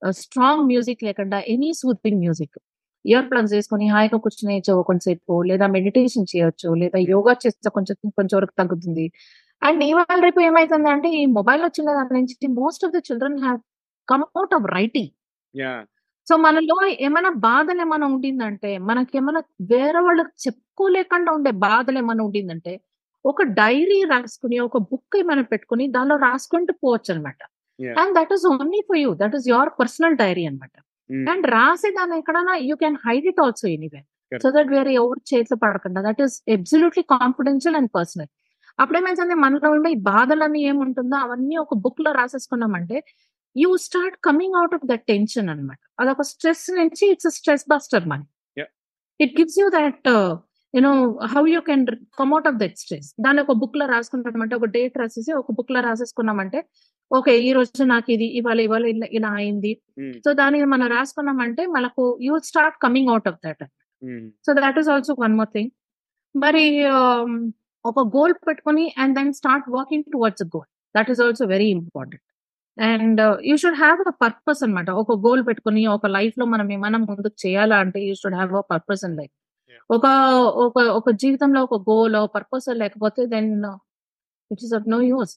strong 0.03 0.65
music 0.71 1.03
లేకుండా 1.09 1.39
any 1.53 1.71
soothing 1.81 2.21
music. 2.25 2.57
Ear 3.05 3.27
plugs 3.31 3.53
వేసుకొని 3.57 3.87
హాయిగా 3.93 4.19
కూర్చొని 4.25 4.57
చో 4.67 4.75
కొంతసేపు 4.89 5.35
లేదా 5.51 5.67
meditation 5.77 6.27
చేయొచ్చు. 6.33 6.69
లేదా 6.83 6.99
యోగా 7.09 7.33
చేస్తే 7.43 7.69
కొంచెం 7.77 7.97
కొంచెం 8.19 8.35
వరకు 8.39 8.55
తగ్గుతుంది. 8.61 9.07
అండ్ 9.63 9.83
ఇవాళ 9.85 10.17
రేపు 10.25 10.41
ఏమైతుందంటే 10.43 11.09
ఈ 11.19 11.25
మొబైల్ 11.37 11.63
వచ్చిన 11.65 11.89
దాని 11.99 12.15
నుంచి 12.19 12.35
most 12.57 12.85
of 12.87 12.95
the 12.97 13.01
children 13.09 13.37
come 14.09 14.25
out 14.41 14.55
of 14.57 14.67
writing. 14.77 15.11
So 16.27 16.35
మనలో 16.45 16.77
ఏమైనా 17.07 17.31
బాధలేమైనా 17.47 18.07
ఉండిందంటే 18.09 18.71
మనకేమైనా 18.89 19.41
వేరే 19.73 20.01
వాళ్ళకి 20.07 20.33
చెప్పుకోలేకుండా 20.45 21.31
ఉండే 21.33 21.53
బాధలేమైనా 21.67 22.23
ఉండిందంటే 22.29 22.73
ఒక 23.25 23.43
డైరీ 23.59 23.99
రాసుకొని, 24.13 24.57
ఒక 24.61 24.77
బుక్ 24.91 25.17
ఏమైనా 25.19 25.45
పెట్టుకొని 25.53 25.85
దానిలో 25.97 26.17
రాసుకుంటూ 26.25 26.73
పోవచ్చనమాట. 26.83 27.41
Yeah! 27.79 27.97
And 28.01 28.13
that 28.19 28.33
is 28.37 28.45
only 28.53 28.81
for 28.89 29.01
you. 29.03 29.11
That 29.23 29.35
is 29.39 29.47
your 29.53 29.71
personal 29.81 30.17
diary 30.23 30.45
అన్నమాట. 30.49 30.75
హ్మ్. 31.11 31.27
అండ్ 31.33 31.47
రాసేదాన్ని 31.57 32.17
ఎక్కడైనా 32.23 32.55
you 32.69 32.77
can 32.83 32.99
hide 33.05 33.27
it 33.33 33.41
also. 33.45 33.67
Correct. 33.87 34.09
So 34.43 34.51
that 34.57 34.71
వేరే 34.75 34.93
ఎవరి 35.01 35.23
చేతిలో 35.31 35.57
పడకుండా 35.65 36.01
that 36.09 36.23
is 36.27 36.37
absolutely 36.57 37.05
confidential 37.15 37.79
and 37.81 37.91
personal. 37.99 38.31
అప్పుడేమైతుంది 38.79 39.35
మనలో 39.45 39.69
ఉండే 39.75 39.91
ఈ 39.91 39.99
బాధలన్నీ 40.11 40.61
ఏముంటుందో 40.71 41.17
అవన్నీ 41.25 41.57
ఒక 41.65 41.75
బుక్‌లో 41.85 42.13
రాసేసుకున్నామంటే 42.19 42.99
you 43.57 43.71
start 43.87 44.17
coming 44.27 44.57
out 44.61 44.75
of 44.79 44.87
that 44.91 45.05
tension 45.09 45.49
అన్నమాట. 45.53 45.81
అదొక 46.01 46.25
స్ట్రెస్ 46.31 46.67
నుంచి 46.79 47.05
it's 47.13 47.31
stress 47.39 47.67
buster. 47.73 48.07
Yeah! 48.57 48.71
It 49.21 49.35
gives 49.39 49.59
you 49.63 49.67
that 49.77 50.09
you 50.75 50.81
know 50.87 50.93
how 51.35 51.43
you 51.55 51.61
can 51.69 51.85
come 52.21 52.33
out 52.37 52.49
of 52.51 52.59
that 52.63 52.77
stress. 52.83 53.09
దాన్ని 53.25 53.43
ఒక 53.47 53.55
బుక్‌లో 53.63 53.87
రాసుకున్నామంటే 53.95 54.57
ఒక 54.61 54.69
డేట్ 54.77 54.97
రాసేసి 55.03 55.33
ఒక 55.41 55.53
బుక్‌లో 55.59 55.83
రాసేసుకున్నామంటే 55.89 56.61
ఓకే. 57.11 57.33
ఈ 57.41 57.51
రోజు 57.57 57.83
నాకు 57.91 58.09
ఇది 58.15 58.27
ఇవాళ 58.39 58.59
ఇవాళ 58.67 58.85
ఇలా 59.19 59.31
అయింది. 59.41 59.73
సో 60.25 60.31
దాన్ని 60.39 60.59
మనం 60.73 60.87
రాసుకున్నామంటే 60.95 61.63
మనకు 61.77 62.05
you 62.27 62.35
start 62.49 62.77
coming 62.85 63.11
out 63.15 63.29
of 63.33 63.41
that. 63.47 63.65
So 64.47 64.53
that 64.59 64.79
is 64.81 64.91
also 64.95 65.15
one 65.21 65.35
more 65.39 65.51
thing. 65.55 65.71
మరి 66.35 66.65
ఆహ్, 66.95 67.35
ఒక 67.85 68.01
గోల్ 68.17 68.35
పెట్టుకొని 68.49 68.85
and 68.99 69.15
then 69.19 69.33
start 69.33 69.67
working 69.71 70.05
towards 70.13 70.45
goal. 70.55 70.69
That 70.95 71.11
is 71.11 71.21
also 71.21 71.45
very 71.47 71.69
important. 71.77 72.23
And 72.79 73.21
you 73.49 73.55
should 73.57 73.79
have 73.83 74.01
a 74.09 74.13
purpose 74.23 74.63
అన్నమాట. 74.65 74.91
ఒక 75.03 75.13
goal 75.27 75.43
పెట్టుకొని 75.49 75.83
ఒక 75.97 76.07
లైఫ్‌లో 76.17 76.45
మనం 76.47 76.67
ఏమైనా 76.73 76.99
ముందుకు 77.09 77.31
చేయాలా 77.45 77.77
అంటే 77.85 78.01
you 78.09 78.15
should 78.23 78.39
have 78.41 78.53
a 78.55 78.65
purpose 78.73 79.05
in 79.09 79.17
life. 79.17 79.33
ఒక 79.91 80.07
ఒక 80.65 80.79
ఒక 80.99 81.11
జీవితంలో 81.23 81.61
ఒక 81.69 81.77
గోలో, 81.91 82.23
పర్పసో 82.37 82.73
లేకపోతే 82.83 83.23
then 83.27 83.51
it 84.51 84.63
is 84.67 84.75
of 84.75 84.87
no 84.89 85.01
use. 85.13 85.35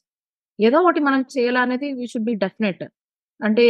ఏదో 0.60 0.78
ఒకటి 0.82 1.00
మనం 1.02 1.22
చేయాలనేది 1.36 1.88
వి 1.94 2.06
షుడ్ 2.08 2.26
బి 2.26 2.36
డెఫినెట్. 2.46 2.84
అంటే 3.40 3.66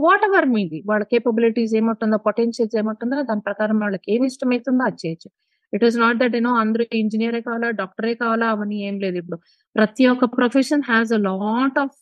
వాటెవర్ 0.00 0.46
మీది 0.48 0.78
వాళ్ళ 0.86 1.04
కేపబిలిటీస్ 1.12 1.74
ఏముంటుందో, 1.74 2.16
పొటెన్షియల్స్ 2.28 2.76
ఏముంటుందో 2.76 3.22
దాని 3.22 3.42
ప్రకారం 3.48 3.78
వాళ్ళకి 3.80 4.08
ఏమి 4.14 4.26
ఇష్టమైతుందో 4.26 4.84
అది 4.84 4.98
చేయొచ్చు. 5.04 5.28
It 5.72 5.84
is 5.88 5.96
not 6.04 6.18
that 6.22 6.34
you 6.36 6.42
know 6.48 6.54
అందరూ 6.62 6.84
ఇంజినీరే 7.02 7.40
కావాలా, 7.48 7.68
డాక్టరే 7.82 8.12
కావాలా 8.22 8.46
అవన్నీ 8.54 8.78
ఏం 8.88 8.96
లేదు 9.04 9.16
ఇప్పుడు. 9.22 9.38
ప్రతి 9.78 10.04
ఒక్క 10.12 10.24
profession 10.38 10.84
has 10.90 11.12
a 11.18 11.20
lot 11.30 11.78
of 11.84 12.00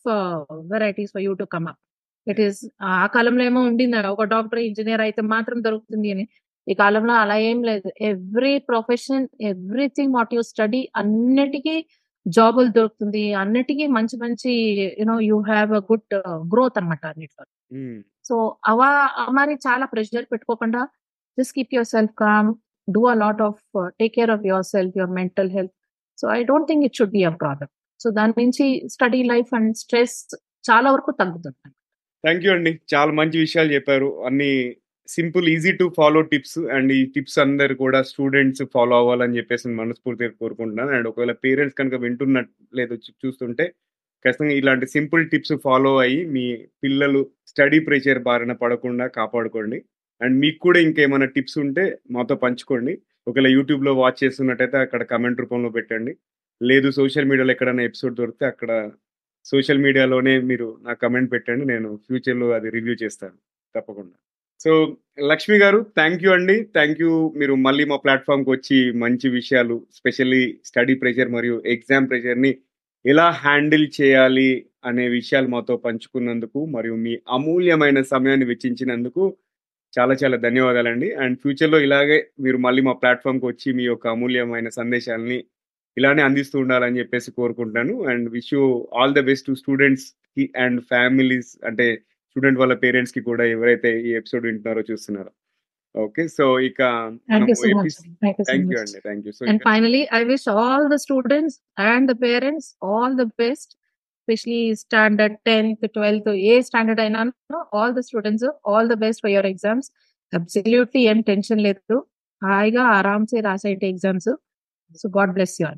varieties 0.73 1.13
for 1.15 1.25
you 1.29 1.35
to 1.43 1.47
come 1.55 1.69
up. 1.73 1.81
It 2.27 2.41
is 2.47 2.61
ఆ 2.91 3.07
కాలంలో 3.17 3.45
ఏమో 3.51 3.61
ఉండింది 3.71 3.99
ఒక 4.15 4.25
డాక్టర్, 4.35 4.61
ఇంజినీర్ 4.69 5.03
అయితే 5.07 5.23
మాత్రం 5.35 5.59
దొరుకుతుంది 5.67 6.11
అని. 6.15 6.27
ఈ 6.67 6.75
కాలంలో 6.83 7.15
అలా 7.23 7.37
ఏం 7.51 7.59
లేదు. 7.69 7.89
Every 8.11 8.55
profession, 8.71 9.25
everything 9.51 10.13
what 10.17 10.33
you 10.37 10.41
study 10.51 10.81
అన్నిటికి 11.03 11.77
జాబులు 12.27 12.71
దొరుకుతుంది. 12.79 13.23
అన్నిటికి 13.43 13.85
మంచి 13.97 14.17
మంచి 14.23 14.51
you 15.01 15.07
know 15.13 15.17
you 15.29 15.37
have 15.51 15.71
a 15.79 15.83
good 15.91 16.15
growth 16.53 16.79
అన్నమాట 16.81 17.05
అన్నిట్లో. 17.13 17.45
సో 18.29 18.35
అవా 18.73 18.89
మరి 19.39 19.55
చాలా 19.67 19.87
ప్రెషర్ 19.93 20.27
పెట్టుకోకుండా 20.33 20.83
just 21.39 21.55
keep 21.59 21.75
yourself 21.95 22.15
calm. 22.25 22.51
Do 22.97 23.03
a 23.13 23.15
lot 23.25 23.43
of 23.49 23.61
take 24.01 24.15
care 24.19 24.33
of 24.37 24.45
yourself, 24.75 24.95
your 25.01 25.15
mental 25.21 25.51
health. 25.57 25.75
So 26.21 26.27
I 26.37 26.41
don't 26.51 26.69
think 26.71 26.85
it 26.89 26.97
should 26.99 27.15
be 27.19 27.23
a 27.31 27.33
problem. 27.43 27.71
So 28.03 28.09
దాని 28.19 28.35
నుంచి 28.43 28.67
study 28.95 29.23
life 29.33 29.51
and 29.59 29.73
stress 29.83 30.19
చాలా 30.71 30.89
వరకు 30.95 31.11
తగ్గుతుంది. 31.23 31.59
Thank 32.25 32.45
you 32.47 32.53
అండి. 32.57 32.71
చాలా 32.95 33.13
మంచి 33.21 33.37
విషయాలు 33.47 33.71
చెప్పారు. 33.77 34.09
అన్ని 34.29 34.53
simple 35.09 35.47
easy 35.53 35.73
to 35.81 35.85
follow 35.99 36.21
tips 36.31 36.59
and 36.77 36.91
ఈ 36.97 37.03
టిప్స్ 37.15 37.39
అందరు 37.45 37.75
కూడా 37.83 37.99
స్టూడెంట్స్ 38.09 38.63
ఫాలో 38.75 38.95
అవ్వాలని 39.03 39.37
చెప్పేసి 39.39 39.69
మనస్ఫూర్తిగా 39.83 40.33
కోరుకుంటున్నాను. 40.43 40.91
అండ్ 40.97 41.09
ఒకవేళ 41.11 41.33
పేరెంట్స్ 41.45 41.79
కనుక 41.81 41.97
వింటున్నట్లేదు 42.05 42.97
చూస్తుంటే 43.25 43.67
ఖచ్చితంగా 44.25 44.55
ఇలాంటి 44.61 44.87
సింపుల్ 44.97 45.23
టిప్స్ 45.33 45.55
ఫాలో 45.67 45.93
అయ్యి 46.05 46.21
మీ 46.35 46.45
పిల్లలు 46.85 47.21
స్టడీ 47.51 47.79
ప్రెషర్ 47.89 48.21
బారిన 48.29 48.53
పడకుండా 48.63 49.07
కాపాడుకోండి. 49.19 49.79
అండ్ 50.21 50.37
మీకు 50.43 50.59
కూడా 50.61 50.79
ఇంకేమైనా 50.87 51.27
టిప్స్ 51.35 51.59
ఉంటే 51.63 51.85
మాతో 52.15 52.35
పంచుకోండి. 52.45 52.93
ఒకవేళ 53.27 53.49
యూట్యూబ్‌లో 53.57 53.93
వాచ్ 54.01 54.19
చేస్తున్నట్టయితే 54.23 54.77
అక్కడ 54.85 55.03
కమెంట్ 55.13 55.41
రూపంలో 55.43 55.71
పెట్టండి. 55.77 56.13
లేదు 56.61 56.89
సోషల్ 56.99 57.29
మీడియాలో 57.31 57.53
ఎక్కడైనా 57.55 57.85
ఎపిసోడ్ 57.89 58.17
దొరికితే 58.21 58.47
అక్కడ 58.53 58.71
సోషల్ 59.47 59.83
మీడియాలోనే 59.85 60.35
మీరు 60.51 60.69
నాకు 60.87 61.01
కమెంట్ 61.05 61.31
పెట్టండి. 61.35 61.65
నేను 61.73 61.89
ఫ్యూచర్‌లో 62.07 62.49
అది 62.57 62.69
రివ్యూ 62.77 62.95
చేస్తాను 63.03 63.37
తప్పకుండా. 63.75 64.17
So 64.61 64.71
Lakshmi 65.31 65.57
garu 65.59 65.79
thank 65.99 66.23
you 66.25 66.31
అండి. 66.37 66.57
Thank 66.77 67.01
you. 67.03 67.11
మీరు 67.41 67.55
మళ్ళీ 67.67 67.85
మా 67.93 67.99
ప్లాట్ఫామ్కి 68.05 68.51
వచ్చి 68.55 68.79
మంచి 69.05 69.29
విషయాలు 69.39 69.77
స్పెషల్లీ 69.99 70.41
స్టడీ 70.69 70.95
ప్రెషర్ 71.03 71.31
మరియు 71.37 71.57
ఎగ్జామ్ 71.75 72.09
ప్రెషర్‌ని 72.11 72.53
ఎలా 73.05 73.27
హ్యాండిల్ 73.43 73.87
చేయాలి 73.99 74.51
అనే 74.85 75.05
విషయాలు 75.17 75.49
మాతో 75.49 75.75
పంచుకున్నందుకు 75.85 76.61
మరియు 76.75 76.95
మీ 77.05 77.15
అమూల్యమైన 77.37 77.99
సమయాన్ని 78.13 78.47
వెచ్చించినందుకు 78.51 79.23
చాలా 79.95 80.15
చాలా 80.15 80.37
ధన్యవాదాలండి. 80.39 81.09
అండ్ 81.17 81.37
ఫ్యూచర్‌లో 81.39 81.79
ఇలాగే 81.81 82.17
మీరు 82.41 82.59
మళ్ళీ 82.59 82.83
మా 82.83 82.95
ప్లాట్‌ఫార్మ్‌కి 83.03 83.47
వచ్చి 83.47 83.69
మీ 83.73 83.85
యొక్క 83.85 84.07
అమూల్యమైన 84.09 84.69
సందేశాల్ని 84.79 85.39
ఇలానే 85.97 86.23
అందిస్తూ 86.23 86.57
ఉండాలని 86.59 86.99
చెప్పేసి 86.99 87.31
కోరుకుంటున్నాను. 87.33 87.95
And 88.05 88.27
wish 88.31 88.53
you 88.55 88.63
all 88.95 89.15
the 89.15 89.23
best 89.31 89.47
to 89.47 89.55
స్టూడెంట్స్‌కి 89.63 90.45
అండ్ 90.65 90.81
ఫ్యామిలీస్ 90.93 91.51
అంటే 91.65 91.87
స్టూడెంట్ 92.37 92.59
వాళ్ళ 92.59 92.75
పేరెంట్స్‌కి 92.85 93.21
కూడా 93.23 93.45
ఎవరైతే 93.55 93.91
ఈ 94.01 94.13
ఎపిసోడ్ 94.13 94.47
వింటున్నారో, 94.47 94.83
చూస్తున్నారో. 94.91 95.31
ఓకే. 95.95 96.29
సో 96.29 96.45
ఇక 96.61 96.81
thank 97.31 97.49
you. 97.51 97.55
Apis 97.79 97.99
thank 98.23 98.37
you 98.37 98.41
so 98.41 98.45
thank 98.51 98.65
you 98.65 98.71
much. 98.71 98.83
అండి. 98.85 99.01
Thank 99.09 99.27
you. 99.27 99.33
సో 99.33 99.45
And 99.47 99.59
ఇక 99.59 99.67
finally, 99.71 100.03
I 100.13 100.25
wish 100.25 100.45
all 100.57 100.83
the 100.89 100.99
students 100.99 101.55
and 101.91 102.07
the 104.28 104.32
parents 104.32 104.52
all 104.52 104.52
the 104.52 104.70
best, 104.70 104.76
especially 104.76 105.10
standard 105.10 105.38
10th, 105.50 105.88
12th, 105.98 106.34
A 106.36 106.62
standard 106.62 107.02
అయినాను 107.02 107.66
all 107.74 107.94
the 107.94 108.00
students 108.00 108.70
all 108.70 108.90
the 108.90 108.94
best 108.94 109.22
for 109.22 109.32
your 109.32 109.46
exams. 109.46 109.92
Absolutely 110.34 111.02
ఏం 111.02 111.22
tension 111.22 111.60
లేదు. 111.60 112.08
హాయిగా 112.46 112.84
ఆరాంసే 112.84 113.40
రాసేయండి 113.40 113.88
exams. 113.88 114.30
So 115.06 115.12
God 115.18 115.28
bless 115.28 115.64
you 115.64 115.68
all. 115.68 115.78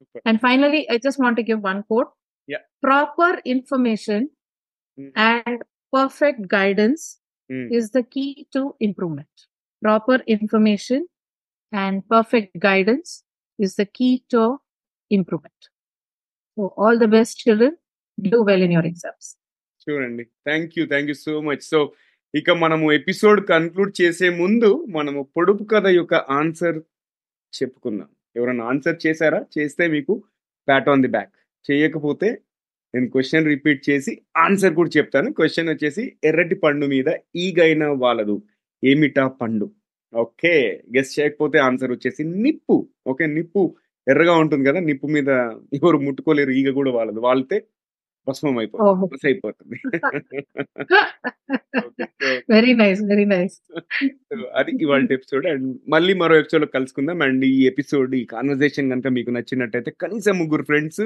Super. 0.00 0.32
And 0.32 0.40
finally, 0.48 0.82
I 0.92 0.98
just 0.98 1.24
want 1.24 1.36
to 1.36 1.46
give 1.46 1.58
one 1.58 1.82
quote. 1.82 2.08
Yeah. 2.48 2.88
Proper 2.88 3.56
information 3.56 4.26
Mm. 4.98 5.10
and 5.16 5.58
perfect 5.96 6.38
guidance 6.56 7.22
Mm. 7.52 7.72
is 7.72 7.84
the 7.96 8.02
key 8.02 8.34
to 8.56 8.70
improvement. 8.84 9.48
Proper 9.86 10.24
information 10.24 11.00
and 11.72 12.02
perfect 12.10 12.50
guidance 12.58 13.24
so 16.57 16.75
all 16.79 16.99
the 16.99 17.03
best 17.03 17.39
children 17.43 17.77
do 18.17 18.37
well 18.43 18.63
in 18.63 18.73
your 18.73 18.87
exams 18.87 19.29
చూడండి. 19.87 20.23
Thank 20.47 20.73
you 20.77 20.83
thank 20.85 21.09
you 21.09 21.17
so 21.27 21.41
much 21.41 21.63
so 21.71 21.79
ఇక 22.33 22.49
మనము 22.63 22.91
episode 22.91 23.47
conclude 23.47 24.01
చేసే 24.01 24.29
ముందు 24.41 24.85
మనము 24.89 25.21
పొడుపు 25.37 25.63
కథ 25.63 25.87
యొక్క 25.87 26.13
answer 26.13 26.77
చెప్పుకుందాం. 27.53 28.09
ఎవరైనా 28.35 28.63
ఆన్సర్ 28.65 28.97
చేశారా? 29.07 29.39
చేస్తే 29.57 29.87
మీకు 29.87 30.13
ప్యాట్ 30.67 30.89
ఆన్ 30.89 31.01
ది 31.01 31.07
బ్యాక్ 31.07 31.33
చేయకపోతే 31.69 32.29
నేను 32.93 33.07
క్వశ్చన్ 33.09 33.45
రిపీట్ 33.45 33.89
చేసి 33.89 34.11
ఆన్సర్ 34.37 34.73
కూడా 34.73 34.91
చెప్తాను. 34.97 35.33
క్వశ్చన్ 35.33 35.69
వచ్చేసి 35.69 36.03
ఎర్రటి 36.23 36.55
పండు 36.55 36.85
మీద 36.85 37.09
ఈగైన 37.35 37.85
వాళ్ళదు. 38.03 38.35
ఏమిటా 38.83 39.27
పండు? 39.27 39.67
ఓకే 40.13 40.53
గెస్ 40.95 41.19
చేయకపోతే 41.19 41.57
ఆన్సర్ 41.59 41.91
వచ్చేసి 41.91 42.23
నిప్పు. 42.23 42.89
ఓకే 43.07 43.25
నిప్పు. 43.27 43.63
ఎర్రగా 44.09 44.33
ఉంటుంది 44.33 44.69
కదా 44.69 44.79
నిప్పు 44.79 45.07
మీద 45.07 45.29
ఎవరు 45.73 45.97
ముట్టుకోలేరు 45.97 46.51
ఈగ 46.51 46.71
కూడా 46.71 46.91
వాళ్ళదు 46.91 47.19
వాళ్తే 47.19 47.63
భస్మం 48.29 48.57
అయిపోతుంది 48.57 49.13
బస్ 49.13 49.25
అయిపోతుంది. 49.25 49.81
Okay, 51.77 52.05
so 52.05 52.55
very 52.55 52.77
nice, 52.79 53.05
very 53.05 53.25
nice. 53.29 53.53
So 54.07 54.49
అది 54.55 54.71
ఇవాళ 54.81 55.03
ఎపిసోడ్ 55.03 55.45
అండ్ 55.45 55.77
మళ్ళీ 55.89 56.13
మరో 56.13 56.35
ఎపిసోడ్లో 56.35 56.67
కలుసుకుందాం. 56.73 57.21
అండ్ 57.21 57.45
ఈ 57.45 57.67
ఎపిసోడ్ 57.67 58.15
ఈ 58.15 58.25
కాన్వర్సేషన్ 58.25 58.89
కనుక 58.89 59.07
మీకు 59.07 59.29
నచ్చినట్టయితే 59.29 59.91
కనీసం 60.01 60.37
ముగ్గురు 60.37 60.63
ఫ్రెండ్స్ 60.63 61.01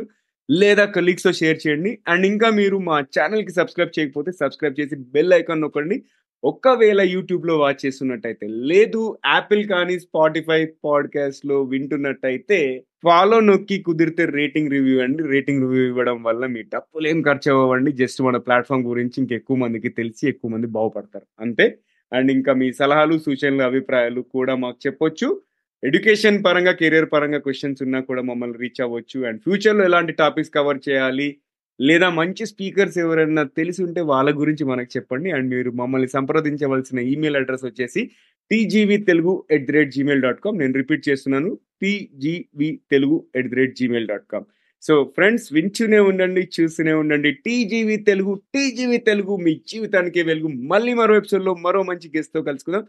లేదా 0.52 0.86
colleagues 0.86 1.24
తో 1.24 1.32
షేర్ 1.32 1.60
చేయండి. 1.68 2.00
అండ్ 2.08 2.26
ఇంకా 2.26 2.50
మీరు 2.50 2.78
మా 2.78 3.00
ఛానల్కి 3.00 3.52
సబ్స్క్రైబ్ 3.52 4.00
చేయకపోతే 4.00 4.32
సబ్స్క్రైబ్ 4.32 4.80
చేసి 4.80 4.96
బెల్ 4.96 5.34
ఐకాన్ 5.34 5.62
నొక్కండి. 5.62 6.04
ఒక్కవేళ 6.44 7.02
యూట్యూబ్లో 7.02 7.58
వాచ్ 7.58 7.86
చేస్తున్నట్టయితే 7.86 8.48
లేదు 8.48 9.18
యాపిల్ 9.28 9.68
కానీ 9.68 10.00
స్పాటిఫై 10.00 10.68
పాడ్కాస్ట్లో 10.86 11.64
వింటున్నట్టయితే 11.64 12.84
ఫాలో 13.04 13.40
నొక్కి 13.40 13.82
కుదిరితే 13.82 14.26
రేటింగ్ 14.26 14.72
రివ్యూ 14.72 15.02
అండి. 15.02 15.24
రేటింగ్ 15.24 15.62
రివ్యూ 15.62 15.88
ఇవ్వడం 15.88 16.24
వల్ల 16.24 16.46
మీ 16.46 16.62
డబ్బులు 16.62 17.08
ఏం 17.08 17.22
ఖర్చు 17.22 17.52
అవ్వండి 17.52 17.92
జస్ట్ 17.92 18.22
మన 18.22 18.38
ప్లాట్ఫామ్ 18.38 18.84
గురించి 18.84 19.14
ఇంకెక్కువ 19.18 19.58
మందికి 19.58 19.90
తెలిసి 19.90 20.28
ఎక్కువ 20.28 20.52
మంది 20.52 20.68
బాగుపడతారు. 20.68 21.26
అంతే. 21.42 21.78
అండ్ 22.14 22.32
ఇంకా 22.32 22.54
మీ 22.54 22.74
సలహాలు 22.74 23.18
సూచనలు 23.18 23.62
అభిప్రాయాలు 23.62 24.22
కూడా 24.22 24.56
మాకు 24.56 24.78
చెప్పొచ్చు. 24.88 25.42
ఎడ్యుకేషన్ 25.84 26.44
పరంగా 26.44 26.72
కెరియర్ 26.72 27.10
పరంగా 27.14 27.38
క్వశ్చన్స్ 27.38 27.84
ఉన్నా 27.84 28.00
కూడా 28.00 28.22
మమ్మల్ని 28.22 28.58
రీచ్ 28.58 28.82
అవ్వచ్చు. 28.82 29.26
అండ్ 29.26 29.42
ఫ్యూచర్లో 29.42 29.84
ఎలాంటి 29.84 30.12
టాపిక్స్ 30.14 30.52
కవర్ 30.56 30.80
చేయాలి? 30.90 31.38
లేదా 31.82 32.10
మంచి 32.10 32.46
స్పీకర్స్ 32.46 32.98
ఎవరైనా 32.98 33.44
తెలిసి 33.44 33.84
ఉంటే 33.84 34.02
వాళ్ళ 34.02 34.40
గురించి 34.40 34.66
మనకు 34.66 34.98
చెప్పండి. 34.98 35.32
అండ్ 35.32 35.50
మీరు 35.50 35.72
మమ్మల్ని 35.72 36.08
సంప్రదించవలసిన 36.08 37.00
ఈమెయిల్ 37.00 37.36
అడ్రస్ 37.36 37.66
వచ్చేసి 37.66 38.10
TGV 38.52 38.98
Telugu 38.98 39.44
at 39.52 39.66
the 39.66 39.72
rate 39.72 39.92
Gmail 39.92 40.22
dot 40.22 40.42
com. 40.42 40.58
నేను 40.60 40.74
రిపీట్ 40.74 41.10
చేస్తున్నాను. 41.10 41.60
TGV 41.82 42.80
Telugu 42.92 43.26
at 43.36 43.48
the 43.48 43.56
rate 43.56 43.76
Gmail 43.76 44.08
dot 44.08 44.24
com. 44.32 44.44
So 44.82 45.04
friends 45.16 45.54
వింటూనే 45.54 46.00
ఉండండి 46.00 46.50
చూస్తూనే 46.62 46.94
ఉండండి. 46.94 47.32
టీజీవి 47.32 47.98
తెలుగు 47.98 48.42
టీజీవి 48.56 48.98
తెలుగు 48.98 49.38
మీ 49.38 49.62
జీవితానికి 49.68 50.22
వెలుగు. 50.22 50.48
మళ్ళీ 50.48 50.94
మరో 50.94 51.16
ఎపిసోడ్లో 51.16 51.56
మరో 51.56 51.84
మంచి 51.84 52.12
గెస్ట్తో 52.18 52.42
కలుసుకుందాం. 52.42 52.84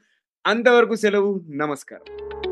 అంతవరకు 0.47 0.95
సెలవు. 0.95 1.45
నమస్కారం. 1.51 2.50